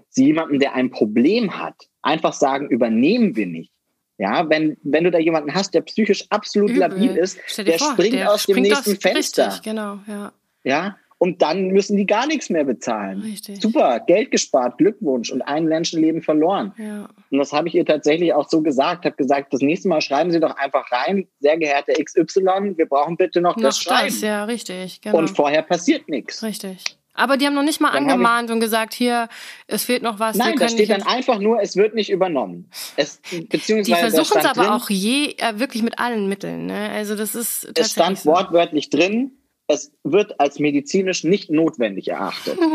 Sie 0.09 0.27
jemanden, 0.27 0.59
der 0.59 0.75
ein 0.75 0.91
Problem 0.91 1.59
hat, 1.59 1.77
einfach 2.03 2.33
sagen, 2.33 2.69
übernehmen 2.69 3.37
wir 3.37 3.47
nicht. 3.47 3.73
Ja, 4.19 4.51
wenn, 4.51 4.77
wenn 4.83 5.05
du 5.05 5.11
da 5.11 5.19
jemanden 5.19 5.55
hast, 5.55 5.73
der 5.73 5.81
psychisch 5.81 6.27
absolut 6.29 6.71
Übel. 6.71 6.81
labil 6.81 7.17
ist, 7.17 7.39
der 7.57 7.79
vor, 7.79 7.93
springt 7.93 8.15
der 8.15 8.33
aus 8.33 8.43
springt 8.43 8.59
dem 8.59 8.63
nächsten 8.65 8.91
aus, 8.93 8.99
Fenster. 9.01 9.47
Richtig, 9.47 9.63
genau, 9.63 9.99
ja. 10.07 10.33
Ja, 10.63 10.97
und 11.21 11.43
dann 11.43 11.69
müssen 11.69 11.99
die 11.99 12.07
gar 12.07 12.27
nichts 12.27 12.49
mehr 12.49 12.65
bezahlen. 12.65 13.21
Richtig. 13.21 13.61
Super, 13.61 14.01
Geld 14.01 14.31
gespart, 14.31 14.79
Glückwunsch 14.79 15.31
und 15.31 15.43
ein 15.43 15.67
Menschenleben 15.67 16.23
verloren. 16.23 16.73
Ja. 16.79 17.11
Und 17.31 17.39
das 17.39 17.53
habe 17.53 17.69
ich 17.69 17.75
ihr 17.75 17.85
tatsächlich 17.85 18.33
auch 18.33 18.49
so 18.49 18.63
gesagt. 18.63 19.05
Habe 19.05 19.17
gesagt, 19.17 19.53
das 19.53 19.61
nächste 19.61 19.89
Mal 19.89 20.01
schreiben 20.01 20.31
Sie 20.31 20.41
doch 20.41 20.57
einfach 20.57 20.91
rein, 20.91 21.29
sehr 21.39 21.59
geehrte 21.59 21.93
XY, 22.03 22.73
wir 22.75 22.87
brauchen 22.87 23.19
bitte 23.19 23.43
noch, 23.43 23.57
noch 23.57 23.65
das 23.65 23.79
Schreiben. 23.79 24.07
Das, 24.07 24.23
ja, 24.23 24.45
richtig. 24.45 25.03
Genau. 25.03 25.19
Und 25.19 25.29
vorher 25.29 25.61
passiert 25.61 26.09
nichts. 26.09 26.43
Richtig. 26.43 26.83
Aber 27.13 27.37
die 27.37 27.45
haben 27.45 27.55
noch 27.55 27.65
nicht 27.65 27.83
mal 27.83 27.93
dann 27.93 28.05
angemahnt 28.05 28.51
und 28.51 28.61
gesagt, 28.61 28.95
hier, 28.95 29.29
es 29.67 29.85
fehlt 29.85 30.03
noch 30.03 30.21
was. 30.21 30.37
Nein, 30.37 30.57
da 30.59 30.71
steht 30.71 30.89
dann 30.89 31.03
einfach 31.03 31.39
nur, 31.39 31.61
es 31.61 31.77
wird 31.77 31.95
nicht 31.95 32.09
übernommen. 32.09 32.71
Es, 32.97 33.21
beziehungsweise 33.51 33.83
die 33.85 33.95
versuchen 33.95 34.39
es 34.39 34.47
aber 34.47 34.63
drin, 34.63 34.73
auch 34.73 34.89
je, 34.89 35.35
äh, 35.37 35.59
wirklich 35.59 35.83
mit 35.83 35.99
allen 35.99 36.31
Mitteln. 36.31 36.65
Ne? 36.65 36.89
Also 36.95 37.17
das 37.17 37.35
ist 37.35 37.71
Es 37.77 37.91
stand 37.91 38.21
so. 38.21 38.31
wortwörtlich 38.31 38.89
drin, 38.89 39.33
es 39.73 39.93
wird 40.05 40.39
als 40.41 40.59
medizinisch 40.59 41.25
nicht 41.25 41.51
notwendig 41.51 42.09
erachtet. 42.09 42.59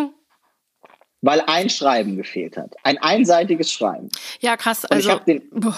weil 1.21 1.41
ein 1.47 1.69
Schreiben 1.71 2.17
gefehlt 2.17 2.55
hat. 2.55 2.75
Ein 2.83 2.99
einseitiges 2.99 3.71
Schreiben. 3.71 4.09
Ja, 4.41 4.57
krass. 4.57 4.85
also, 4.85 5.17
den, 5.19 5.41
boah, 5.49 5.75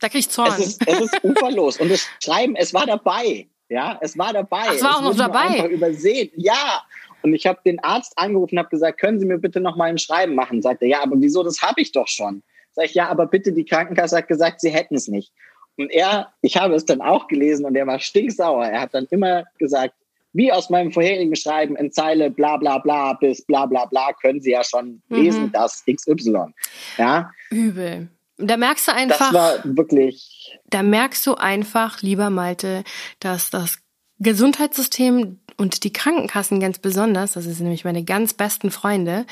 da 0.00 0.08
krieg 0.08 0.20
ich 0.20 0.30
Zorn. 0.30 0.50
Es 0.50 0.58
ist, 0.58 0.88
es 0.88 1.00
ist 1.00 1.24
uferlos. 1.24 1.78
Und 1.78 1.90
das 1.90 2.06
Schreiben, 2.22 2.56
es 2.56 2.74
war 2.74 2.84
dabei. 2.84 3.48
Ja, 3.68 3.98
es 4.00 4.16
war 4.18 4.32
dabei. 4.32 4.64
Ach, 4.66 4.74
es 4.74 4.82
war 4.82 4.96
auch 4.96 5.02
noch 5.02 5.16
dabei. 5.16 5.40
Einfach 5.40 5.68
übersehen. 5.68 6.30
Ja. 6.36 6.82
Und 7.22 7.34
ich 7.34 7.46
habe 7.46 7.60
den 7.64 7.78
Arzt 7.80 8.12
angerufen 8.16 8.54
und 8.54 8.58
habe 8.58 8.68
gesagt, 8.68 8.98
können 8.98 9.20
Sie 9.20 9.26
mir 9.26 9.38
bitte 9.38 9.60
noch 9.60 9.76
mal 9.76 9.90
ein 9.90 9.98
Schreiben 9.98 10.34
machen? 10.34 10.62
Sagt 10.62 10.82
er, 10.82 10.88
ja, 10.88 11.02
aber 11.02 11.20
wieso, 11.20 11.42
das 11.42 11.62
habe 11.62 11.80
ich 11.80 11.92
doch 11.92 12.08
schon. 12.08 12.42
Sag 12.72 12.86
ich, 12.86 12.94
ja, 12.94 13.08
aber 13.08 13.26
bitte, 13.26 13.52
die 13.52 13.64
Krankenkasse 13.64 14.16
hat 14.16 14.28
gesagt, 14.28 14.60
Sie 14.60 14.70
hätten 14.70 14.94
es 14.94 15.08
nicht. 15.08 15.32
Und 15.76 15.90
er, 15.90 16.32
ich 16.42 16.56
habe 16.56 16.74
es 16.74 16.84
dann 16.84 17.00
auch 17.00 17.28
gelesen 17.28 17.64
und 17.64 17.76
er 17.76 17.86
war 17.86 18.00
stinksauer. 18.00 18.66
Er 18.66 18.80
hat 18.80 18.94
dann 18.94 19.06
immer 19.10 19.44
gesagt, 19.58 19.94
wie 20.32 20.52
aus 20.52 20.70
meinem 20.70 20.92
vorherigen 20.92 21.34
Schreiben 21.36 21.76
in 21.76 21.92
Zeile 21.92 22.30
bla 22.30 22.56
bla 22.56 22.78
bla 22.78 23.14
bis 23.14 23.44
bla 23.44 23.66
bla 23.66 23.86
bla 23.86 24.12
können 24.20 24.40
Sie 24.40 24.50
ja 24.50 24.62
schon 24.64 25.02
mhm. 25.08 25.16
lesen, 25.16 25.52
das 25.52 25.84
XY. 25.84 26.52
Ja. 26.96 27.30
Übel. 27.50 28.08
Da 28.36 28.56
merkst 28.56 28.88
du 28.88 28.94
einfach. 28.94 29.32
Das 29.32 29.34
war 29.34 29.58
wirklich. 29.64 30.58
Da 30.70 30.82
merkst 30.82 31.26
du 31.26 31.34
einfach, 31.34 32.02
lieber 32.02 32.30
Malte, 32.30 32.84
dass 33.18 33.50
das 33.50 33.78
Gesundheitssystem 34.20 35.40
und 35.56 35.82
die 35.82 35.92
Krankenkassen 35.92 36.60
ganz 36.60 36.78
besonders, 36.78 37.32
das 37.32 37.44
sind 37.44 37.60
nämlich 37.60 37.84
meine 37.84 38.04
ganz 38.04 38.32
besten 38.32 38.70
Freunde. 38.70 39.26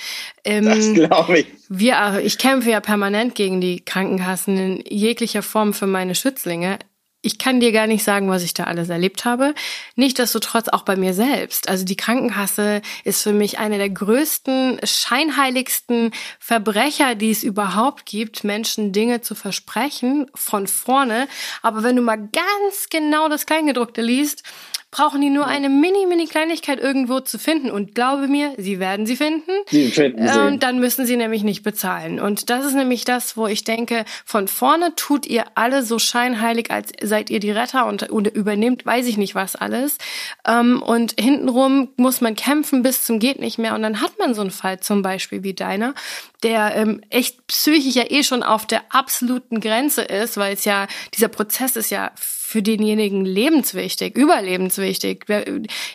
Ähm, 0.44 0.64
das 0.64 0.92
glaube 0.92 1.40
ich. 1.40 1.46
Wir, 1.68 2.20
ich 2.24 2.38
kämpfe 2.38 2.70
ja 2.70 2.80
permanent 2.80 3.36
gegen 3.36 3.60
die 3.60 3.84
Krankenkassen 3.84 4.58
in 4.58 4.84
jeglicher 4.84 5.42
Form 5.42 5.72
für 5.72 5.86
meine 5.86 6.16
Schützlinge 6.16 6.78
ich 7.26 7.38
kann 7.38 7.58
dir 7.58 7.72
gar 7.72 7.88
nicht 7.88 8.04
sagen, 8.04 8.30
was 8.30 8.44
ich 8.44 8.54
da 8.54 8.64
alles 8.64 8.88
erlebt 8.88 9.24
habe. 9.24 9.52
Nichtsdestotrotz 9.96 10.68
auch 10.68 10.82
bei 10.82 10.94
mir 10.94 11.12
selbst. 11.12 11.68
Also 11.68 11.84
die 11.84 11.96
Krankenkasse 11.96 12.82
ist 13.02 13.22
für 13.22 13.32
mich 13.32 13.58
eine 13.58 13.78
der 13.78 13.90
größten, 13.90 14.78
scheinheiligsten 14.84 16.12
Verbrecher, 16.38 17.16
die 17.16 17.32
es 17.32 17.42
überhaupt 17.42 18.06
gibt, 18.06 18.44
Menschen 18.44 18.92
Dinge 18.92 19.22
zu 19.22 19.34
versprechen 19.34 20.30
von 20.36 20.68
vorne. 20.68 21.26
Aber 21.62 21.82
wenn 21.82 21.96
du 21.96 22.02
mal 22.02 22.16
ganz 22.16 22.88
genau 22.90 23.28
das 23.28 23.44
Kleingedruckte 23.44 24.02
liest, 24.02 24.44
brauchen 24.96 25.20
die 25.20 25.28
nur 25.28 25.46
eine 25.46 25.68
mini, 25.68 26.06
mini 26.06 26.24
Kleinigkeit 26.24 26.80
irgendwo 26.80 27.20
zu 27.20 27.38
finden. 27.38 27.70
Und 27.70 27.94
glaube 27.94 28.28
mir, 28.28 28.54
sie 28.56 28.80
werden 28.80 29.04
sie 29.04 29.16
finden. 29.16 29.50
Sie 29.68 29.90
finden 29.90 30.26
sie. 30.26 30.40
Und 30.40 30.62
dann 30.62 30.78
müssen 30.78 31.04
sie 31.04 31.18
nämlich 31.18 31.44
nicht 31.44 31.62
bezahlen. 31.62 32.18
Und 32.18 32.48
das 32.48 32.64
ist 32.64 32.72
nämlich 32.72 33.04
das, 33.04 33.36
wo 33.36 33.46
ich 33.46 33.62
denke, 33.62 34.06
von 34.24 34.48
vorne 34.48 34.94
tut 34.96 35.26
ihr 35.26 35.44
alle 35.54 35.82
so 35.82 35.98
scheinheilig, 35.98 36.70
als 36.70 36.92
seid 37.02 37.28
ihr 37.28 37.40
die 37.40 37.50
Retter 37.50 37.84
und, 37.84 38.08
und 38.08 38.28
übernehmt, 38.28 38.86
weiß 38.86 39.06
ich 39.06 39.18
nicht 39.18 39.34
was 39.34 39.54
alles. 39.54 39.98
Ähm, 40.48 40.80
und 40.80 41.20
hintenrum 41.20 41.90
muss 41.96 42.22
man 42.22 42.34
kämpfen 42.34 42.82
bis 42.82 43.04
zum 43.04 43.18
geht 43.18 43.38
nicht 43.38 43.58
mehr. 43.58 43.74
Und 43.74 43.82
dann 43.82 44.00
hat 44.00 44.18
man 44.18 44.32
so 44.32 44.40
einen 44.40 44.50
Fall 44.50 44.80
zum 44.80 45.02
Beispiel 45.02 45.42
wie 45.42 45.52
deiner, 45.52 45.92
der 46.42 46.74
ähm, 46.74 47.02
echt 47.10 47.46
psychisch 47.48 47.96
ja 47.96 48.04
eh 48.08 48.22
schon 48.22 48.42
auf 48.42 48.64
der 48.64 48.82
absoluten 48.88 49.60
Grenze 49.60 50.00
ist, 50.00 50.38
weil 50.38 50.54
es 50.54 50.64
ja, 50.64 50.86
dieser 51.12 51.28
Prozess 51.28 51.76
ist 51.76 51.90
ja 51.90 52.12
für 52.46 52.62
denjenigen 52.62 53.24
lebenswichtig, 53.24 54.16
überlebenswichtig. 54.16 55.24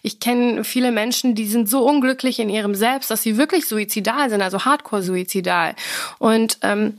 Ich 0.04 0.20
kenne 0.20 0.66
viele 0.66 0.92
Menschen, 0.92 1.34
die 1.34 1.48
sind 1.48 1.70
so 1.70 1.88
unglücklich 1.88 2.40
in 2.40 2.50
ihrem 2.50 2.76
Selbst, 2.76 3.10
dass 3.10 3.24
sie 3.24 3.38
wirklich 3.38 3.70
suizidal 3.70 4.30
sind, 4.30 4.42
also 4.42 4.66
hardcore-suizidal. 4.66 5.76
Und 6.20 6.58
ähm, 6.62 6.98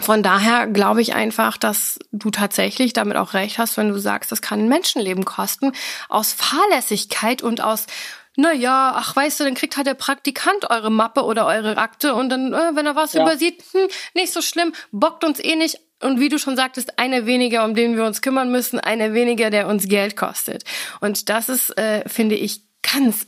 von 0.00 0.24
daher 0.24 0.66
glaube 0.66 1.00
ich 1.00 1.14
einfach, 1.14 1.58
dass 1.58 2.00
du 2.10 2.32
tatsächlich 2.32 2.92
damit 2.92 3.16
auch 3.16 3.34
recht 3.34 3.58
hast, 3.58 3.76
wenn 3.76 3.88
du 3.88 4.00
sagst, 4.00 4.32
das 4.32 4.42
kann 4.42 4.64
ein 4.64 4.68
Menschenleben 4.68 5.24
kosten, 5.24 5.70
aus 6.08 6.32
Fahrlässigkeit 6.32 7.40
und 7.40 7.60
aus 7.60 7.86
naja, 8.34 8.94
ach 8.96 9.14
weißt 9.14 9.40
du, 9.40 9.44
dann 9.44 9.54
kriegt 9.54 9.76
halt 9.76 9.86
der 9.86 9.94
Praktikant 9.94 10.70
eure 10.70 10.90
Mappe 10.90 11.24
oder 11.24 11.46
eure 11.46 11.76
Akte 11.76 12.14
und 12.14 12.30
dann, 12.30 12.52
äh, 12.52 12.70
wenn 12.74 12.86
er 12.86 12.94
was 12.94 13.12
ja. 13.12 13.22
übersieht, 13.22 13.62
hm, 13.72 13.88
nicht 14.14 14.32
so 14.32 14.42
schlimm, 14.42 14.72
bockt 14.92 15.24
uns 15.24 15.42
eh 15.42 15.56
nicht, 15.56 15.80
und 16.00 16.20
wie 16.20 16.28
du 16.28 16.38
schon 16.38 16.56
sagtest, 16.56 16.98
eine 16.98 17.26
weniger, 17.26 17.64
um 17.64 17.74
den 17.74 17.96
wir 17.96 18.04
uns 18.04 18.22
kümmern 18.22 18.50
müssen, 18.50 18.78
eine 18.78 19.14
weniger, 19.14 19.50
der 19.50 19.66
uns 19.66 19.88
Geld 19.88 20.16
kostet. 20.16 20.64
Und 21.00 21.28
das 21.28 21.48
ist, 21.48 21.76
äh, 21.76 22.08
finde 22.08 22.36
ich, 22.36 22.62
ganz 22.82 23.26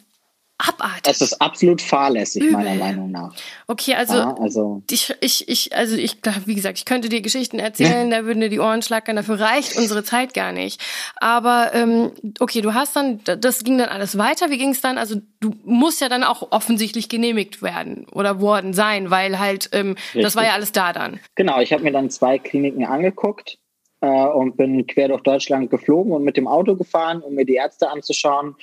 abartig. 0.69 1.11
Es 1.11 1.21
ist 1.21 1.41
absolut 1.41 1.81
fahrlässig, 1.81 2.43
Übel. 2.43 2.53
meiner 2.53 2.75
Meinung 2.75 3.11
nach. 3.11 3.35
Okay, 3.67 3.95
also, 3.95 4.15
ja, 4.15 4.35
also 4.35 4.83
ich, 4.91 5.15
ich, 5.21 5.49
ich, 5.49 5.77
also 5.77 5.97
ich, 5.97 6.19
wie 6.47 6.55
gesagt, 6.55 6.79
ich 6.79 6.85
könnte 6.85 7.09
dir 7.09 7.21
Geschichten 7.21 7.59
erzählen, 7.59 8.11
da 8.11 8.25
würden 8.25 8.41
dir 8.41 8.49
die 8.49 8.61
Ohren 8.61 8.83
schlackern, 8.83 9.17
dafür 9.17 9.41
reicht 9.41 9.77
unsere 9.77 10.05
Zeit 10.05 10.35
gar 10.35 10.53
nicht. 10.53 10.81
Aber 11.17 11.71
ähm, 11.75 12.13
okay, 12.39 12.61
du 12.61 12.75
hast 12.75 12.97
dann, 12.97 13.21
das 13.25 13.65
ging 13.65 13.79
dann 13.79 13.89
alles 13.89 14.19
weiter. 14.19 14.51
Wie 14.51 14.59
ging 14.59 14.71
es 14.71 14.81
dann? 14.81 14.99
Also 14.99 15.17
du 15.41 15.55
musst 15.65 16.01
ja 16.01 16.09
dann 16.09 16.25
auch 16.25 16.53
offensichtlich 16.53 17.09
genehmigt 17.09 17.63
werden 17.63 18.07
oder 18.13 18.41
worden 18.41 18.75
sein, 18.75 19.11
weil 19.11 19.39
halt, 19.39 19.71
ähm, 19.73 19.97
das 20.15 20.37
war 20.37 20.45
ja 20.45 20.53
alles 20.53 20.73
da 20.73 20.93
dann. 20.93 21.21
Genau, 21.35 21.61
ich 21.61 21.73
habe 21.73 21.83
mir 21.83 21.93
dann 21.93 22.11
zwei 22.11 22.39
Kliniken 22.39 22.85
angeguckt. 22.85 23.59
Äh, 24.03 24.07
und 24.07 24.57
bin 24.57 24.87
quer 24.87 25.09
durch 25.09 25.21
Deutschland 25.23 25.71
geflogen 25.71 26.13
und 26.13 26.25
mit 26.25 26.39
dem 26.39 26.49
Auto 26.49 26.75
gefahren, 26.75 27.21
um 27.21 27.35
mir 27.35 27.45
die 27.45 27.57
Ärzte 27.57 27.91
anzuschauen. 27.91 28.57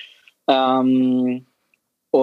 Ähm, 0.48 1.46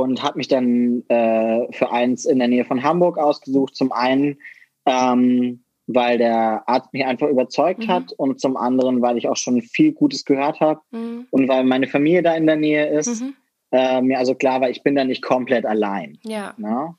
und 0.03 0.23
habe 0.23 0.39
mich 0.39 0.49
dann 0.49 1.03
äh, 1.09 1.73
für 1.73 1.91
eins 1.91 2.25
in 2.25 2.39
der 2.39 2.49
Nähe 2.49 2.65
von 2.65 2.83
Hamburg 2.83 3.19
ausgesucht. 3.19 3.77
Zum 3.77 3.93
einen, 3.93 4.39
ähm, 4.87 5.65
weil 5.87 6.19
der 6.19 6.69
Arzt 6.69 6.93
mich 6.93 7.05
einfach 7.05 7.29
überzeugt 7.29 7.87
mhm. 7.87 7.89
hat 7.89 8.13
und 8.13 8.41
zum 8.41 8.57
anderen, 8.57 9.03
weil 9.03 9.19
ich 9.19 9.29
auch 9.29 9.37
schon 9.37 9.61
viel 9.63 9.93
Gutes 9.93 10.25
gehört 10.25 10.61
habe 10.61 10.81
mhm. 10.91 11.27
und 11.31 11.49
weil 11.49 11.65
meine 11.65 11.87
Familie 11.87 12.23
da 12.23 12.35
in 12.35 12.47
der 12.47 12.57
Nähe 12.57 12.87
ist. 12.87 13.23
Mhm. 13.23 13.35
Äh, 13.73 14.03
mir 14.03 14.19
also 14.19 14.35
klar 14.35 14.61
war, 14.61 14.71
ich 14.71 14.83
bin 14.83 14.95
da 14.95 15.05
nicht 15.05 15.23
komplett 15.23 15.67
allein. 15.67 16.19
Ja. 16.23 16.55
Ne? 16.57 16.95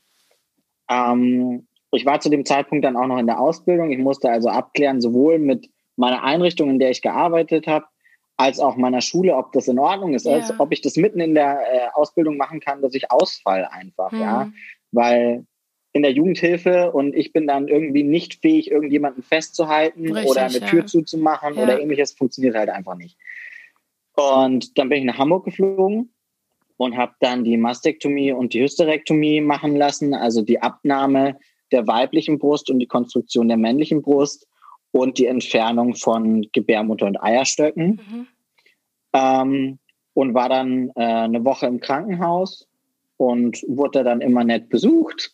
Ähm, 0.90 1.68
ich 1.92 2.06
war 2.06 2.20
zu 2.20 2.30
dem 2.30 2.46
Zeitpunkt 2.46 2.86
dann 2.86 2.98
auch 2.98 3.08
noch 3.08 3.18
in 3.18 3.28
der 3.28 3.40
Ausbildung. 3.40 3.92
Ich 3.92 3.98
musste 4.00 4.30
also 4.30 4.50
abklären, 4.50 5.02
sowohl 5.02 5.40
mit 5.40 5.70
meiner 5.96 6.24
Einrichtung, 6.24 6.70
in 6.70 6.80
der 6.80 6.92
ich 6.92 7.02
gearbeitet 7.02 7.68
habe, 7.68 7.86
als 8.38 8.60
auch 8.60 8.76
meiner 8.76 9.02
Schule, 9.02 9.36
ob 9.36 9.54
das 9.54 9.68
in 9.68 9.80
Ordnung 9.80 10.14
ist, 10.14 10.26
ja. 10.26 10.34
als 10.34 10.60
ob 10.60 10.72
ich 10.72 10.82
das 10.82 10.98
mitten 10.98 11.20
in 11.20 11.36
der 11.36 11.60
äh, 11.62 11.88
Ausbildung 11.94 12.38
machen 12.38 12.60
kann, 12.60 12.82
dass 12.82 12.94
ich 12.94 13.12
ausfall 13.12 13.66
einfach, 13.66 14.12
mhm. 14.12 14.20
ja, 14.20 14.52
weil 14.92 15.46
in 15.94 16.02
der 16.02 16.12
Jugendhilfe 16.12 16.92
und 16.92 17.16
ich 17.16 17.32
bin 17.32 17.48
dann 17.48 17.70
irgendwie 17.70 18.04
nicht 18.04 18.42
fähig, 18.42 18.70
irgendjemanden 18.70 19.24
festzuhalten 19.24 20.12
Richtig, 20.12 20.30
oder 20.30 20.44
eine 20.44 20.60
ja. 20.60 20.68
Tür 20.68 20.86
zuzumachen 20.86 21.56
ja. 21.56 21.64
oder 21.64 21.82
ähnliches, 21.82 22.12
funktioniert 22.12 22.56
halt 22.56 22.70
einfach 22.70 22.96
nicht. 22.96 23.18
Und 24.16 24.78
dann 24.78 24.90
bin 24.90 25.00
ich 25.00 25.06
nach 25.06 25.18
Hamburg 25.18 25.46
geflogen 25.46 26.14
und 26.76 26.98
habe 26.98 27.14
dann 27.22 27.46
die 27.46 27.56
Mastektomie 27.56 28.34
und 28.34 28.54
die 28.54 28.62
Hysterektomie 28.62 29.40
machen 29.40 29.78
lassen, 29.78 30.14
also 30.14 30.42
die 30.42 30.62
Abnahme 30.62 31.40
der 31.72 31.88
weiblichen 31.88 32.40
Brust 32.40 32.70
und 32.70 32.80
die 32.80 32.88
Konstruktion 32.88 33.48
der 33.48 33.58
männlichen 33.58 34.02
Brust 34.02 34.48
und 34.96 35.18
die 35.18 35.26
Entfernung 35.26 35.94
von 35.94 36.48
Gebärmutter 36.54 37.06
und 37.06 37.22
Eierstöcken. 37.22 38.00
Mhm. 38.10 38.28
Ähm, 39.12 39.80
und 40.14 40.34
war 40.34 40.48
dann 40.48 40.90
äh, 40.96 41.04
eine 41.04 41.44
Woche 41.44 41.66
im 41.66 41.82
Krankenhaus 41.82 42.66
und 43.18 43.62
wurde 43.68 44.06
dann 44.06 44.22
immer 44.22 44.46
nett 44.46 44.70
besucht. 44.70 45.34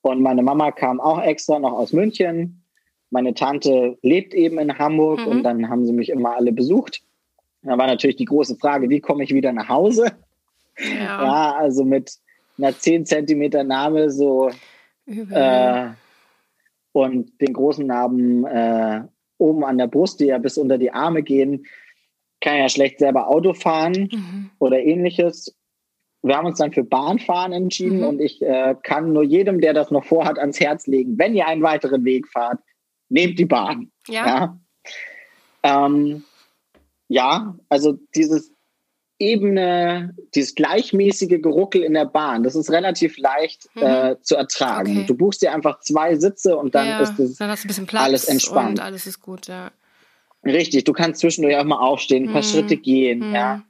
Und 0.00 0.22
meine 0.22 0.42
Mama 0.42 0.72
kam 0.72 1.00
auch 1.00 1.20
extra 1.20 1.58
noch 1.58 1.72
aus 1.72 1.92
München. 1.92 2.62
Meine 3.10 3.34
Tante 3.34 3.98
lebt 4.00 4.32
eben 4.32 4.58
in 4.58 4.78
Hamburg 4.78 5.20
mhm. 5.20 5.26
und 5.26 5.42
dann 5.42 5.68
haben 5.68 5.84
sie 5.84 5.92
mich 5.92 6.08
immer 6.08 6.34
alle 6.36 6.52
besucht. 6.52 7.02
Da 7.62 7.76
war 7.76 7.86
natürlich 7.86 8.16
die 8.16 8.24
große 8.24 8.56
Frage, 8.56 8.88
wie 8.88 9.00
komme 9.00 9.22
ich 9.24 9.34
wieder 9.34 9.52
nach 9.52 9.68
Hause? 9.68 10.12
Ja, 10.78 11.24
ja 11.24 11.52
also 11.56 11.84
mit 11.84 12.14
einer 12.56 12.72
10 12.72 13.04
Zentimeter 13.04 13.64
Narbe 13.64 14.10
so 14.10 14.50
äh, 15.06 15.88
und 16.94 17.40
den 17.40 17.52
großen 17.52 17.86
Narben 17.86 18.46
äh, 18.46 19.02
oben 19.38 19.64
an 19.64 19.78
der 19.78 19.88
Brust, 19.88 20.20
die 20.20 20.26
ja 20.26 20.38
bis 20.38 20.56
unter 20.56 20.78
die 20.78 20.92
Arme 20.92 21.24
gehen, 21.24 21.66
kann 22.40 22.56
ja 22.56 22.68
schlecht 22.68 23.00
selber 23.00 23.28
Auto 23.28 23.52
fahren 23.52 24.08
mhm. 24.12 24.50
oder 24.60 24.78
ähnliches. 24.78 25.56
Wir 26.22 26.36
haben 26.36 26.46
uns 26.46 26.58
dann 26.58 26.72
für 26.72 26.84
Bahnfahren 26.84 27.52
entschieden 27.52 27.98
mhm. 27.98 28.06
und 28.06 28.20
ich 28.20 28.40
äh, 28.42 28.76
kann 28.84 29.12
nur 29.12 29.24
jedem, 29.24 29.60
der 29.60 29.74
das 29.74 29.90
noch 29.90 30.04
vorhat, 30.04 30.38
ans 30.38 30.60
Herz 30.60 30.86
legen, 30.86 31.18
wenn 31.18 31.34
ihr 31.34 31.48
einen 31.48 31.62
weiteren 31.62 32.04
Weg 32.04 32.28
fahrt, 32.28 32.60
nehmt 33.08 33.40
die 33.40 33.44
Bahn. 33.44 33.90
Ja. 34.06 34.58
Ja, 35.64 35.86
ähm, 35.86 36.22
ja 37.08 37.58
also 37.68 37.98
dieses 38.14 38.53
ebene, 39.18 40.14
dieses 40.34 40.54
gleichmäßige 40.54 41.40
Geruckel 41.40 41.82
in 41.82 41.94
der 41.94 42.04
Bahn, 42.04 42.42
das 42.42 42.56
ist 42.56 42.70
relativ 42.70 43.16
leicht 43.18 43.68
mhm. 43.74 43.82
äh, 43.82 44.16
zu 44.22 44.36
ertragen. 44.36 44.98
Okay. 44.98 45.06
Du 45.06 45.14
buchst 45.16 45.42
dir 45.42 45.52
einfach 45.52 45.80
zwei 45.80 46.16
Sitze 46.16 46.56
und 46.56 46.74
dann 46.74 46.86
ja, 46.86 47.00
ist 47.00 47.18
es 47.18 47.40
alles 47.40 48.24
entspannt. 48.24 48.80
Alles 48.80 49.06
ist 49.06 49.20
gut, 49.20 49.46
ja. 49.46 49.70
Richtig, 50.44 50.84
du 50.84 50.92
kannst 50.92 51.20
zwischendurch 51.20 51.56
auch 51.56 51.64
mal 51.64 51.78
aufstehen, 51.78 52.24
ein 52.24 52.32
paar 52.32 52.42
mhm. 52.42 52.46
Schritte 52.46 52.76
gehen, 52.76 53.28
mhm. 53.28 53.34
ja. 53.34 53.62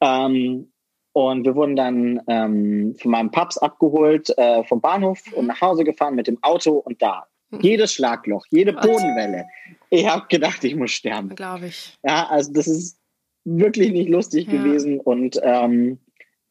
Ähm, 0.00 0.72
und 1.12 1.44
wir 1.44 1.54
wurden 1.54 1.74
dann 1.76 2.20
ähm, 2.28 2.94
von 3.00 3.10
meinem 3.10 3.30
Paps 3.30 3.58
abgeholt 3.58 4.36
äh, 4.38 4.62
vom 4.64 4.80
Bahnhof 4.80 5.20
und 5.32 5.46
nach 5.46 5.60
Hause 5.60 5.84
gefahren 5.84 6.14
mit 6.14 6.28
dem 6.28 6.42
Auto 6.42 6.72
und 6.78 7.02
da. 7.02 7.26
Mhm. 7.50 7.60
Jedes 7.60 7.92
Schlagloch, 7.92 8.46
jede 8.50 8.72
Bodenwelle. 8.72 9.46
Ich 9.90 10.06
habe 10.06 10.26
gedacht, 10.28 10.62
ich 10.64 10.76
muss 10.76 10.90
sterben. 10.90 11.34
Glaube 11.34 11.66
ich. 11.66 11.96
Ja, 12.04 12.28
also 12.28 12.52
das 12.52 12.66
ist 12.66 12.97
wirklich 13.44 13.92
nicht 13.92 14.08
lustig 14.08 14.46
ja. 14.46 14.52
gewesen. 14.52 15.00
Und 15.00 15.38
ähm, 15.42 15.98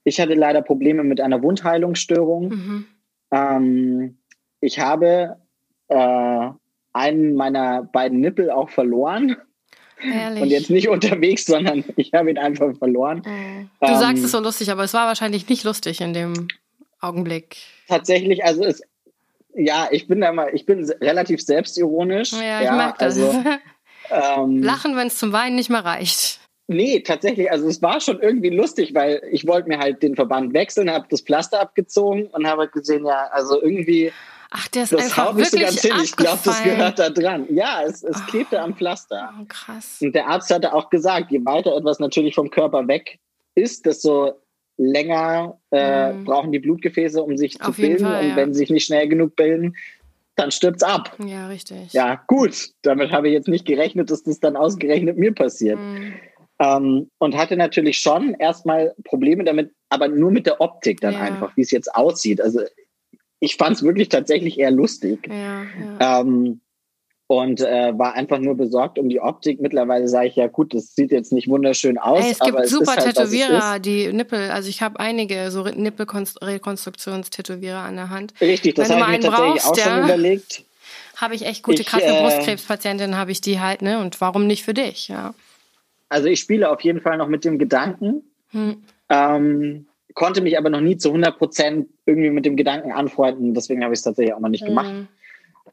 ich 0.03 0.19
hatte 0.19 0.33
leider 0.33 0.61
Probleme 0.61 1.03
mit 1.03 1.21
einer 1.21 1.41
Wundheilungsstörung. 1.43 2.49
Mhm. 2.49 2.85
Ähm, 3.31 4.17
ich 4.61 4.79
habe 4.79 5.37
äh, 5.89 6.49
einen 6.93 7.35
meiner 7.35 7.83
beiden 7.83 8.19
Nippel 8.19 8.49
auch 8.49 8.69
verloren. 8.69 9.37
Ehrlich? 10.01 10.43
Und 10.43 10.49
jetzt 10.49 10.69
nicht 10.69 10.89
unterwegs, 10.89 11.45
sondern 11.45 11.83
ich 11.95 12.13
habe 12.13 12.29
ihn 12.29 12.37
einfach 12.37 12.75
verloren. 12.77 13.21
Mhm. 13.25 13.69
Du 13.81 13.87
ähm, 13.87 13.99
sagst 13.99 14.23
es 14.23 14.31
so 14.31 14.39
lustig, 14.39 14.71
aber 14.71 14.83
es 14.83 14.93
war 14.93 15.07
wahrscheinlich 15.07 15.47
nicht 15.49 15.63
lustig 15.63 16.01
in 16.01 16.13
dem 16.13 16.47
Augenblick. 16.99 17.57
Tatsächlich, 17.87 18.43
also 18.43 18.63
es, 18.63 18.81
ja, 19.53 19.87
ich 19.91 20.07
bin 20.07 20.21
da 20.21 20.31
mal, 20.31 20.51
ich 20.53 20.65
bin 20.65 20.89
relativ 21.01 21.41
selbstironisch. 21.41 22.31
Ja, 22.33 22.59
ich 22.59 22.65
ja, 22.65 22.75
merke 22.75 22.97
das. 22.99 23.19
Also, 23.19 23.43
ähm, 24.43 24.61
Lachen, 24.61 24.95
wenn 24.95 25.07
es 25.07 25.17
zum 25.17 25.31
Weinen 25.33 25.55
nicht 25.55 25.69
mehr 25.69 25.83
reicht. 25.83 26.39
Nee, 26.67 26.99
tatsächlich. 26.99 27.49
Also 27.49 27.67
es 27.67 27.81
war 27.81 28.01
schon 28.01 28.19
irgendwie 28.19 28.49
lustig, 28.49 28.93
weil 28.93 29.21
ich 29.31 29.47
wollte 29.47 29.69
mir 29.69 29.79
halt 29.79 30.03
den 30.03 30.15
Verband 30.15 30.53
wechseln, 30.53 30.91
habe 30.91 31.07
das 31.09 31.21
Pflaster 31.21 31.61
abgezogen 31.61 32.27
und 32.27 32.45
habe 32.45 32.67
gesehen, 32.67 33.05
ja, 33.05 33.27
also 33.31 33.61
irgendwie 33.61 34.11
Ach, 34.49 34.67
der 34.69 34.83
ist 34.83 34.93
das 34.93 35.03
einfach 35.03 35.27
haut 35.27 35.35
nicht 35.35 35.51
so 35.51 35.57
ganz 35.57 35.81
hin. 35.81 35.93
Ich 36.03 36.15
glaube, 36.15 36.39
das 36.43 36.63
gehört 36.63 36.99
da 36.99 37.09
dran. 37.09 37.47
Ja, 37.49 37.83
es, 37.83 38.03
es 38.03 38.17
oh, 38.17 38.29
klebte 38.29 38.61
am 38.61 38.75
Pflaster. 38.75 39.33
Oh, 39.39 39.45
krass. 39.47 39.99
Und 40.01 40.13
der 40.13 40.27
Arzt 40.27 40.53
hatte 40.53 40.73
auch 40.73 40.89
gesagt, 40.89 41.31
je 41.31 41.43
weiter 41.45 41.75
etwas 41.75 41.99
natürlich 41.99 42.35
vom 42.35 42.49
Körper 42.49 42.87
weg 42.87 43.19
ist, 43.55 43.85
desto 43.85 44.33
länger 44.77 45.59
äh, 45.71 46.13
mhm. 46.13 46.23
brauchen 46.25 46.51
die 46.51 46.59
Blutgefäße, 46.59 47.21
um 47.21 47.37
sich 47.37 47.59
Auf 47.61 47.75
zu 47.75 47.81
bilden. 47.81 48.05
Fall, 48.05 48.23
und 48.23 48.29
ja. 48.29 48.35
wenn 48.35 48.53
sie 48.53 48.59
sich 48.59 48.69
nicht 48.69 48.85
schnell 48.85 49.07
genug 49.07 49.35
bilden, 49.35 49.75
dann 50.35 50.51
stirbt's 50.51 50.83
ab. 50.83 51.17
Ja, 51.25 51.47
richtig. 51.47 51.93
Ja, 51.93 52.21
gut. 52.27 52.69
Damit 52.83 53.11
habe 53.11 53.27
ich 53.27 53.33
jetzt 53.33 53.47
nicht 53.47 53.65
gerechnet, 53.65 54.11
dass 54.11 54.23
das 54.23 54.39
dann 54.39 54.55
ausgerechnet 54.55 55.17
mir 55.17 55.33
passiert. 55.33 55.79
Mhm. 55.79 56.13
Ähm, 56.59 57.11
und 57.19 57.37
hatte 57.37 57.55
natürlich 57.55 57.99
schon 57.99 58.33
erstmal 58.33 58.95
Probleme 59.03 59.43
damit, 59.43 59.73
aber 59.89 60.07
nur 60.07 60.31
mit 60.31 60.47
der 60.47 60.59
Optik 60.59 61.01
dann 61.01 61.13
ja. 61.13 61.19
einfach, 61.19 61.55
wie 61.55 61.61
es 61.61 61.71
jetzt 61.71 61.93
aussieht. 61.93 62.41
Also 62.41 62.61
ich 63.39 63.57
fand 63.57 63.75
es 63.75 63.83
wirklich 63.83 64.09
tatsächlich 64.09 64.57
eher 64.59 64.71
lustig. 64.71 65.29
Ja, 65.29 65.65
ja. 65.99 66.21
Ähm, 66.21 66.61
und 67.27 67.59
äh, 67.59 67.93
war 67.97 68.13
einfach 68.13 68.39
nur 68.39 68.55
besorgt 68.55 68.97
um 68.97 69.09
die 69.09 69.19
Optik. 69.19 69.59
Mittlerweile 69.59 70.07
sage 70.07 70.29
ich 70.29 70.37
ja, 70.37 70.47
gut, 70.47 70.73
das 70.73 70.95
sieht 70.95 71.11
jetzt 71.11 71.33
nicht 71.33 71.49
wunderschön 71.49 71.97
aus. 71.97 72.23
Ey, 72.23 72.31
es 72.31 72.39
gibt 72.39 72.55
aber 72.55 72.65
super 72.65 72.93
es 72.97 73.05
halt, 73.05 73.17
Tätowierer, 73.17 73.79
die 73.79 74.13
Nippel, 74.13 74.49
also 74.49 74.69
ich 74.69 74.81
habe 74.81 74.97
einige 74.99 75.51
so 75.51 75.63
Nippelrekonstruktionstätowierer 75.63 77.79
an 77.79 77.97
der 77.97 78.09
Hand. 78.09 78.33
Richtig, 78.39 78.75
das 78.75 78.89
habe 78.89 79.01
ich 79.01 79.07
mir 79.07 79.19
tatsächlich 79.29 79.61
brauchst, 79.61 79.67
auch 79.67 79.77
schon 79.77 80.03
überlegt. 80.03 80.63
Habe 81.17 81.33
ich 81.33 81.47
echt 81.47 81.63
gute, 81.63 81.83
krasse 81.83 82.05
äh, 82.05 82.21
Brustkrebspatientinnen, 82.21 83.17
habe 83.17 83.31
ich 83.31 83.41
die 83.41 83.59
halt, 83.59 83.81
ne? 83.81 83.99
Und 83.99 84.21
warum 84.21 84.45
nicht 84.45 84.63
für 84.63 84.75
dich, 84.75 85.07
ja? 85.07 85.33
Also 86.09 86.27
ich 86.27 86.39
spiele 86.39 86.69
auf 86.69 86.81
jeden 86.81 87.01
Fall 87.01 87.17
noch 87.17 87.27
mit 87.27 87.45
dem 87.45 87.59
Gedanken. 87.59 88.23
Hm. 88.49 88.83
Ähm, 89.09 89.87
konnte 90.13 90.41
mich 90.41 90.57
aber 90.57 90.69
noch 90.69 90.81
nie 90.81 90.97
zu 90.97 91.09
100 91.09 91.37
Prozent 91.37 91.89
irgendwie 92.05 92.31
mit 92.31 92.45
dem 92.45 92.55
Gedanken 92.55 92.91
anfreunden. 92.91 93.53
Deswegen 93.53 93.83
habe 93.83 93.93
ich 93.93 93.99
es 93.99 94.03
tatsächlich 94.03 94.33
auch 94.33 94.39
noch 94.39 94.49
nicht 94.49 94.63
mhm. 94.63 94.69
gemacht. 94.69 94.93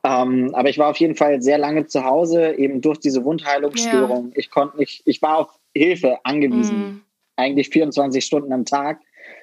Ähm, 0.05 0.55
aber 0.55 0.69
ich 0.69 0.79
war 0.79 0.91
auf 0.91 0.99
jeden 0.99 1.17
Fall 1.17 1.41
sehr 1.41 1.57
lange 1.57 1.87
zu 1.87 2.05
Hause, 2.05 2.53
eben 2.53 2.83
durch 2.83 2.99
diese 2.99 3.25
Wundheilungsstörung. 3.25 4.27
Ja. 4.27 4.33
Ich 4.35 4.51
konnte 4.51 4.77
nicht, 4.77 5.03
ich 5.07 5.23
war 5.23 5.39
auf 5.39 5.59
Hilfe 5.75 6.19
angewiesen. 6.25 6.79
Mhm. 6.79 7.01
Eigentlich 7.37 7.71
24 7.71 8.23
Stunden 8.23 8.53
am 8.53 8.67
Tag. 8.67 9.01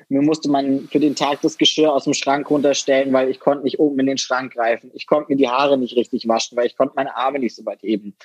Mir 0.07 0.21
musste 0.21 0.51
man 0.51 0.87
für 0.91 0.99
den 0.99 1.15
Tag 1.15 1.41
das 1.41 1.57
Geschirr 1.57 1.91
aus 1.91 2.03
dem 2.03 2.13
Schrank 2.13 2.49
runterstellen, 2.51 3.11
weil 3.11 3.29
ich 3.29 3.39
konnte 3.39 3.63
nicht 3.63 3.79
oben 3.79 3.99
in 3.99 4.05
den 4.05 4.17
Schrank 4.19 4.53
greifen. 4.53 4.91
Ich 4.93 5.07
konnte 5.07 5.31
mir 5.31 5.37
die 5.37 5.47
Haare 5.47 5.79
nicht 5.79 5.95
richtig 5.95 6.27
waschen, 6.27 6.57
weil 6.57 6.67
ich 6.67 6.77
konnte 6.77 6.93
meine 6.95 7.15
Arme 7.15 7.39
nicht 7.39 7.55
so 7.55 7.65
weit 7.65 7.81
heben. 7.81 8.15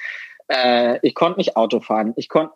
Äh, 0.48 0.98
ich 1.02 1.14
konnte 1.14 1.38
nicht 1.38 1.56
Auto 1.56 1.80
fahren. 1.80 2.12
Ich 2.16 2.28
konnte 2.28 2.54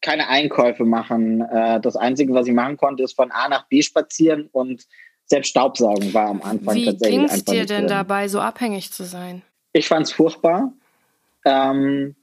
keine 0.00 0.28
Einkäufe 0.28 0.84
machen. 0.84 1.40
Äh, 1.40 1.80
das 1.80 1.96
Einzige, 1.96 2.32
was 2.34 2.46
ich 2.46 2.54
machen 2.54 2.76
konnte, 2.76 3.02
ist 3.02 3.14
von 3.14 3.30
A 3.30 3.48
nach 3.48 3.66
B 3.68 3.82
spazieren 3.82 4.48
und 4.52 4.86
selbst 5.26 5.48
Staubsaugen 5.48 6.14
war 6.14 6.28
am 6.28 6.42
Anfang 6.42 6.76
Wie 6.76 6.84
tatsächlich. 6.84 7.18
Wie 7.18 7.26
ging 7.26 7.36
es 7.36 7.44
dir 7.44 7.66
denn 7.66 7.86
drin. 7.86 7.88
dabei, 7.88 8.28
so 8.28 8.40
abhängig 8.40 8.92
zu 8.92 9.04
sein? 9.04 9.42
Ich 9.72 9.88
fand 9.88 10.06
es 10.06 10.12
furchtbar. 10.12 10.72
Ähm, 11.44 12.14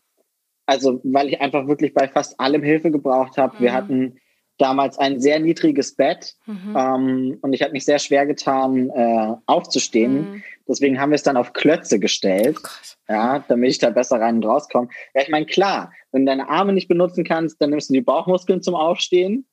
also, 0.65 1.01
weil 1.03 1.27
ich 1.27 1.41
einfach 1.41 1.67
wirklich 1.67 1.93
bei 1.93 2.07
fast 2.07 2.39
allem 2.39 2.63
Hilfe 2.63 2.91
gebraucht 2.91 3.37
habe. 3.37 3.55
Mhm. 3.57 3.61
Wir 3.61 3.73
hatten 3.73 4.19
damals 4.57 4.97
ein 4.97 5.19
sehr 5.19 5.39
niedriges 5.39 5.95
Bett 5.95 6.35
mhm. 6.45 6.75
ähm, 6.77 7.37
und 7.41 7.53
ich 7.53 7.61
habe 7.61 7.71
mich 7.73 7.85
sehr 7.85 7.99
schwer 7.99 8.25
getan, 8.25 8.89
äh, 8.89 9.35
aufzustehen. 9.45 10.13
Mhm. 10.13 10.43
Deswegen 10.67 10.99
haben 10.99 11.09
wir 11.09 11.15
es 11.15 11.23
dann 11.23 11.37
auf 11.37 11.53
Klötze 11.53 11.99
gestellt, 11.99 12.59
oh 12.63 13.13
ja, 13.13 13.43
damit 13.47 13.71
ich 13.71 13.79
da 13.79 13.89
besser 13.89 14.19
rein 14.19 14.37
und 14.37 14.45
rauskomme. 14.45 14.87
Ja, 15.13 15.21
ich 15.21 15.29
meine, 15.29 15.45
klar, 15.45 15.91
wenn 16.11 16.25
du 16.25 16.31
deine 16.31 16.49
Arme 16.49 16.73
nicht 16.73 16.87
benutzen 16.87 17.23
kannst, 17.23 17.61
dann 17.61 17.71
nimmst 17.71 17.89
du 17.89 17.93
die 17.93 18.01
Bauchmuskeln 18.01 18.61
zum 18.61 18.75
Aufstehen. 18.75 19.45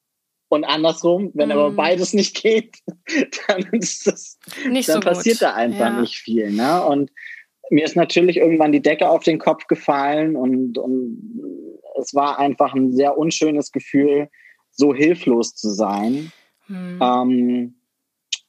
Und 0.48 0.64
andersrum, 0.64 1.30
wenn 1.34 1.50
mm. 1.50 1.52
aber 1.52 1.70
beides 1.70 2.12
nicht 2.12 2.40
geht, 2.42 2.78
dann 3.48 3.62
ist 3.72 4.06
das, 4.06 4.38
nicht 4.68 4.88
dann 4.88 5.00
so 5.00 5.08
passiert 5.08 5.38
gut. 5.38 5.42
da 5.42 5.54
einfach 5.54 5.92
ja. 5.92 6.00
nicht 6.00 6.16
viel. 6.16 6.50
Ne? 6.50 6.84
Und 6.84 7.10
mir 7.70 7.84
ist 7.84 7.96
natürlich 7.96 8.36
irgendwann 8.36 8.72
die 8.72 8.82
Decke 8.82 9.08
auf 9.08 9.22
den 9.22 9.38
Kopf 9.38 9.68
gefallen 9.68 10.34
und, 10.36 10.76
und 10.76 11.70
es 12.00 12.14
war 12.14 12.38
einfach 12.38 12.74
ein 12.74 12.92
sehr 12.92 13.16
unschönes 13.16 13.70
Gefühl, 13.70 14.28
so 14.80 14.94
hilflos 14.94 15.54
zu 15.54 15.70
sein. 15.70 16.32
Mm. 16.66 17.00
Ähm, 17.00 17.74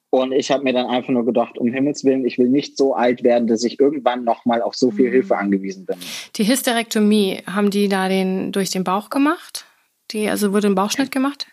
und 0.09 0.33
ich 0.33 0.51
habe 0.51 0.63
mir 0.63 0.73
dann 0.73 0.87
einfach 0.87 1.09
nur 1.09 1.25
gedacht, 1.25 1.57
um 1.57 1.71
Himmels 1.71 2.03
Willen, 2.03 2.25
ich 2.25 2.37
will 2.37 2.49
nicht 2.49 2.77
so 2.77 2.93
alt 2.93 3.23
werden, 3.23 3.47
dass 3.47 3.63
ich 3.63 3.79
irgendwann 3.79 4.25
nochmal 4.25 4.61
auf 4.61 4.75
so 4.75 4.91
viel 4.91 5.07
mhm. 5.07 5.13
Hilfe 5.13 5.37
angewiesen 5.37 5.85
bin. 5.85 5.95
Die 6.35 6.45
Hysterektomie, 6.45 7.43
haben 7.47 7.69
die 7.69 7.87
da 7.87 8.09
den 8.09 8.51
durch 8.51 8.71
den 8.71 8.83
Bauch 8.83 9.09
gemacht? 9.09 9.65
Die, 10.11 10.27
also 10.27 10.51
wurde 10.51 10.67
ein 10.67 10.75
Bauchschnitt 10.75 11.11
gemacht? 11.11 11.47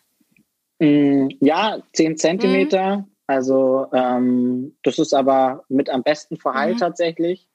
Mm, 0.81 1.29
ja, 1.41 1.79
zehn 1.93 2.17
Zentimeter. 2.17 2.99
Mhm. 2.99 3.05
Also 3.29 3.87
ähm, 3.93 4.77
das 4.83 4.99
ist 4.99 5.15
aber 5.15 5.63
mit 5.69 5.89
am 5.89 6.03
besten 6.03 6.37
verheilt 6.37 6.77
mhm. 6.77 6.81
tatsächlich. 6.81 7.48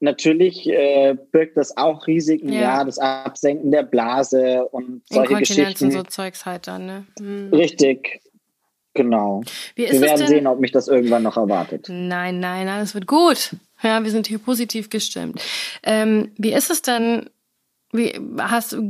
Natürlich 0.00 0.68
äh, 0.68 1.16
birgt 1.32 1.56
das 1.56 1.76
auch 1.76 2.06
Risiken, 2.06 2.52
ja. 2.52 2.60
ja. 2.60 2.84
das 2.84 2.98
Absenken 2.98 3.72
der 3.72 3.82
Blase 3.82 4.64
und 4.70 5.02
solche 5.08 5.34
Geschichten. 5.34 5.86
Und 5.86 5.92
so 5.92 6.02
Zeugs 6.04 6.46
halt 6.46 6.68
dann, 6.68 6.86
ne? 6.86 7.06
Mhm. 7.18 7.52
Richtig, 7.52 8.20
Genau. 8.98 9.42
wir 9.76 10.00
werden 10.00 10.26
sehen, 10.26 10.46
ob 10.48 10.58
mich 10.58 10.72
das 10.72 10.88
irgendwann 10.88 11.22
noch 11.22 11.36
erwartet. 11.36 11.86
Nein, 11.88 12.40
nein, 12.40 12.66
alles 12.68 12.94
wird 12.94 13.06
gut. 13.06 13.54
Ja, 13.80 14.02
wir 14.02 14.10
sind 14.10 14.26
hier 14.26 14.38
positiv 14.38 14.90
gestimmt. 14.90 15.40
Ähm, 15.84 16.32
wie 16.36 16.52
ist 16.52 16.68
es 16.68 16.82
denn, 16.82 17.30
wie 17.90 18.12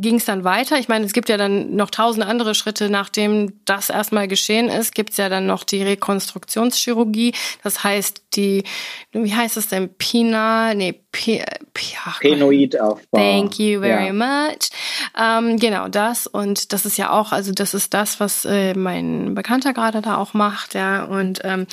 ging 0.01 0.17
es 0.17 0.25
dann 0.25 0.43
weiter? 0.43 0.77
Ich 0.79 0.89
meine, 0.89 1.05
es 1.05 1.13
gibt 1.13 1.29
ja 1.29 1.37
dann 1.37 1.77
noch 1.77 1.91
tausend 1.91 2.27
andere 2.27 2.57
Schritte, 2.57 2.91
nachdem 2.91 3.65
das 3.65 3.91
erstmal 3.91 4.27
geschehen 4.27 4.69
ist, 4.69 4.93
gibt 4.93 5.11
es 5.11 5.19
ja 5.19 5.29
dann 5.29 5.47
noch 5.47 5.63
die 5.63 5.85
Rekonstruktionschirurgie. 5.85 7.33
Das 7.63 7.85
heißt, 7.85 8.23
die, 8.35 8.65
wie 9.13 9.35
heißt 9.35 9.57
es 9.57 9.69
denn? 9.69 9.95
Pina, 9.95 10.75
nee, 10.75 11.01
P, 11.13 11.45
P 11.75 11.83
Penoidaufbau. 12.21 13.19
Thank 13.19 13.61
you 13.61 13.81
very 13.81 14.09
ja. 14.09 14.13
much. 14.13 14.71
Ähm, 15.17 15.61
genau 15.61 15.87
das. 15.87 16.27
Und 16.27 16.73
das 16.73 16.85
ist 16.85 16.99
ja 16.99 17.11
auch, 17.11 17.31
also 17.31 17.53
das 17.53 17.75
ist 17.75 17.95
das, 17.95 18.19
was 18.19 18.45
äh, 18.47 18.75
mein 18.75 19.35
Bekannter 19.35 19.75
gerade 19.75 20.03
da 20.03 20.17
auch 20.17 20.35
macht, 20.35 20.75
ja. 20.75 21.05
Und 21.05 21.41
ähm, 21.45 21.69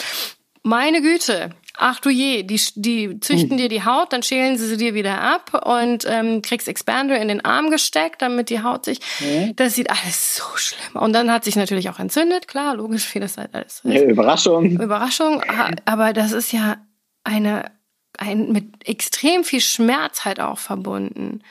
meine 0.62 1.02
Güte, 1.02 1.50
ach 1.78 2.00
du 2.00 2.10
je, 2.10 2.44
die, 2.44 2.60
die 2.76 3.20
züchten 3.20 3.52
hm. 3.52 3.58
dir 3.58 3.70
die 3.70 3.84
Haut, 3.84 4.14
dann 4.14 4.24
schälen 4.24 4.58
sie 4.58 4.68
sie 4.68 4.78
dir 4.78 4.94
wieder 4.94 5.22
ab 5.22 5.66
und 5.66 6.06
ähm, 6.08 6.42
kriegst 6.42 6.68
Expander 6.68 7.20
in 7.20 7.28
den 7.28 7.44
Arm 7.44 7.70
gesteckt, 7.70 8.22
damit 8.22 8.50
die 8.50 8.64
Haut 8.64 8.86
sich, 8.86 9.00
hm. 9.20 9.56
das 9.56 9.76
sieht 9.76 9.90
alles 9.90 10.36
so 10.38 10.44
schlimm. 10.56 11.02
Und 11.02 11.14
dann 11.14 11.32
hat 11.32 11.44
sich 11.44 11.56
natürlich 11.56 11.90
auch 11.90 12.00
entzündet, 12.00 12.48
klar, 12.48 12.76
logisch, 12.76 13.14
wie 13.14 13.20
das 13.20 13.38
halt 13.38 13.54
alles 13.54 13.82
ist. 13.84 13.94
Ja, 13.94 14.04
Überraschung. 14.04 14.72
Überraschung, 14.72 15.44
aber 15.86 16.14
das 16.14 16.32
ist 16.32 16.52
ja 16.52 16.78
eine, 17.24 17.72
ein, 18.18 18.52
mit 18.52 18.88
extrem 18.88 19.44
viel 19.44 19.62
Schmerz 19.62 20.26
halt 20.26 20.40
auch 20.40 20.60
verbunden. 20.60 21.42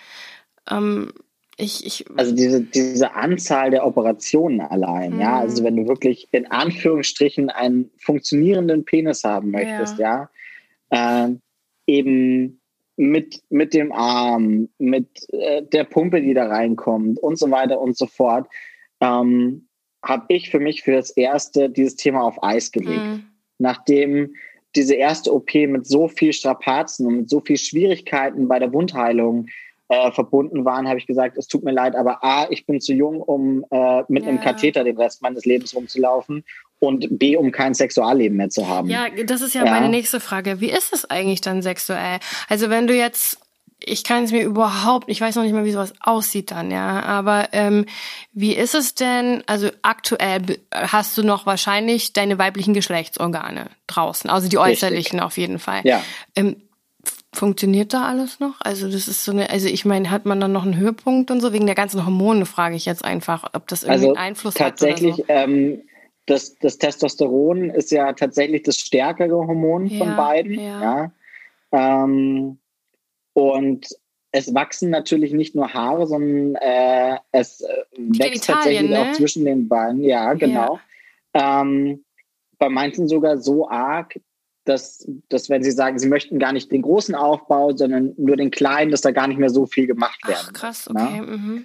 Ähm, 0.70 1.12
ich, 1.56 1.86
ich, 1.86 2.04
also 2.16 2.34
diese, 2.34 2.62
diese 2.62 3.14
Anzahl 3.14 3.70
der 3.70 3.86
Operationen 3.86 4.60
allein, 4.60 5.14
mhm. 5.14 5.20
ja, 5.20 5.38
also 5.38 5.62
wenn 5.62 5.76
du 5.76 5.86
wirklich 5.86 6.28
in 6.32 6.46
Anführungsstrichen 6.50 7.50
einen 7.50 7.90
funktionierenden 7.96 8.84
Penis 8.84 9.24
haben 9.24 9.50
möchtest, 9.50 9.98
ja, 9.98 10.28
ja 10.92 11.26
äh, 11.26 11.34
eben 11.86 12.60
mit, 12.96 13.42
mit 13.50 13.74
dem 13.74 13.92
Arm, 13.92 14.68
mit 14.78 15.08
äh, 15.32 15.62
der 15.62 15.84
Pumpe, 15.84 16.22
die 16.22 16.34
da 16.34 16.46
reinkommt 16.46 17.18
und 17.18 17.38
so 17.38 17.50
weiter 17.50 17.80
und 17.80 17.96
so 17.96 18.06
fort, 18.06 18.48
ähm, 19.00 19.68
habe 20.02 20.26
ich 20.28 20.50
für 20.50 20.60
mich 20.60 20.82
für 20.82 20.92
das 20.92 21.10
erste 21.10 21.70
dieses 21.70 21.96
Thema 21.96 22.22
auf 22.22 22.42
Eis 22.42 22.72
gelegt. 22.72 23.02
Mhm. 23.02 23.24
Nachdem 23.58 24.34
diese 24.76 24.94
erste 24.94 25.32
OP 25.32 25.54
mit 25.54 25.86
so 25.86 26.08
viel 26.08 26.32
Strapazen 26.32 27.06
und 27.06 27.16
mit 27.16 27.30
so 27.30 27.40
viel 27.40 27.56
Schwierigkeiten 27.56 28.48
bei 28.48 28.58
der 28.58 28.72
Wundheilung 28.72 29.46
äh, 29.88 30.10
verbunden 30.12 30.64
waren, 30.64 30.88
habe 30.88 30.98
ich 30.98 31.06
gesagt, 31.06 31.36
es 31.36 31.46
tut 31.46 31.62
mir 31.62 31.72
leid, 31.72 31.94
aber 31.94 32.24
A, 32.24 32.46
ich 32.50 32.66
bin 32.66 32.80
zu 32.80 32.94
jung, 32.94 33.20
um 33.20 33.64
äh, 33.70 34.02
mit 34.08 34.24
ja. 34.24 34.30
einem 34.30 34.40
Katheter 34.40 34.84
den 34.84 34.96
Rest 34.96 35.22
meines 35.22 35.44
Lebens 35.44 35.74
rumzulaufen 35.74 36.44
und 36.78 37.18
B, 37.18 37.36
um 37.36 37.50
kein 37.52 37.74
Sexualleben 37.74 38.36
mehr 38.36 38.50
zu 38.50 38.68
haben. 38.68 38.88
Ja, 38.88 39.06
das 39.10 39.40
ist 39.40 39.54
ja, 39.54 39.64
ja. 39.64 39.70
meine 39.70 39.88
nächste 39.88 40.20
Frage. 40.20 40.60
Wie 40.60 40.70
ist 40.70 40.92
es 40.92 41.04
eigentlich 41.08 41.40
dann 41.40 41.62
sexuell? 41.62 42.18
Also 42.48 42.70
wenn 42.70 42.86
du 42.86 42.94
jetzt 42.94 43.38
ich 43.86 44.04
kann 44.04 44.24
es 44.24 44.32
mir 44.32 44.42
überhaupt, 44.42 45.10
ich 45.10 45.20
weiß 45.20 45.36
noch 45.36 45.42
nicht 45.42 45.52
mal, 45.52 45.64
wie 45.64 45.72
sowas 45.72 45.92
aussieht 46.00 46.50
dann, 46.50 46.70
ja. 46.70 47.02
Aber 47.02 47.48
ähm, 47.52 47.84
wie 48.32 48.54
ist 48.54 48.74
es 48.74 48.94
denn? 48.94 49.42
Also 49.46 49.68
aktuell 49.82 50.42
hast 50.72 51.18
du 51.18 51.22
noch 51.22 51.44
wahrscheinlich 51.44 52.12
deine 52.12 52.38
weiblichen 52.38 52.72
Geschlechtsorgane 52.72 53.66
draußen, 53.86 54.30
also 54.30 54.48
die 54.48 54.58
äußerlichen 54.58 55.18
Richtig. 55.18 55.22
auf 55.22 55.36
jeden 55.36 55.58
Fall. 55.58 55.80
Ja. 55.84 56.02
Ähm, 56.34 56.56
Funktioniert 57.34 57.92
da 57.92 58.04
alles 58.04 58.40
noch? 58.40 58.54
Also 58.60 58.90
das 58.90 59.08
ist 59.08 59.24
so 59.24 59.32
eine, 59.32 59.50
also 59.50 59.68
ich 59.68 59.84
meine, 59.84 60.10
hat 60.10 60.24
man 60.24 60.40
dann 60.40 60.52
noch 60.52 60.62
einen 60.62 60.76
Höhepunkt 60.76 61.30
und 61.30 61.40
so 61.40 61.52
wegen 61.52 61.66
der 61.66 61.74
ganzen 61.74 62.04
Hormone? 62.04 62.46
Frage 62.46 62.76
ich 62.76 62.86
jetzt 62.86 63.04
einfach, 63.04 63.44
ob 63.52 63.66
das 63.68 63.82
irgendwie 63.82 63.92
also 63.92 64.08
einen 64.08 64.16
Einfluss 64.18 64.54
tatsächlich, 64.54 65.18
hat. 65.18 65.26
Tatsächlich, 65.26 65.46
so. 65.46 65.52
ähm, 65.52 65.82
das, 66.26 66.58
das 66.58 66.78
Testosteron 66.78 67.70
ist 67.70 67.90
ja 67.90 68.12
tatsächlich 68.12 68.62
das 68.62 68.78
stärkere 68.78 69.34
Hormon 69.34 69.86
ja, 69.86 69.98
von 69.98 70.16
beiden. 70.16 70.54
Ja. 70.54 71.10
ja. 71.72 72.04
Ähm, 72.04 72.58
und 73.34 73.88
es 74.30 74.54
wachsen 74.54 74.90
natürlich 74.90 75.32
nicht 75.32 75.54
nur 75.54 75.72
Haare, 75.74 76.06
sondern 76.06 76.56
äh, 76.56 77.18
es 77.32 77.60
äh, 77.60 77.84
wächst 77.96 78.46
tatsächlich 78.46 78.90
ne? 78.90 79.00
auch 79.00 79.12
zwischen 79.12 79.44
den 79.44 79.68
Beinen. 79.68 80.02
Ja, 80.02 80.32
genau. 80.34 80.80
Ja. 81.34 81.60
Ähm, 81.60 82.04
bei 82.58 82.68
manchen 82.68 83.08
sogar 83.08 83.38
so 83.38 83.68
arg, 83.68 84.18
dass, 84.64 85.08
dass 85.28 85.50
wenn 85.50 85.62
Sie 85.62 85.70
sagen, 85.70 85.98
Sie 85.98 86.08
möchten 86.08 86.38
gar 86.38 86.52
nicht 86.52 86.72
den 86.72 86.82
großen 86.82 87.14
Aufbau, 87.14 87.76
sondern 87.76 88.14
nur 88.16 88.36
den 88.36 88.50
kleinen, 88.50 88.90
dass 88.90 89.02
da 89.02 89.10
gar 89.10 89.28
nicht 89.28 89.38
mehr 89.38 89.50
so 89.50 89.66
viel 89.66 89.86
gemacht 89.86 90.20
werden. 90.26 90.46
Ach, 90.48 90.52
krass, 90.52 90.88
ne? 90.90 91.02
okay. 91.02 91.20
Mhm. 91.20 91.64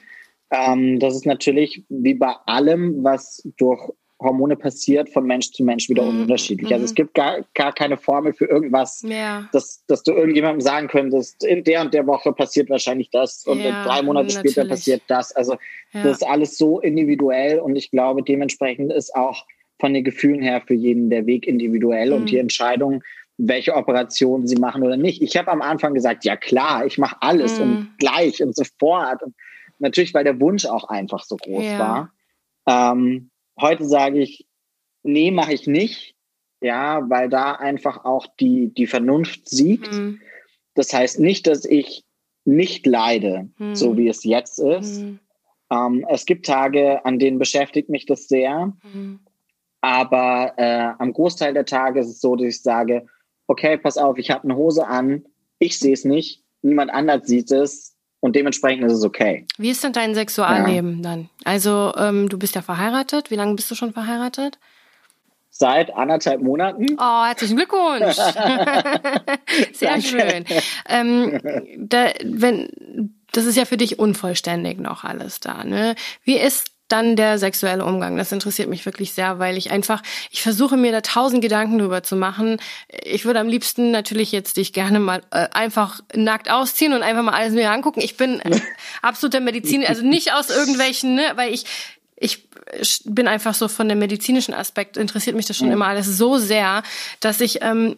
Ähm, 0.51 0.99
das 0.99 1.15
ist 1.15 1.25
natürlich 1.25 1.83
wie 1.89 2.15
bei 2.15 2.33
allem, 2.45 3.03
was 3.03 3.47
durch 3.57 3.91
Hormone 4.21 4.57
passiert, 4.57 5.09
von 5.09 5.25
Mensch 5.25 5.51
zu 5.51 5.63
Mensch 5.63 5.87
wieder 5.87 6.03
mhm. 6.03 6.23
unterschiedlich. 6.23 6.73
Also 6.73 6.85
es 6.85 6.91
mhm. 6.91 6.95
gibt 6.95 7.13
gar, 7.13 7.45
gar 7.53 7.73
keine 7.73 7.95
Formel 7.95 8.33
für 8.33 8.45
irgendwas, 8.45 9.01
ja. 9.07 9.47
dass, 9.53 9.85
dass 9.87 10.03
du 10.03 10.11
irgendjemandem 10.11 10.61
sagen 10.61 10.87
könntest, 10.87 11.43
in 11.43 11.63
der 11.63 11.81
und 11.81 11.93
der 11.93 12.05
Woche 12.05 12.33
passiert 12.33 12.69
wahrscheinlich 12.69 13.09
das 13.11 13.45
und 13.45 13.61
ja, 13.61 13.85
drei 13.85 14.01
Monate 14.01 14.27
natürlich. 14.27 14.51
später 14.51 14.67
passiert 14.67 15.03
das. 15.07 15.31
Also 15.31 15.53
ja. 15.93 16.03
das 16.03 16.17
ist 16.17 16.27
alles 16.27 16.57
so 16.57 16.79
individuell 16.79 17.59
und 17.59 17.75
ich 17.75 17.91
glaube, 17.91 18.23
dementsprechend 18.23 18.91
ist 18.91 19.15
auch 19.15 19.45
von 19.79 19.93
den 19.93 20.03
Gefühlen 20.03 20.41
her 20.41 20.61
für 20.65 20.73
jeden 20.73 21.09
der 21.09 21.25
Weg 21.25 21.47
individuell 21.47 22.09
mhm. 22.09 22.15
und 22.15 22.29
die 22.29 22.35
mhm. 22.35 22.41
Entscheidung, 22.41 23.03
welche 23.37 23.75
Operationen 23.75 24.47
sie 24.47 24.57
machen 24.57 24.83
oder 24.83 24.97
nicht. 24.97 25.21
Ich 25.21 25.37
habe 25.37 25.51
am 25.51 25.61
Anfang 25.61 25.93
gesagt, 25.93 26.25
ja 26.25 26.35
klar, 26.35 26.85
ich 26.85 26.97
mache 26.97 27.17
alles 27.21 27.57
mhm. 27.57 27.63
und 27.63 27.97
gleich 27.97 28.43
und 28.43 28.55
sofort. 28.55 29.23
Und 29.23 29.33
natürlich, 29.79 30.13
weil 30.13 30.25
der 30.25 30.39
Wunsch 30.41 30.65
auch 30.65 30.89
einfach 30.89 31.23
so 31.23 31.37
groß 31.37 31.63
ja. 31.63 31.79
war. 31.79 32.13
Ähm, 32.67 33.29
heute 33.59 33.85
sage 33.85 34.19
ich, 34.19 34.45
nee, 35.03 35.31
mache 35.31 35.53
ich 35.53 35.67
nicht. 35.67 36.15
Ja, 36.61 37.09
weil 37.09 37.29
da 37.29 37.53
einfach 37.53 38.03
auch 38.03 38.27
die, 38.37 38.73
die 38.73 38.87
Vernunft 38.87 39.47
siegt. 39.47 39.93
Mhm. 39.93 40.19
Das 40.73 40.93
heißt 40.93 41.19
nicht, 41.19 41.47
dass 41.47 41.63
ich 41.63 42.03
nicht 42.43 42.85
leide, 42.85 43.49
mhm. 43.57 43.75
so 43.75 43.95
wie 43.95 44.09
es 44.09 44.25
jetzt 44.25 44.59
ist. 44.59 45.01
Mhm. 45.01 45.19
Ähm, 45.71 46.05
es 46.09 46.25
gibt 46.25 46.45
Tage, 46.45 47.05
an 47.05 47.19
denen 47.19 47.39
beschäftigt 47.39 47.87
mich 47.87 48.05
das 48.05 48.27
sehr. 48.27 48.73
Aber 49.81 50.53
äh, 50.57 50.91
am 50.97 51.13
Großteil 51.13 51.53
der 51.53 51.65
Tage 51.65 52.01
ist 52.01 52.09
es 52.09 52.21
so, 52.21 52.35
dass 52.35 52.47
ich 52.47 52.61
sage, 52.61 53.05
okay, 53.47 53.77
pass 53.77 53.97
auf, 53.97 54.17
ich 54.17 54.31
habe 54.31 54.43
eine 54.43 54.55
Hose 54.55 54.85
an, 54.87 55.25
ich 55.57 55.79
sehe 55.79 55.93
es 55.93 56.05
nicht, 56.05 56.43
niemand 56.61 56.91
anders 56.91 57.27
sieht 57.27 57.51
es 57.51 57.95
und 58.19 58.35
dementsprechend 58.35 58.85
ist 58.85 58.93
es 58.93 59.03
okay. 59.03 59.45
Wie 59.57 59.69
ist 59.69 59.83
denn 59.83 59.93
dein 59.93 60.13
Sexualleben 60.15 60.97
ja. 60.97 61.03
dann? 61.03 61.29
Also 61.45 61.93
ähm, 61.97 62.29
du 62.29 62.37
bist 62.37 62.55
ja 62.55 62.61
verheiratet. 62.61 63.31
Wie 63.31 63.35
lange 63.35 63.55
bist 63.55 63.71
du 63.71 63.75
schon 63.75 63.93
verheiratet? 63.93 64.59
Seit 65.49 65.93
anderthalb 65.93 66.41
Monaten. 66.41 66.85
Oh, 66.99 67.25
herzlichen 67.25 67.57
Glückwunsch. 67.57 68.15
Sehr 69.73 69.89
Danke. 69.89 70.01
schön. 70.01 70.45
Ähm, 70.87 71.39
da, 71.77 72.11
wenn, 72.23 73.15
das 73.31 73.45
ist 73.45 73.57
ja 73.57 73.65
für 73.65 73.77
dich 73.77 73.99
unvollständig 73.99 74.79
noch 74.79 75.03
alles 75.03 75.39
da. 75.39 75.63
Ne? 75.63 75.95
Wie 76.23 76.37
ist 76.37 76.71
dann 76.89 77.15
der 77.15 77.37
sexuelle 77.39 77.85
Umgang. 77.85 78.17
Das 78.17 78.31
interessiert 78.31 78.69
mich 78.69 78.85
wirklich 78.85 79.13
sehr, 79.13 79.39
weil 79.39 79.57
ich 79.57 79.71
einfach, 79.71 80.01
ich 80.31 80.41
versuche 80.41 80.77
mir 80.77 80.91
da 80.91 81.01
tausend 81.01 81.41
Gedanken 81.41 81.77
drüber 81.77 82.03
zu 82.03 82.15
machen. 82.15 82.57
Ich 83.03 83.25
würde 83.25 83.39
am 83.39 83.47
liebsten 83.47 83.91
natürlich 83.91 84.31
jetzt 84.31 84.57
dich 84.57 84.73
gerne 84.73 84.99
mal 84.99 85.21
äh, 85.31 85.47
einfach 85.53 86.01
nackt 86.13 86.49
ausziehen 86.49 86.93
und 86.93 87.03
einfach 87.03 87.23
mal 87.23 87.33
alles 87.33 87.53
mir 87.53 87.71
angucken. 87.71 88.01
Ich 88.01 88.17
bin 88.17 88.39
äh, 88.41 88.59
absoluter 89.01 89.39
Medizin, 89.39 89.85
also 89.85 90.05
nicht 90.05 90.33
aus 90.33 90.49
irgendwelchen, 90.49 91.15
ne, 91.15 91.31
weil 91.35 91.53
ich 91.53 91.65
ich 92.21 92.49
bin 93.05 93.29
einfach 93.29 93.53
so 93.53 93.69
von 93.69 93.87
dem 93.87 93.99
medizinischen 93.99 94.53
Aspekt 94.53 94.97
interessiert 94.97 95.37
mich 95.37 95.45
das 95.45 95.55
schon 95.55 95.71
immer 95.71 95.87
alles 95.87 96.05
so 96.17 96.37
sehr, 96.37 96.83
dass 97.21 97.39
ich 97.39 97.61
ähm, 97.61 97.95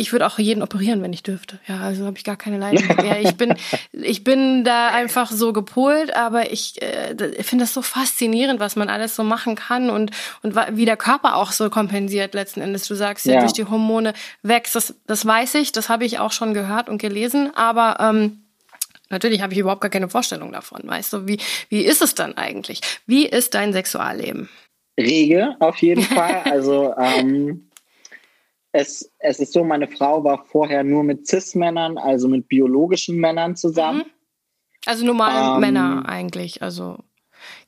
ich 0.00 0.12
würde 0.12 0.26
auch 0.26 0.38
jeden 0.38 0.62
operieren, 0.62 1.02
wenn 1.02 1.12
ich 1.12 1.22
dürfte. 1.22 1.60
Ja, 1.66 1.80
also 1.80 2.06
habe 2.06 2.16
ich 2.16 2.24
gar 2.24 2.36
keine 2.36 2.58
Leidenschaft 2.58 3.02
mehr. 3.02 3.20
Ich 3.20 3.36
bin, 3.36 3.54
ich 3.92 4.24
bin 4.24 4.64
da 4.64 4.88
einfach 4.88 5.30
so 5.30 5.52
gepolt, 5.52 6.16
aber 6.16 6.50
ich 6.52 6.80
äh, 6.80 7.14
finde 7.42 7.64
das 7.64 7.74
so 7.74 7.82
faszinierend, 7.82 8.60
was 8.60 8.76
man 8.76 8.88
alles 8.88 9.14
so 9.14 9.22
machen 9.22 9.54
kann 9.54 9.90
und, 9.90 10.10
und 10.42 10.56
wie 10.72 10.86
der 10.86 10.96
Körper 10.96 11.36
auch 11.36 11.52
so 11.52 11.68
kompensiert 11.68 12.34
letzten 12.34 12.62
Endes. 12.62 12.88
Du 12.88 12.94
sagst 12.94 13.26
ja, 13.26 13.34
ja 13.34 13.40
durch 13.40 13.52
die 13.52 13.66
Hormone 13.66 14.14
wächst. 14.42 14.74
Das, 14.74 14.94
das 15.06 15.26
weiß 15.26 15.56
ich, 15.56 15.72
das 15.72 15.88
habe 15.88 16.06
ich 16.06 16.18
auch 16.18 16.32
schon 16.32 16.54
gehört 16.54 16.88
und 16.88 16.98
gelesen, 16.98 17.54
aber 17.54 17.98
ähm, 18.00 18.38
Natürlich 19.12 19.42
habe 19.42 19.52
ich 19.52 19.58
überhaupt 19.58 19.80
gar 19.80 19.90
keine 19.90 20.08
Vorstellung 20.08 20.52
davon, 20.52 20.82
weißt 20.84 21.12
du, 21.12 21.26
wie, 21.26 21.38
wie 21.68 21.80
ist 21.80 22.00
es 22.00 22.14
dann 22.14 22.36
eigentlich? 22.36 22.80
Wie 23.06 23.26
ist 23.26 23.54
dein 23.54 23.72
Sexualleben? 23.72 24.48
Rege 24.96 25.56
auf 25.58 25.78
jeden 25.78 26.02
Fall. 26.16 26.42
Also 26.44 26.94
ähm, 26.96 27.69
es, 28.72 29.12
es 29.18 29.40
ist 29.40 29.52
so, 29.52 29.64
meine 29.64 29.88
Frau 29.88 30.22
war 30.24 30.44
vorher 30.44 30.84
nur 30.84 31.02
mit 31.02 31.26
Cis-Männern, 31.26 31.98
also 31.98 32.28
mit 32.28 32.48
biologischen 32.48 33.16
Männern 33.16 33.56
zusammen. 33.56 33.98
Mhm. 33.98 34.10
Also 34.86 35.04
normale 35.04 35.54
ähm, 35.54 35.60
Männer 35.60 36.08
eigentlich, 36.08 36.62
also 36.62 36.98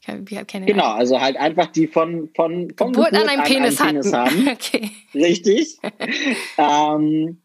wir 0.07 0.45
kennen 0.45 0.67
genau, 0.67 0.93
also 0.93 1.21
halt 1.21 1.37
einfach 1.37 1.67
die 1.69 1.87
von 1.87 2.31
von, 2.35 2.73
von 2.77 2.93
Geburt, 2.93 3.11
Geburt 3.11 3.15
an 3.15 3.29
einem 3.29 3.43
Penis, 3.45 3.81
einen 3.81 4.01
Penis 4.01 4.13
haben. 4.13 4.49
okay. 4.53 4.91
Richtig. 5.15 5.79
ähm, 6.59 7.43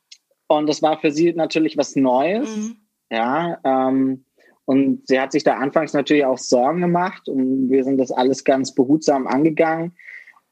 und 0.48 0.68
das 0.68 0.82
war 0.82 1.00
für 1.00 1.12
sie 1.12 1.34
natürlich 1.34 1.78
was 1.78 1.96
Neues. 1.96 2.56
Mhm. 2.56 2.78
Ja. 3.12 3.60
Ähm, 3.64 4.26
und 4.66 5.08
sie 5.08 5.20
hat 5.20 5.32
sich 5.32 5.44
da 5.44 5.56
anfangs 5.58 5.94
natürlich 5.94 6.26
auch 6.26 6.38
Sorgen 6.38 6.82
gemacht 6.82 7.30
und 7.30 7.70
wir 7.70 7.84
sind 7.84 7.98
das 7.98 8.12
alles 8.12 8.44
ganz 8.44 8.74
behutsam 8.74 9.28
angegangen. 9.28 9.94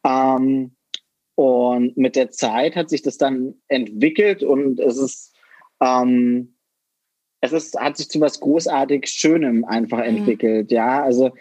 Ähm, 0.05 0.74
und 1.35 1.97
mit 1.97 2.15
der 2.15 2.31
Zeit 2.31 2.75
hat 2.75 2.89
sich 2.89 3.01
das 3.01 3.17
dann 3.17 3.55
entwickelt 3.67 4.41
und 4.41 4.79
es 4.79 4.97
ist, 4.97 5.35
ähm, 5.81 6.55
es 7.41 7.51
ist, 7.51 7.79
hat 7.79 7.97
sich 7.97 8.09
zu 8.09 8.21
was 8.21 8.39
großartig 8.39 9.07
Schönem 9.07 9.65
einfach 9.65 9.99
mhm. 9.99 10.17
entwickelt, 10.17 10.71
ja. 10.71 11.03
Also 11.03 11.31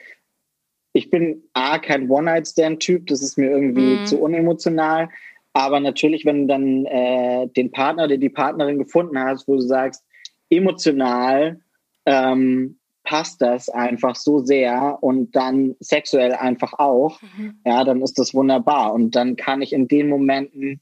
ich 0.92 1.10
bin 1.10 1.44
A, 1.54 1.78
kein 1.78 2.10
One-Night-Stand-Typ, 2.10 3.06
das 3.06 3.22
ist 3.22 3.38
mir 3.38 3.50
irgendwie 3.50 3.96
mhm. 3.96 4.06
zu 4.06 4.20
unemotional. 4.20 5.08
Aber 5.52 5.78
natürlich, 5.78 6.24
wenn 6.24 6.42
du 6.42 6.46
dann 6.48 6.84
äh, 6.86 7.46
den 7.48 7.70
Partner 7.70 8.04
oder 8.04 8.16
die 8.16 8.28
Partnerin 8.28 8.78
gefunden 8.78 9.18
hast, 9.18 9.46
wo 9.46 9.54
du 9.54 9.60
sagst, 9.60 10.04
emotional 10.50 11.60
ähm, 12.06 12.78
passt 13.04 13.40
das 13.40 13.68
einfach 13.68 14.16
so 14.16 14.40
sehr 14.40 14.98
und 15.00 15.36
dann 15.36 15.76
sexuell 15.78 16.32
einfach 16.32 16.72
auch, 16.78 17.20
mhm. 17.22 17.60
ja, 17.64 17.84
dann 17.84 18.02
ist 18.02 18.18
das 18.18 18.34
wunderbar. 18.34 18.92
Und 18.92 19.14
dann 19.14 19.36
kann 19.36 19.62
ich 19.62 19.72
in 19.72 19.86
den 19.86 20.08
Momenten 20.08 20.80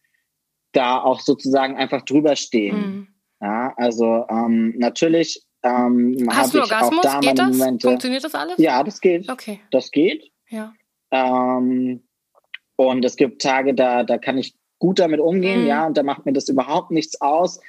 da 0.73 1.01
auch 1.01 1.21
sozusagen 1.21 1.77
einfach 1.77 2.03
drüber 2.03 2.37
stehen. 2.37 2.77
Mhm. 2.77 3.09
Ja, 3.41 3.75
also 3.77 4.25
ähm, 4.31 4.75
natürlich 4.79 5.45
ähm, 5.65 6.17
du 6.17 6.61
Orgasmus? 6.61 6.99
Auch 6.99 7.03
da 7.03 7.21
geht 7.21 7.39
das? 7.39 7.57
Momente. 7.57 7.89
Funktioniert 7.89 8.25
das 8.25 8.35
alles? 8.35 8.59
Ja, 8.59 8.83
das 8.83 9.01
geht. 9.01 9.29
Okay. 9.29 9.61
Das 9.71 9.91
geht. 9.91 10.31
Ja. 10.49 10.73
Ähm, 11.11 12.03
und 12.77 13.05
es 13.05 13.17
gibt 13.17 13.43
Tage, 13.43 13.75
da, 13.75 14.03
da 14.03 14.19
kann 14.19 14.39
ich 14.39 14.55
gut 14.79 14.99
damit 14.99 15.21
umgehen, 15.21 15.63
mhm. 15.63 15.67
ja, 15.69 15.87
und 15.87 15.97
da 15.97 16.03
macht 16.03 16.27
mir 16.27 16.33
das 16.33 16.49
überhaupt 16.49 16.91
nichts 16.91 17.21
aus. 17.21 17.61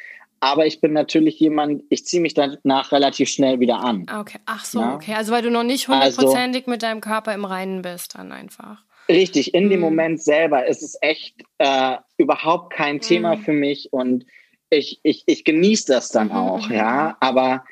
Aber 0.43 0.65
ich 0.65 0.81
bin 0.81 0.91
natürlich 0.91 1.39
jemand, 1.39 1.83
ich 1.89 2.05
ziehe 2.05 2.21
mich 2.21 2.33
danach 2.33 2.91
relativ 2.91 3.29
schnell 3.29 3.61
wieder 3.61 3.79
an. 3.79 4.03
Ah, 4.09 4.19
okay, 4.19 4.39
ach 4.45 4.65
so, 4.65 4.81
ja? 4.81 4.93
okay. 4.93 5.13
Also 5.13 5.31
weil 5.31 5.41
du 5.41 5.49
noch 5.49 5.63
nicht 5.63 5.87
also 5.87 5.93
hundertprozentig 5.93 6.63
also, 6.63 6.71
mit 6.71 6.83
deinem 6.83 6.99
Körper 6.99 7.33
im 7.33 7.45
Reinen 7.45 7.81
bist, 7.81 8.15
dann 8.15 8.33
einfach. 8.33 8.83
Richtig, 9.07 9.53
in 9.53 9.67
mhm. 9.67 9.69
dem 9.69 9.79
Moment 9.79 10.21
selber 10.21 10.65
ist 10.67 10.83
es 10.83 10.97
echt 10.99 11.35
äh, 11.59 11.95
überhaupt 12.17 12.73
kein 12.73 12.99
Thema 12.99 13.37
mhm. 13.37 13.39
für 13.39 13.53
mich 13.53 13.93
und 13.93 14.25
ich, 14.69 14.99
ich, 15.03 15.23
ich 15.27 15.45
genieße 15.45 15.93
das 15.93 16.09
dann 16.09 16.27
mhm, 16.27 16.35
auch, 16.35 16.67
mhm, 16.67 16.75
ja. 16.75 17.07
Mhm. 17.07 17.15
Aber 17.21 17.63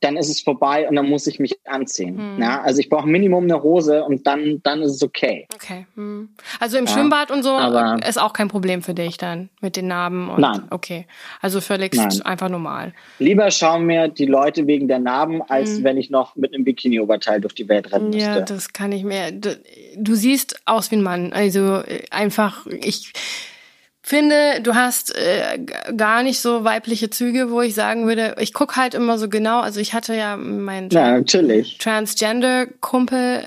dann 0.00 0.16
ist 0.16 0.28
es 0.28 0.40
vorbei 0.40 0.88
und 0.88 0.94
dann 0.94 1.08
muss 1.08 1.26
ich 1.26 1.40
mich 1.40 1.58
anziehen. 1.64 2.18
Hm. 2.18 2.42
Ja, 2.42 2.60
also 2.62 2.80
ich 2.80 2.88
brauche 2.88 3.08
Minimum 3.08 3.44
eine 3.44 3.62
Hose 3.62 4.04
und 4.04 4.26
dann, 4.26 4.60
dann 4.62 4.82
ist 4.82 4.92
es 4.92 5.02
okay. 5.02 5.46
Okay. 5.54 5.86
Hm. 5.96 6.28
Also 6.60 6.78
im 6.78 6.86
ja, 6.86 6.92
Schwimmbad 6.92 7.30
und 7.30 7.42
so 7.42 7.58
ist 8.06 8.18
auch 8.18 8.32
kein 8.32 8.48
Problem 8.48 8.82
für 8.82 8.94
dich 8.94 9.16
dann 9.16 9.48
mit 9.60 9.76
den 9.76 9.88
Narben. 9.88 10.30
Und, 10.30 10.40
nein. 10.40 10.62
Okay. 10.70 11.06
Also 11.40 11.60
völlig 11.60 11.94
nein. 11.94 12.22
einfach 12.22 12.48
normal. 12.48 12.92
Lieber 13.18 13.50
schauen 13.50 13.86
mir 13.86 14.08
die 14.08 14.26
Leute 14.26 14.66
wegen 14.66 14.86
der 14.86 15.00
Narben, 15.00 15.42
als 15.42 15.76
hm. 15.76 15.84
wenn 15.84 15.96
ich 15.96 16.10
noch 16.10 16.36
mit 16.36 16.54
einem 16.54 16.64
Bikini-Oberteil 16.64 17.40
durch 17.40 17.54
die 17.54 17.68
Welt 17.68 17.92
rennen 17.92 18.10
müsste. 18.10 18.20
Ja, 18.20 18.40
das 18.40 18.72
kann 18.72 18.92
ich 18.92 19.02
mir. 19.02 19.32
Du, 19.32 19.58
du 19.96 20.14
siehst 20.14 20.60
aus 20.64 20.90
wie 20.90 20.96
ein 20.96 21.02
Mann. 21.02 21.32
Also 21.32 21.82
äh, 21.82 22.04
einfach, 22.10 22.66
ich 22.66 23.12
finde, 24.08 24.62
du 24.62 24.74
hast 24.74 25.14
äh, 25.14 25.58
gar 25.94 26.22
nicht 26.22 26.40
so 26.40 26.64
weibliche 26.64 27.10
Züge, 27.10 27.50
wo 27.50 27.60
ich 27.60 27.74
sagen 27.74 28.06
würde, 28.06 28.36
ich 28.40 28.54
guck 28.54 28.76
halt 28.76 28.94
immer 28.94 29.18
so 29.18 29.28
genau, 29.28 29.60
also 29.60 29.80
ich 29.80 29.92
hatte 29.92 30.14
ja 30.14 30.38
meinen 30.38 30.88
ja, 30.88 31.20
Transgender-Kumpel, 31.20 33.46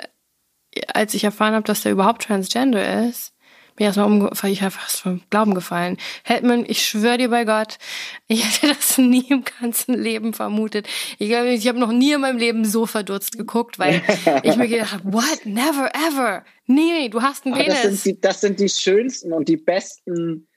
als 0.93 1.15
ich 1.15 1.23
erfahren 1.23 1.55
habe, 1.55 1.65
dass 1.65 1.81
der 1.81 1.91
überhaupt 1.91 2.21
Transgender 2.21 3.07
ist, 3.07 3.33
bin 3.75 3.85
ich 3.85 3.87
erstmal 3.87 4.05
umgefallen, 4.05 4.53
ich 4.53 4.61
habe 4.61 4.71
fast 4.71 4.99
vom 4.99 5.21
Glauben 5.31 5.55
gefallen. 5.55 5.97
Hetman, 6.23 6.63
ich 6.67 6.85
schwöre 6.85 7.17
dir 7.17 7.29
bei 7.29 7.43
Gott, 7.43 7.79
ich 8.27 8.45
hätte 8.45 8.75
das 8.75 8.99
nie 8.99 9.25
im 9.29 9.43
ganzen 9.59 9.95
Leben 9.95 10.33
vermutet. 10.33 10.87
Ich 11.17 11.31
ich 11.31 11.67
habe 11.67 11.79
noch 11.79 11.91
nie 11.91 12.11
in 12.11 12.21
meinem 12.21 12.37
Leben 12.37 12.65
so 12.65 12.85
verdutzt 12.85 13.35
geguckt, 13.35 13.79
weil 13.79 14.03
ich 14.43 14.57
mir 14.57 14.67
gedacht 14.67 14.93
habe, 14.93 15.11
what, 15.11 15.43
never, 15.45 15.89
ever. 16.07 16.43
Nee, 16.67 17.09
du 17.09 17.23
hast 17.23 17.47
einen 17.47 17.55
Penis. 17.55 17.81
Das 17.81 17.83
sind, 18.03 18.05
die, 18.05 18.21
das 18.21 18.41
sind 18.41 18.59
die 18.59 18.69
schönsten 18.69 19.33
und 19.33 19.49
die 19.49 19.57
besten 19.57 20.47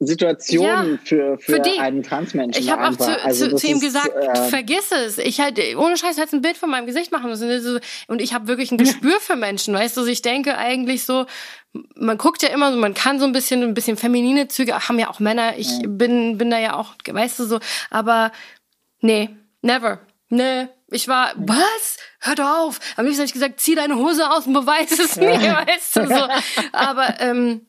Situationen 0.00 0.92
ja, 0.92 0.98
für, 1.04 1.38
für, 1.38 1.54
für 1.54 1.60
die. 1.60 1.80
einen 1.80 2.04
Transmenschen. 2.04 2.62
Ich 2.62 2.70
habe 2.70 2.88
auch 2.88 2.96
zu, 2.96 3.24
also 3.24 3.48
zu, 3.48 3.56
zu 3.56 3.66
ihm 3.66 3.80
gesagt, 3.80 4.14
äh, 4.14 4.48
vergiss 4.48 4.92
es. 4.92 5.18
Ich 5.18 5.40
halt, 5.40 5.60
ohne 5.76 5.96
Scheiß 5.96 6.18
hätte 6.18 6.36
ein 6.36 6.42
Bild 6.42 6.56
von 6.56 6.70
meinem 6.70 6.86
Gesicht 6.86 7.10
machen 7.10 7.28
müssen. 7.28 7.80
Und 8.06 8.22
ich 8.22 8.32
habe 8.32 8.46
wirklich 8.46 8.70
ein 8.70 8.78
Gespür 8.78 9.18
für 9.20 9.34
Menschen, 9.34 9.74
weißt 9.74 9.96
du? 9.96 10.06
Ich 10.06 10.22
denke 10.22 10.56
eigentlich 10.56 11.04
so, 11.04 11.26
man 11.96 12.16
guckt 12.16 12.42
ja 12.42 12.50
immer 12.50 12.72
so, 12.72 12.78
man 12.78 12.94
kann 12.94 13.18
so 13.18 13.26
ein 13.26 13.32
bisschen, 13.32 13.62
ein 13.62 13.74
bisschen 13.74 13.96
feminine 13.96 14.46
Züge, 14.46 14.88
haben 14.88 15.00
ja 15.00 15.10
auch 15.10 15.18
Männer. 15.18 15.58
Ich 15.58 15.68
ja. 15.68 15.88
bin, 15.88 16.38
bin 16.38 16.50
da 16.50 16.58
ja 16.58 16.76
auch, 16.76 16.94
weißt 17.08 17.40
du 17.40 17.44
so, 17.44 17.58
aber 17.90 18.30
nee, 19.00 19.30
never. 19.62 20.00
Nee, 20.30 20.68
ich 20.90 21.08
war, 21.08 21.32
was? 21.36 21.96
Hör 22.20 22.34
doch 22.34 22.58
auf. 22.58 22.80
Am 22.96 23.04
liebsten 23.04 23.22
habe 23.22 23.26
ich 23.26 23.32
gesagt, 23.32 23.60
zieh 23.60 23.74
deine 23.74 23.96
Hose 23.96 24.30
aus 24.30 24.46
und 24.46 24.52
beweis 24.52 24.98
es 24.98 25.16
mir, 25.16 25.40
weißt 25.40 25.96
du 25.96 26.06
so. 26.06 26.28
Aber 26.72 27.20
ähm, 27.20 27.66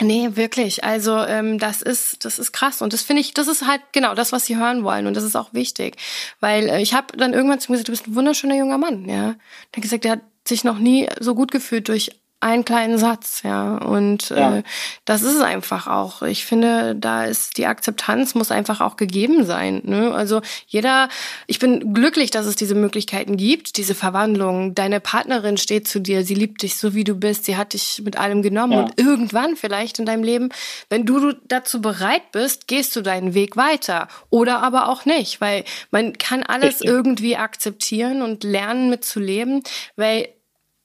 Nee, 0.00 0.30
wirklich. 0.34 0.82
Also 0.82 1.18
ähm, 1.18 1.58
das 1.58 1.80
ist 1.80 2.24
das 2.24 2.38
ist 2.38 2.52
krass 2.52 2.82
und 2.82 2.92
das 2.92 3.02
finde 3.02 3.20
ich, 3.20 3.32
das 3.32 3.46
ist 3.46 3.66
halt 3.66 3.80
genau 3.92 4.14
das, 4.14 4.32
was 4.32 4.46
sie 4.46 4.56
hören 4.56 4.82
wollen 4.82 5.06
und 5.06 5.16
das 5.16 5.24
ist 5.24 5.36
auch 5.36 5.52
wichtig, 5.54 5.96
weil 6.40 6.68
äh, 6.68 6.82
ich 6.82 6.94
habe 6.94 7.16
dann 7.16 7.32
irgendwann 7.32 7.60
zu 7.60 7.70
mir 7.70 7.76
gesagt, 7.76 7.88
du 7.88 7.92
bist 7.92 8.08
ein 8.08 8.14
wunderschöner 8.14 8.56
junger 8.56 8.78
Mann, 8.78 9.08
ja. 9.08 9.36
Dann 9.72 9.82
gesagt, 9.82 10.04
der 10.04 10.12
hat 10.12 10.20
sich 10.46 10.64
noch 10.64 10.78
nie 10.78 11.08
so 11.20 11.34
gut 11.34 11.52
gefühlt 11.52 11.88
durch 11.88 12.10
einen 12.44 12.64
kleinen 12.66 12.98
Satz, 12.98 13.40
ja. 13.42 13.78
Und 13.78 14.28
ja. 14.28 14.58
Äh, 14.58 14.62
das 15.06 15.22
ist 15.22 15.34
es 15.34 15.40
einfach 15.40 15.86
auch. 15.86 16.20
Ich 16.22 16.44
finde, 16.44 16.94
da 16.94 17.24
ist 17.24 17.56
die 17.56 17.64
Akzeptanz 17.66 18.34
muss 18.34 18.50
einfach 18.50 18.82
auch 18.82 18.96
gegeben 18.96 19.46
sein. 19.46 19.80
Ne? 19.84 20.12
Also 20.12 20.42
jeder, 20.66 21.08
ich 21.46 21.58
bin 21.58 21.94
glücklich, 21.94 22.30
dass 22.30 22.44
es 22.44 22.54
diese 22.54 22.74
Möglichkeiten 22.74 23.38
gibt, 23.38 23.78
diese 23.78 23.94
Verwandlung. 23.94 24.74
Deine 24.74 25.00
Partnerin 25.00 25.56
steht 25.56 25.88
zu 25.88 26.00
dir, 26.00 26.22
sie 26.22 26.34
liebt 26.34 26.62
dich 26.62 26.76
so 26.76 26.94
wie 26.94 27.04
du 27.04 27.14
bist, 27.14 27.46
sie 27.46 27.56
hat 27.56 27.72
dich 27.72 28.02
mit 28.04 28.18
allem 28.18 28.42
genommen 28.42 28.74
ja. 28.74 28.80
und 28.80 29.00
irgendwann 29.00 29.56
vielleicht 29.56 29.98
in 29.98 30.04
deinem 30.04 30.22
Leben, 30.22 30.50
wenn 30.90 31.06
du 31.06 31.32
dazu 31.48 31.80
bereit 31.80 32.30
bist, 32.32 32.68
gehst 32.68 32.94
du 32.94 33.00
deinen 33.00 33.32
Weg 33.32 33.56
weiter 33.56 34.08
oder 34.28 34.62
aber 34.62 34.88
auch 34.88 35.06
nicht, 35.06 35.40
weil 35.40 35.64
man 35.90 36.12
kann 36.18 36.42
alles 36.42 36.80
Richtig. 36.80 36.88
irgendwie 36.88 37.36
akzeptieren 37.36 38.20
und 38.20 38.44
lernen 38.44 38.90
mitzuleben, 38.90 39.62
weil 39.96 40.28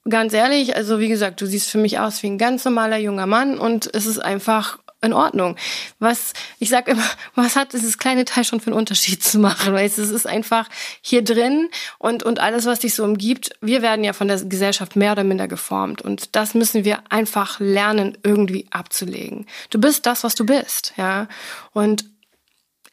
ganz 0.07 0.33
ehrlich, 0.33 0.75
also 0.75 0.99
wie 0.99 1.09
gesagt, 1.09 1.41
du 1.41 1.45
siehst 1.45 1.69
für 1.69 1.77
mich 1.77 1.99
aus 1.99 2.23
wie 2.23 2.27
ein 2.27 2.37
ganz 2.37 2.65
normaler 2.65 2.97
junger 2.97 3.25
Mann 3.25 3.57
und 3.57 3.93
es 3.93 4.05
ist 4.05 4.19
einfach 4.19 4.79
in 5.01 5.13
Ordnung. 5.13 5.55
Was, 5.99 6.33
ich 6.59 6.69
sag 6.69 6.87
immer, 6.87 7.03
was 7.35 7.55
hat 7.55 7.73
dieses 7.73 7.97
kleine 7.97 8.25
Teil 8.25 8.43
schon 8.43 8.59
für 8.59 8.67
einen 8.67 8.79
Unterschied 8.79 9.23
zu 9.23 9.39
machen? 9.39 9.73
Weil 9.73 9.85
es 9.85 9.97
ist 9.97 10.27
einfach 10.27 10.67
hier 11.01 11.23
drin 11.23 11.69
und, 11.97 12.23
und 12.23 12.39
alles, 12.39 12.65
was 12.65 12.79
dich 12.79 12.93
so 12.93 13.03
umgibt, 13.03 13.51
wir 13.61 13.81
werden 13.81 14.03
ja 14.03 14.13
von 14.13 14.27
der 14.27 14.43
Gesellschaft 14.43 14.95
mehr 14.95 15.13
oder 15.13 15.23
minder 15.23 15.47
geformt 15.47 16.01
und 16.01 16.35
das 16.35 16.53
müssen 16.53 16.83
wir 16.83 16.99
einfach 17.09 17.59
lernen, 17.59 18.17
irgendwie 18.23 18.67
abzulegen. 18.71 19.45
Du 19.69 19.79
bist 19.79 20.05
das, 20.05 20.23
was 20.23 20.35
du 20.35 20.45
bist, 20.45 20.93
ja. 20.97 21.27
Und 21.71 22.05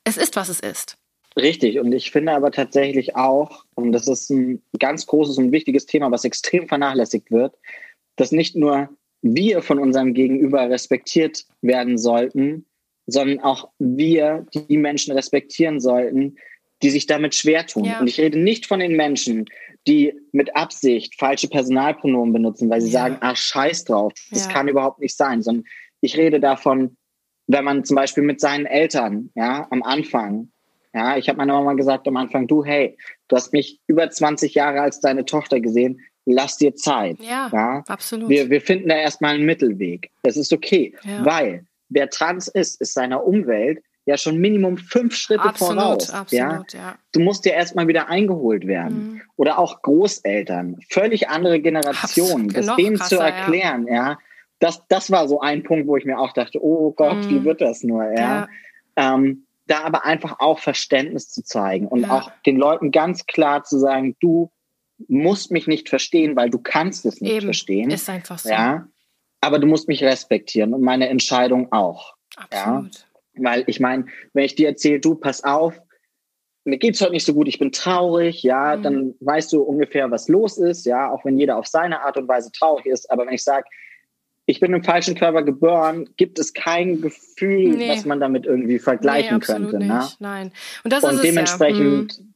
es 0.04 0.16
ist, 0.16 0.36
was 0.36 0.48
es 0.48 0.60
ist. 0.60 0.96
Richtig. 1.36 1.78
Und 1.78 1.92
ich 1.92 2.10
finde 2.10 2.32
aber 2.32 2.50
tatsächlich 2.50 3.14
auch, 3.14 3.64
und 3.74 3.92
das 3.92 4.08
ist 4.08 4.30
ein 4.30 4.62
ganz 4.78 5.06
großes 5.06 5.36
und 5.36 5.52
wichtiges 5.52 5.84
Thema, 5.84 6.10
was 6.10 6.24
extrem 6.24 6.66
vernachlässigt 6.66 7.30
wird, 7.30 7.54
dass 8.16 8.32
nicht 8.32 8.56
nur 8.56 8.88
wir 9.20 9.60
von 9.60 9.78
unserem 9.78 10.14
Gegenüber 10.14 10.70
respektiert 10.70 11.44
werden 11.60 11.98
sollten, 11.98 12.64
sondern 13.06 13.40
auch 13.40 13.68
wir 13.78 14.46
die 14.54 14.78
Menschen 14.78 15.12
respektieren 15.12 15.78
sollten, 15.78 16.36
die 16.82 16.90
sich 16.90 17.06
damit 17.06 17.34
schwer 17.34 17.66
tun. 17.66 17.84
Ja. 17.84 18.00
Und 18.00 18.06
ich 18.06 18.18
rede 18.18 18.38
nicht 18.38 18.66
von 18.66 18.80
den 18.80 18.96
Menschen, 18.96 19.46
die 19.86 20.14
mit 20.32 20.56
Absicht 20.56 21.14
falsche 21.18 21.48
Personalpronomen 21.48 22.32
benutzen, 22.32 22.70
weil 22.70 22.80
sie 22.80 22.90
ja. 22.90 23.00
sagen, 23.00 23.18
ah, 23.20 23.36
scheiß 23.36 23.84
drauf, 23.84 24.12
das 24.30 24.46
ja. 24.46 24.52
kann 24.52 24.68
überhaupt 24.68 25.00
nicht 25.00 25.16
sein, 25.16 25.42
sondern 25.42 25.64
ich 26.00 26.16
rede 26.16 26.40
davon, 26.40 26.96
wenn 27.46 27.64
man 27.64 27.84
zum 27.84 27.94
Beispiel 27.94 28.24
mit 28.24 28.40
seinen 28.40 28.66
Eltern, 28.66 29.30
ja, 29.34 29.66
am 29.70 29.82
Anfang 29.82 30.50
ja, 30.96 31.16
ich 31.18 31.28
habe 31.28 31.36
meiner 31.36 31.52
Mama 31.52 31.74
gesagt 31.74 32.08
am 32.08 32.16
Anfang, 32.16 32.46
du, 32.46 32.64
hey, 32.64 32.96
du 33.28 33.36
hast 33.36 33.52
mich 33.52 33.80
über 33.86 34.08
20 34.08 34.54
Jahre 34.54 34.80
als 34.80 35.00
deine 35.00 35.26
Tochter 35.26 35.60
gesehen, 35.60 36.00
lass 36.24 36.56
dir 36.56 36.74
Zeit. 36.74 37.18
Ja, 37.20 37.50
ja? 37.52 37.84
absolut. 37.86 38.30
Wir, 38.30 38.48
wir 38.48 38.62
finden 38.62 38.88
da 38.88 38.96
erstmal 38.96 39.34
einen 39.34 39.44
Mittelweg. 39.44 40.10
Das 40.22 40.36
ist 40.36 40.52
okay, 40.52 40.94
ja. 41.04 41.24
weil 41.24 41.66
wer 41.90 42.08
trans 42.08 42.48
ist, 42.48 42.80
ist 42.80 42.94
seiner 42.94 43.24
Umwelt 43.24 43.82
ja 44.06 44.16
schon 44.16 44.38
Minimum 44.38 44.78
fünf 44.78 45.14
Schritte 45.14 45.42
absolut, 45.42 45.82
voraus. 45.82 46.10
Absolut, 46.10 46.72
ja? 46.72 46.80
ja. 46.80 46.98
Du 47.12 47.20
musst 47.20 47.44
ja 47.44 47.52
erstmal 47.52 47.88
wieder 47.88 48.08
eingeholt 48.08 48.66
werden. 48.66 48.96
Mhm. 48.96 49.22
Oder 49.36 49.58
auch 49.58 49.82
Großeltern, 49.82 50.80
völlig 50.88 51.28
andere 51.28 51.60
Generationen, 51.60 52.48
das 52.48 52.74
denen 52.76 52.96
krasser, 52.96 53.16
zu 53.16 53.22
erklären, 53.22 53.86
ja. 53.86 53.94
ja. 53.94 54.18
Das, 54.60 54.82
das 54.88 55.10
war 55.10 55.28
so 55.28 55.40
ein 55.40 55.62
Punkt, 55.64 55.86
wo 55.86 55.98
ich 55.98 56.06
mir 56.06 56.18
auch 56.18 56.32
dachte, 56.32 56.64
oh 56.64 56.92
Gott, 56.92 57.16
mhm. 57.16 57.28
wie 57.28 57.44
wird 57.44 57.60
das 57.60 57.82
nur, 57.82 58.10
ja. 58.12 58.48
Ähm, 58.96 59.45
da 59.66 59.82
aber 59.82 60.04
einfach 60.04 60.38
auch 60.38 60.58
Verständnis 60.58 61.28
zu 61.28 61.42
zeigen 61.42 61.88
und 61.88 62.02
ja. 62.02 62.10
auch 62.10 62.30
den 62.44 62.56
Leuten 62.56 62.92
ganz 62.92 63.26
klar 63.26 63.64
zu 63.64 63.78
sagen, 63.78 64.16
du 64.20 64.50
musst 65.08 65.50
mich 65.50 65.66
nicht 65.66 65.88
verstehen, 65.88 66.36
weil 66.36 66.50
du 66.50 66.58
kannst 66.58 67.04
es 67.04 67.20
nicht 67.20 67.32
Eben. 67.32 67.46
verstehen. 67.46 67.90
Ist 67.90 68.08
einfach 68.08 68.38
so. 68.38 68.48
Ja, 68.48 68.88
aber 69.40 69.58
du 69.58 69.66
musst 69.66 69.88
mich 69.88 70.02
respektieren 70.02 70.72
und 70.72 70.82
meine 70.82 71.08
Entscheidung 71.08 71.72
auch. 71.72 72.14
Absolut. 72.36 72.94
Ja? 72.94 73.02
Weil 73.38 73.64
ich 73.66 73.80
meine, 73.80 74.06
wenn 74.32 74.44
ich 74.44 74.54
dir 74.54 74.68
erzähle, 74.68 75.00
du 75.00 75.14
pass 75.14 75.44
auf, 75.44 75.78
mir 76.64 76.78
geht's 76.78 77.00
heute 77.00 77.12
nicht 77.12 77.24
so 77.24 77.34
gut, 77.34 77.46
ich 77.46 77.58
bin 77.58 77.70
traurig, 77.70 78.42
ja, 78.42 78.76
mhm. 78.76 78.82
dann 78.82 79.14
weißt 79.20 79.52
du 79.52 79.62
ungefähr, 79.62 80.10
was 80.10 80.28
los 80.28 80.58
ist, 80.58 80.84
ja, 80.84 81.10
auch 81.10 81.24
wenn 81.24 81.38
jeder 81.38 81.58
auf 81.58 81.66
seine 81.66 82.00
Art 82.02 82.16
und 82.16 82.28
Weise 82.28 82.50
traurig 82.50 82.86
ist. 82.86 83.10
Aber 83.10 83.26
wenn 83.26 83.34
ich 83.34 83.44
sage, 83.44 83.66
ich 84.46 84.60
bin 84.60 84.72
im 84.72 84.84
falschen 84.84 85.16
Körper 85.16 85.42
geboren, 85.42 86.08
gibt 86.16 86.38
es 86.38 86.54
kein 86.54 87.00
Gefühl, 87.00 87.76
nee. 87.76 87.90
was 87.90 88.04
man 88.04 88.20
damit 88.20 88.46
irgendwie 88.46 88.78
vergleichen 88.78 89.38
nee, 89.38 89.44
könnte. 89.44 89.78
Nicht. 89.78 89.88
Ne? 89.88 90.08
Nein. 90.20 90.52
Und 90.84 90.92
das 90.92 91.02
und 91.02 91.16
ist 91.16 91.24
dementsprechend, 91.24 92.12
es 92.12 92.18
ja. 92.18 92.24
hm. 92.24 92.32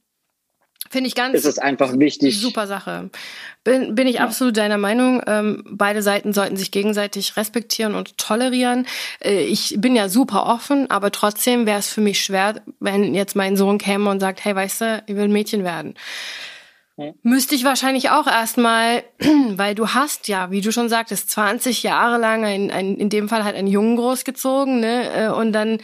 Finde 0.92 1.06
ich 1.06 1.14
ganz. 1.14 1.36
Ist 1.36 1.44
es 1.44 1.60
einfach 1.60 1.96
wichtig. 2.00 2.40
Super 2.40 2.66
Sache. 2.66 3.10
Bin, 3.62 3.94
bin 3.94 4.08
ich 4.08 4.16
ja. 4.16 4.24
absolut 4.24 4.56
deiner 4.56 4.76
Meinung. 4.76 5.22
Ähm, 5.24 5.62
beide 5.70 6.02
Seiten 6.02 6.32
sollten 6.32 6.56
sich 6.56 6.72
gegenseitig 6.72 7.36
respektieren 7.36 7.94
und 7.94 8.18
tolerieren. 8.18 8.88
Äh, 9.20 9.44
ich 9.44 9.76
bin 9.78 9.94
ja 9.94 10.08
super 10.08 10.46
offen, 10.46 10.90
aber 10.90 11.12
trotzdem 11.12 11.64
wäre 11.64 11.78
es 11.78 11.88
für 11.88 12.00
mich 12.00 12.20
schwer, 12.20 12.60
wenn 12.80 13.14
jetzt 13.14 13.36
mein 13.36 13.56
Sohn 13.56 13.78
käme 13.78 14.10
und 14.10 14.18
sagt, 14.18 14.44
hey, 14.44 14.56
weißt 14.56 14.80
du, 14.80 15.02
ich 15.06 15.14
will 15.14 15.24
ein 15.24 15.32
Mädchen 15.32 15.62
werden. 15.62 15.94
Müsste 17.22 17.54
ich 17.54 17.64
wahrscheinlich 17.64 18.10
auch 18.10 18.26
erstmal, 18.26 19.02
weil 19.50 19.74
du 19.74 19.88
hast 19.88 20.28
ja, 20.28 20.50
wie 20.50 20.60
du 20.60 20.72
schon 20.72 20.88
sagtest, 20.88 21.30
20 21.30 21.82
Jahre 21.82 22.18
lang 22.18 22.44
ein, 22.44 22.70
ein, 22.70 22.96
in 22.96 23.08
dem 23.08 23.28
Fall 23.28 23.44
halt 23.44 23.56
einen 23.56 23.68
Jungen 23.68 23.96
großgezogen, 23.96 24.80
ne? 24.80 25.26
Äh, 25.26 25.28
und 25.28 25.52
dann 25.52 25.78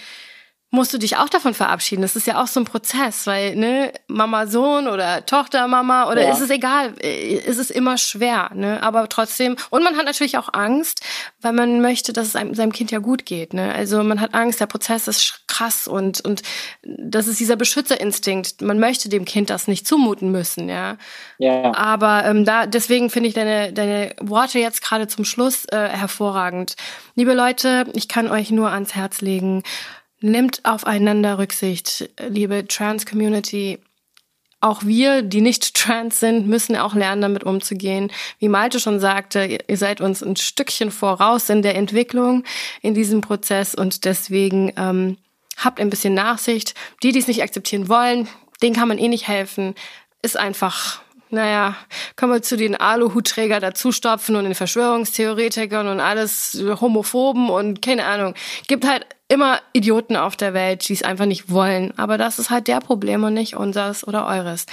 musst 0.71 0.93
du 0.93 0.99
dich 0.99 1.17
auch 1.17 1.29
davon 1.29 1.55
verabschieden. 1.55 2.03
Das 2.03 2.17
ist 2.17 2.27
ja 2.27 2.43
auch 2.43 2.49
so 2.49 2.61
ein 2.61 2.65
Prozess, 2.65 3.27
weil, 3.27 3.55
ne, 3.55 3.93
Mama, 4.09 4.47
Sohn 4.47 4.89
oder 4.89 5.25
Tochter, 5.25 5.69
Mama 5.69 6.11
oder 6.11 6.23
ja. 6.23 6.33
ist 6.33 6.41
es 6.41 6.51
egal, 6.51 6.93
äh, 7.01 7.35
ist 7.35 7.59
es 7.59 7.71
immer 7.71 7.97
schwer, 7.99 8.51
ne, 8.53 8.83
aber 8.83 9.09
trotzdem, 9.09 9.57
und 9.71 9.85
man 9.85 9.97
hat 9.97 10.07
natürlich 10.07 10.37
auch 10.39 10.49
Angst, 10.53 11.03
weil 11.41 11.53
man 11.53 11.81
möchte, 11.81 12.13
dass 12.13 12.27
es 12.27 12.37
einem, 12.37 12.55
seinem 12.55 12.73
Kind 12.73 12.91
ja 12.91 12.99
gut 12.99 13.27
geht, 13.27 13.55
ne, 13.55 13.73
also 13.75 14.03
man 14.03 14.21
hat 14.21 14.35
Angst, 14.35 14.61
der 14.61 14.67
Prozess 14.67 15.07
ist 15.07 15.45
krass 15.47 15.87
und, 15.87 16.25
und 16.25 16.43
das 16.83 17.29
ist 17.29 17.39
dieser 17.39 17.57
Beschützerinstinkt, 17.57 18.61
man 18.61 18.81
möchte 18.81 19.09
dem 19.09 19.25
Kind 19.25 19.51
das 19.51 19.69
nicht 19.69 19.87
zumuten 19.87 20.33
müssen, 20.33 20.69
ja. 20.69 20.97
Ja. 21.39 21.75
Aber 21.75 22.25
ähm, 22.25 22.45
da, 22.45 22.67
deswegen 22.67 23.09
finde 23.09 23.29
ich 23.29 23.35
deine, 23.35 23.73
deine 23.73 24.15
Worte 24.21 24.59
jetzt 24.59 24.83
gerade 24.83 25.07
zum 25.07 25.25
Schluss 25.25 25.65
äh, 25.67 25.77
hervorragend. 25.77 26.75
Liebe 27.15 27.35
Leute, 27.35 27.87
ich 27.95 28.09
kann 28.09 28.29
euch 28.29 28.51
nur 28.51 28.71
ans 28.71 28.95
Herz 28.95 29.21
legen, 29.21 29.63
Nehmt 30.21 30.65
aufeinander 30.65 31.39
Rücksicht, 31.39 32.09
liebe 32.29 32.67
Trans-Community. 32.67 33.79
Auch 34.61 34.83
wir, 34.85 35.23
die 35.23 35.43
nicht 35.43 35.75
trans 35.77 36.21
sind, 36.21 36.49
müssen 36.49 36.77
auch 36.77 36.95
lernen, 36.95 37.23
damit 37.23 37.45
umzugehen. 37.45 38.11
Wie 38.39 38.49
Malte 38.49 38.81
schon 38.81 38.99
sagte, 38.99 39.59
ihr 39.67 39.77
seid 39.77 40.01
uns 40.01 40.23
ein 40.23 40.37
Stückchen 40.37 40.91
voraus 40.91 41.51
in 41.51 41.63
der 41.63 41.77
Entwicklung 41.77 42.45
in 42.81 42.95
diesem 42.95 43.21
Prozess 43.21 43.75
und 43.75 44.05
deswegen 44.05 44.73
ähm, 44.77 45.19
habt 45.57 45.81
ein 45.81 45.91
bisschen 45.91 46.15
Nachsicht. 46.15 46.75
Die, 47.03 47.13
die 47.13 47.19
es 47.19 47.29
nicht 47.29 47.43
akzeptieren 47.43 47.89
wollen, 47.89 48.29
denen 48.63 48.75
kann 48.75 48.89
man 48.89 48.99
eh 48.99 49.09
nicht 49.09 49.29
helfen. 49.29 49.75
Ist 50.23 50.39
einfach 50.39 51.03
naja, 51.31 51.77
können 52.15 52.33
wir 52.33 52.43
zu 52.43 52.57
den 52.57 52.77
Aluhutträger 52.77 53.61
dazustopfen 53.61 54.37
und 54.37 54.45
den 54.45 54.55
Verschwörungstheoretikern 54.55 55.89
und 55.89 56.01
alles 56.01 56.63
Homophoben 56.81 57.51
und 57.51 57.83
keine 57.83 58.05
Ahnung. 58.05 58.35
Gibt 58.67 58.87
halt 58.87 59.07
immer 59.29 59.61
Idioten 59.73 60.17
auf 60.17 60.37
der 60.37 60.55
Welt, 60.55 60.89
die 60.89 60.93
es 60.93 61.03
einfach 61.03 61.27
nicht 61.27 61.51
wollen. 61.51 61.93
Aber 61.97 62.19
das 62.19 62.39
ist 62.39 62.51
halt 62.51 62.69
der 62.69 62.81
Problem 62.81 63.25
und 63.25 63.35
nicht 63.35 63.57
unseres 63.57 64.07
oder 64.07 64.27
eures. 64.27 64.67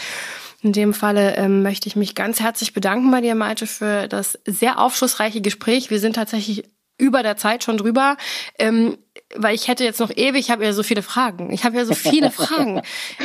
In 0.62 0.74
dem 0.74 0.93
Falle 0.93 1.36
ähm, 1.36 1.62
möchte 1.62 1.88
ich 1.88 1.95
mich 1.95 2.16
ganz 2.16 2.39
herzlich 2.39 2.74
bedanken 2.74 3.12
bei 3.12 3.20
dir, 3.20 3.36
Malte, 3.36 3.68
für 3.68 4.08
das 4.08 4.39
sehr 4.45 4.80
aufschlussreiche 4.80 5.41
Gespräch. 5.41 5.89
Wir 5.89 5.99
sind 5.99 6.16
tatsächlich 6.16 6.64
über 6.97 7.24
der 7.24 7.36
Zeit 7.36 7.64
schon 7.64 7.78
drüber, 7.78 8.16
ähm, 8.60 8.97
weil 9.36 9.55
ich 9.55 9.67
hätte 9.67 9.84
jetzt 9.84 9.99
noch 9.99 10.11
ewig, 10.15 10.39
ich 10.39 10.51
habe 10.51 10.63
ja 10.63 10.73
so 10.73 10.84
viele 10.84 11.01
Fragen. 11.01 11.51
Ich 11.51 11.63
habe 11.63 11.77
ja 11.77 11.86
so 11.86 11.93
viele 11.93 12.31
Fragen. 12.31 12.81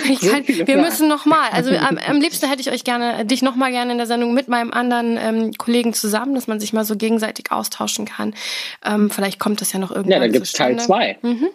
Ich 0.09 0.21
kann, 0.21 0.45
so 0.45 0.49
wir 0.49 0.67
Fragen. 0.67 0.81
müssen 0.81 1.09
noch 1.09 1.27
mal. 1.27 1.49
Also 1.51 1.71
am, 1.71 1.99
am 1.99 2.21
liebsten 2.21 2.49
hätte 2.49 2.61
ich 2.61 2.71
euch 2.71 2.85
gerne, 2.85 3.25
dich 3.25 3.43
noch 3.43 3.57
mal 3.57 3.71
gerne 3.71 3.93
in 3.93 3.99
der 3.99 4.07
Sendung 4.07 4.35
mit 4.35 4.49
meinem 4.49 4.73
anderen 4.73 5.17
ähm, 5.17 5.53
Kollegen 5.59 5.95
zusammen, 5.95 6.35
dass 6.35 6.47
man 6.47 6.61
sich 6.61 6.73
mal 6.73 6.85
so 6.85 6.97
gegenseitig 6.97 7.53
austauschen 7.53 8.05
kann. 8.07 8.35
Ähm, 8.85 9.11
vielleicht 9.11 9.39
kommt 9.39 9.61
das 9.61 9.73
ja 9.73 9.79
noch 9.79 9.91
irgendwann. 9.91 10.13
Ja, 10.13 10.19
dann 10.21 10.33
gibt's 10.33 10.53
Teil 10.53 10.79
zwei. 10.79 11.19
Mhm. 11.23 11.49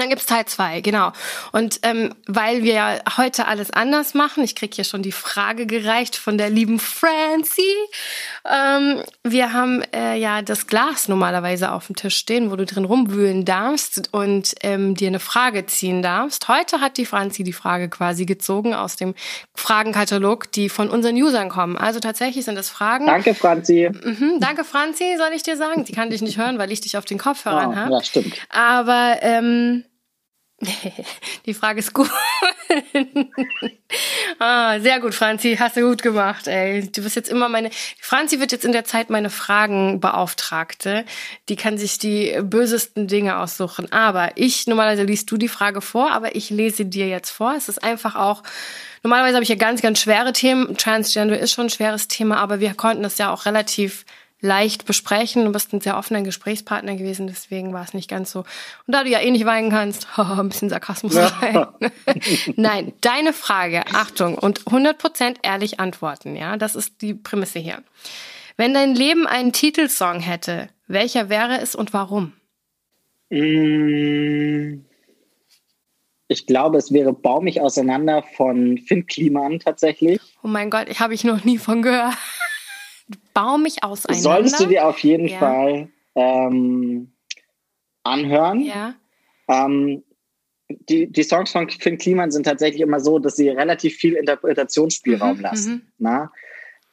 Dann 0.00 0.08
gibt's 0.08 0.26
Teil 0.26 0.46
zwei, 0.46 0.80
genau. 0.80 1.12
Und 1.52 1.80
ähm, 1.82 2.14
weil 2.26 2.62
wir 2.62 2.72
ja 2.72 2.98
heute 3.18 3.46
alles 3.46 3.70
anders 3.70 4.14
machen, 4.14 4.42
ich 4.42 4.54
krieg 4.54 4.74
hier 4.74 4.84
schon 4.84 5.02
die 5.02 5.12
Frage 5.12 5.66
gereicht 5.66 6.16
von 6.16 6.38
der 6.38 6.48
lieben 6.48 6.78
Francie. 6.78 7.62
Ähm, 8.50 9.02
wir 9.22 9.52
haben 9.52 9.82
äh, 9.94 10.16
ja 10.16 10.40
das 10.40 10.66
Glas 10.66 11.08
normalerweise 11.08 11.70
auf 11.72 11.88
dem 11.88 11.96
Tisch 11.96 12.16
stehen, 12.16 12.50
wo 12.50 12.56
du 12.56 12.64
drin 12.64 12.86
rumwühlen 12.86 13.44
darfst 13.44 14.08
und 14.12 14.54
ähm, 14.62 14.94
dir 14.94 15.08
eine 15.08 15.20
Frage 15.20 15.66
ziehen 15.66 16.00
darfst. 16.00 16.48
Heute 16.48 16.80
hat 16.80 16.96
die 16.96 17.04
Francie 17.04 17.44
die 17.44 17.52
Frage 17.52 17.90
quasi 17.90 18.24
gezogen 18.24 18.72
aus 18.72 18.96
dem 18.96 19.14
Fragenkatalog, 19.54 20.50
die 20.52 20.70
von 20.70 20.88
unseren 20.88 21.16
Usern 21.16 21.50
kommen. 21.50 21.76
Also 21.76 22.00
tatsächlich 22.00 22.46
sind 22.46 22.56
es 22.56 22.70
Fragen. 22.70 23.04
Danke, 23.04 23.34
Franzi. 23.34 23.90
Mhm, 23.92 24.40
danke, 24.40 24.64
Franzi, 24.64 25.16
soll 25.18 25.32
ich 25.34 25.42
dir 25.42 25.58
sagen. 25.58 25.84
Die 25.84 25.92
kann 25.92 26.08
dich 26.08 26.22
nicht 26.22 26.38
hören, 26.38 26.58
weil 26.58 26.72
ich 26.72 26.80
dich 26.80 26.96
auf 26.96 27.04
den 27.04 27.18
Kopfhörern 27.18 27.72
oh, 27.72 27.76
habe. 27.76 27.92
Ja, 27.92 28.02
stimmt. 28.02 28.34
Aber 28.48 29.18
ähm, 29.20 29.84
Die 31.46 31.54
Frage 31.54 31.78
ist 31.78 31.94
gut. 31.94 32.10
ah, 34.38 34.78
sehr 34.78 35.00
gut, 35.00 35.14
Franzi. 35.14 35.56
Hast 35.58 35.76
du 35.76 35.88
gut 35.88 36.02
gemacht, 36.02 36.46
ey. 36.48 36.86
Du 36.90 37.02
bist 37.02 37.16
jetzt 37.16 37.30
immer 37.30 37.48
meine. 37.48 37.70
Franzi 38.00 38.40
wird 38.40 38.52
jetzt 38.52 38.64
in 38.64 38.72
der 38.72 38.84
Zeit 38.84 39.08
meine 39.08 39.30
Fragenbeauftragte. 39.30 41.04
Die 41.48 41.56
kann 41.56 41.78
sich 41.78 41.98
die 41.98 42.38
bösesten 42.42 43.08
Dinge 43.08 43.38
aussuchen. 43.38 43.90
Aber 43.90 44.32
ich, 44.36 44.66
normalerweise 44.66 45.04
liest 45.04 45.30
du 45.30 45.38
die 45.38 45.48
Frage 45.48 45.80
vor, 45.80 46.10
aber 46.10 46.36
ich 46.36 46.50
lese 46.50 46.84
dir 46.84 47.08
jetzt 47.08 47.30
vor. 47.30 47.54
Es 47.56 47.68
ist 47.68 47.82
einfach 47.82 48.14
auch. 48.14 48.42
Normalerweise 49.02 49.36
habe 49.36 49.44
ich 49.44 49.48
ja 49.48 49.56
ganz, 49.56 49.80
ganz 49.80 50.00
schwere 50.00 50.34
Themen. 50.34 50.76
Transgender 50.76 51.38
ist 51.38 51.52
schon 51.52 51.66
ein 51.66 51.70
schweres 51.70 52.06
Thema, 52.06 52.36
aber 52.36 52.60
wir 52.60 52.74
konnten 52.74 53.02
das 53.02 53.16
ja 53.16 53.32
auch 53.32 53.46
relativ 53.46 54.04
leicht 54.40 54.86
besprechen. 54.86 55.44
Du 55.44 55.52
bist 55.52 55.72
ein 55.72 55.80
sehr 55.80 55.96
offener 55.96 56.22
Gesprächspartner 56.22 56.96
gewesen, 56.96 57.26
deswegen 57.26 57.72
war 57.72 57.82
es 57.82 57.94
nicht 57.94 58.08
ganz 58.08 58.30
so. 58.32 58.40
Und 58.40 58.94
da 58.94 59.04
du 59.04 59.10
ja 59.10 59.20
eh 59.20 59.30
nicht 59.30 59.44
weinen 59.44 59.70
kannst, 59.70 60.06
ein 60.16 60.48
bisschen 60.48 60.70
Sarkasmus 60.70 61.16
rein. 61.16 61.66
Nein, 62.56 62.92
deine 63.00 63.32
Frage, 63.32 63.84
Achtung, 63.92 64.36
und 64.36 64.64
100% 64.64 65.36
ehrlich 65.42 65.80
antworten, 65.80 66.36
ja, 66.36 66.56
das 66.56 66.74
ist 66.74 67.02
die 67.02 67.14
Prämisse 67.14 67.58
hier. 67.58 67.82
Wenn 68.56 68.74
dein 68.74 68.94
Leben 68.94 69.26
einen 69.26 69.52
Titelsong 69.52 70.20
hätte, 70.20 70.68
welcher 70.86 71.28
wäre 71.28 71.60
es 71.60 71.74
und 71.74 71.92
warum? 71.92 72.32
Mm, 73.30 74.84
ich 76.28 76.46
glaube, 76.46 76.78
es 76.78 76.92
wäre 76.92 77.12
Bau 77.12 77.40
mich 77.40 77.60
auseinander 77.60 78.22
von 78.36 78.76
Finn 78.78 79.06
Kliman 79.06 79.60
tatsächlich. 79.60 80.20
Oh 80.42 80.48
mein 80.48 80.70
Gott, 80.70 80.88
ich 80.88 81.00
habe 81.00 81.14
ich 81.14 81.24
noch 81.24 81.44
nie 81.44 81.58
von 81.58 81.82
gehört 81.82 82.16
baue 83.34 83.58
mich 83.58 83.82
auseinander. 83.82 84.22
Solltest 84.22 84.60
du 84.60 84.66
dir 84.66 84.86
auf 84.86 84.98
jeden 85.00 85.28
ja. 85.28 85.38
Fall 85.38 85.88
ähm, 86.14 87.12
anhören. 88.02 88.60
Ja. 88.62 88.94
Ähm, 89.48 90.02
die, 90.88 91.10
die 91.10 91.22
Songs 91.22 91.50
von 91.50 91.68
Finn 91.68 91.98
Kliman 91.98 92.30
sind 92.30 92.44
tatsächlich 92.44 92.80
immer 92.80 93.00
so, 93.00 93.18
dass 93.18 93.36
sie 93.36 93.48
relativ 93.48 93.96
viel 93.96 94.14
Interpretationsspielraum 94.14 95.36
mhm, 95.36 95.42
lassen. 95.42 95.72
Mhm. 95.72 95.82
Na? 95.98 96.32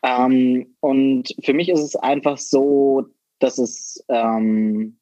Ähm, 0.04 0.76
und 0.80 1.36
für 1.44 1.54
mich 1.54 1.70
ist 1.70 1.82
es 1.82 1.96
einfach 1.96 2.38
so, 2.38 3.08
dass 3.40 3.58
es 3.58 4.04
ähm, 4.10 4.98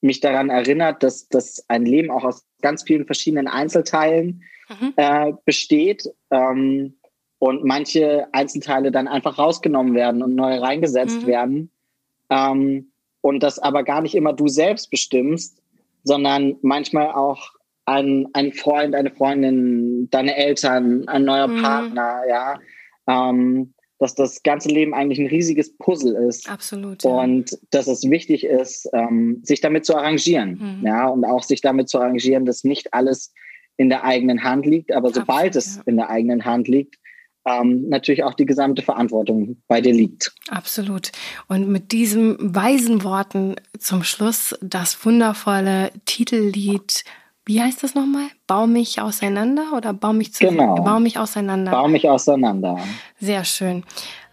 mich 0.00 0.20
daran 0.20 0.50
erinnert, 0.50 1.02
dass, 1.02 1.28
dass 1.28 1.64
ein 1.68 1.86
Leben 1.86 2.10
auch 2.10 2.24
aus 2.24 2.44
ganz 2.60 2.82
vielen 2.82 3.06
verschiedenen 3.06 3.48
Einzelteilen 3.48 4.42
mhm. 4.68 4.92
äh, 4.96 5.32
besteht. 5.44 6.08
Ähm, 6.30 6.96
und 7.38 7.64
manche 7.64 8.26
Einzelteile 8.32 8.90
dann 8.90 9.08
einfach 9.08 9.38
rausgenommen 9.38 9.94
werden 9.94 10.22
und 10.22 10.34
neu 10.34 10.58
reingesetzt 10.58 11.22
mhm. 11.22 11.26
werden. 11.26 11.70
Ähm, 12.30 12.90
und 13.20 13.42
das 13.42 13.58
aber 13.58 13.84
gar 13.84 14.02
nicht 14.02 14.14
immer 14.14 14.32
du 14.32 14.48
selbst 14.48 14.90
bestimmst, 14.90 15.62
sondern 16.04 16.56
manchmal 16.62 17.12
auch 17.12 17.52
ein, 17.86 18.28
ein 18.32 18.52
Freund, 18.52 18.94
eine 18.94 19.10
Freundin, 19.10 20.08
deine 20.10 20.36
Eltern, 20.36 21.08
ein 21.08 21.24
neuer 21.24 21.48
mhm. 21.48 21.62
Partner, 21.62 22.22
ja. 22.28 22.58
Ähm, 23.06 23.74
dass 23.98 24.14
das 24.14 24.42
ganze 24.42 24.68
Leben 24.68 24.92
eigentlich 24.92 25.18
ein 25.18 25.28
riesiges 25.28 25.76
Puzzle 25.78 26.14
ist. 26.28 26.50
Absolut. 26.50 27.04
Ja. 27.04 27.10
Und 27.10 27.58
dass 27.70 27.86
es 27.86 28.02
wichtig 28.10 28.44
ist, 28.44 28.88
ähm, 28.92 29.40
sich 29.44 29.60
damit 29.60 29.86
zu 29.86 29.96
arrangieren. 29.96 30.78
Mhm. 30.80 30.86
Ja, 30.86 31.08
und 31.08 31.24
auch 31.24 31.42
sich 31.42 31.60
damit 31.60 31.88
zu 31.88 31.98
arrangieren, 31.98 32.44
dass 32.44 32.64
nicht 32.64 32.92
alles 32.92 33.32
in 33.76 33.88
der 33.88 34.04
eigenen 34.04 34.44
Hand 34.44 34.66
liegt, 34.66 34.92
aber 34.92 35.10
sobald 35.10 35.56
Absolut, 35.56 35.56
es 35.56 35.76
ja. 35.76 35.82
in 35.86 35.96
der 35.96 36.10
eigenen 36.10 36.44
Hand 36.44 36.68
liegt, 36.68 36.96
ähm, 37.46 37.88
natürlich 37.88 38.24
auch 38.24 38.34
die 38.34 38.46
gesamte 38.46 38.82
Verantwortung 38.82 39.56
bei 39.68 39.80
dir 39.80 39.92
liegt. 39.92 40.32
Absolut. 40.48 41.12
Und 41.48 41.68
mit 41.68 41.92
diesen 41.92 42.54
weisen 42.54 43.04
Worten 43.04 43.56
zum 43.78 44.02
Schluss 44.02 44.56
das 44.62 45.04
wundervolle 45.04 45.90
Titellied. 46.06 47.04
Wie 47.46 47.60
heißt 47.60 47.82
das 47.82 47.94
nochmal? 47.94 48.28
Bau 48.46 48.66
mich 48.66 49.00
auseinander 49.00 49.72
oder 49.76 49.92
bau 49.92 50.14
mich 50.14 50.32
zu 50.32 50.46
genau. 50.46 50.76
Bau 50.76 50.98
mich 50.98 51.18
auseinander. 51.18 51.72
Bau 51.72 51.88
mich 51.88 52.08
auseinander. 52.08 52.78
Sehr 53.20 53.44
schön. 53.44 53.84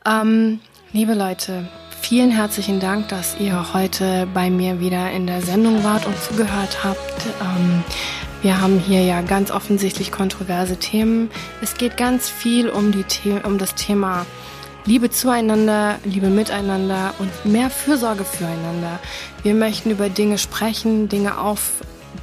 Ähm, 0.06 0.60
liebe 0.94 1.14
Leute, 1.14 1.68
vielen 2.02 2.32
herzlichen 2.32 2.80
Dank, 2.80 3.10
dass 3.10 3.38
ihr 3.40 3.74
heute 3.74 4.28
bei 4.34 4.50
mir 4.50 4.80
wieder 4.80 5.12
in 5.12 5.28
der 5.28 5.42
Sendung 5.42 5.84
wart 5.84 6.06
und 6.06 6.18
zugehört 6.18 6.86
habt. 6.86 7.26
Ähm, 7.42 7.84
wir 8.42 8.60
haben 8.60 8.80
hier 8.80 9.04
ja 9.04 9.22
ganz 9.22 9.52
offensichtlich 9.52 10.12
kontroverse 10.12 10.78
Themen. 10.78 11.30
Es 11.62 11.76
geht 11.76 11.98
ganz 11.98 12.30
viel 12.30 12.70
um, 12.70 12.92
die 12.92 13.06
The 13.08 13.34
um 13.44 13.58
das 13.58 13.76
Thema 13.76 14.26
Liebe 14.86 15.12
zueinander, 15.12 16.00
Liebe 16.06 16.30
miteinander 16.30 17.14
und 17.20 17.46
mehr 17.46 17.70
Fürsorge 17.70 18.24
füreinander. 18.24 19.00
Wir 19.44 19.54
möchten 19.54 19.92
über 19.92 20.10
Dinge 20.10 20.40
sprechen, 20.40 21.08
Dinge 21.08 21.40
auf 21.40 21.74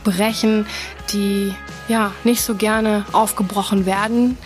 brechen, 0.02 0.66
die 1.12 1.54
ja 1.88 2.12
nicht 2.24 2.42
so 2.42 2.54
gerne 2.54 3.04
aufgebrochen 3.12 3.86
werden 3.86 4.36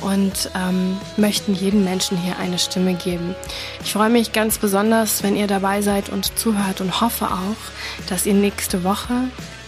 und 0.00 0.50
ähm, 0.54 0.96
möchten 1.16 1.54
jedem 1.54 1.84
Menschen 1.84 2.16
hier 2.16 2.38
eine 2.38 2.58
Stimme 2.58 2.94
geben. 2.94 3.34
Ich 3.82 3.92
freue 3.92 4.10
mich 4.10 4.32
ganz 4.32 4.58
besonders, 4.58 5.22
wenn 5.22 5.36
ihr 5.36 5.46
dabei 5.46 5.80
seid 5.80 6.10
und 6.10 6.38
zuhört 6.38 6.80
und 6.80 7.00
hoffe 7.00 7.26
auch, 7.26 8.08
dass 8.08 8.26
ihr 8.26 8.34
nächste 8.34 8.84
Woche 8.84 9.14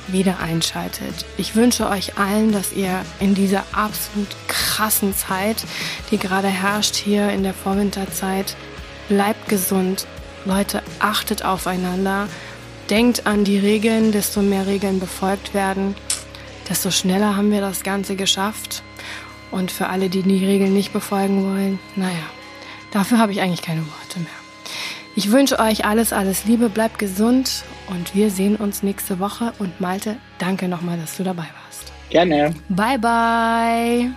wieder 0.08 0.40
einschaltet. 0.40 1.24
Ich 1.36 1.56
wünsche 1.56 1.88
euch 1.88 2.18
allen, 2.18 2.52
dass 2.52 2.72
ihr 2.72 3.04
in 3.20 3.34
dieser 3.34 3.64
absolut 3.72 4.28
krassen 4.48 5.14
Zeit, 5.14 5.64
die 6.10 6.18
gerade 6.18 6.48
herrscht 6.48 6.96
hier 6.96 7.30
in 7.30 7.42
der 7.42 7.54
Vorwinterzeit, 7.54 8.56
bleibt 9.08 9.48
gesund. 9.48 10.06
Leute, 10.44 10.82
achtet 10.98 11.44
aufeinander. 11.44 12.28
Denkt 12.90 13.26
an 13.26 13.44
die 13.44 13.58
Regeln, 13.58 14.12
desto 14.12 14.42
mehr 14.42 14.66
Regeln 14.66 15.00
befolgt 15.00 15.54
werden, 15.54 15.94
desto 16.68 16.90
schneller 16.90 17.34
haben 17.34 17.50
wir 17.50 17.62
das 17.62 17.82
Ganze 17.82 18.14
geschafft. 18.14 18.82
Und 19.50 19.70
für 19.70 19.88
alle, 19.88 20.10
die 20.10 20.22
die 20.22 20.44
Regeln 20.44 20.74
nicht 20.74 20.92
befolgen 20.92 21.44
wollen, 21.44 21.78
naja, 21.96 22.26
dafür 22.90 23.18
habe 23.18 23.32
ich 23.32 23.40
eigentlich 23.40 23.62
keine 23.62 23.80
Worte 23.80 24.18
mehr. 24.18 24.43
Ich 25.16 25.30
wünsche 25.30 25.60
euch 25.60 25.84
alles, 25.84 26.12
alles 26.12 26.44
Liebe, 26.44 26.68
bleibt 26.68 26.98
gesund 26.98 27.64
und 27.88 28.14
wir 28.14 28.30
sehen 28.30 28.56
uns 28.56 28.82
nächste 28.82 29.20
Woche. 29.20 29.52
Und 29.58 29.80
Malte, 29.80 30.16
danke 30.38 30.66
nochmal, 30.66 30.98
dass 30.98 31.16
du 31.16 31.22
dabei 31.22 31.46
warst. 31.62 31.92
Gerne. 32.10 32.54
Bye, 32.68 32.98
bye. 32.98 34.10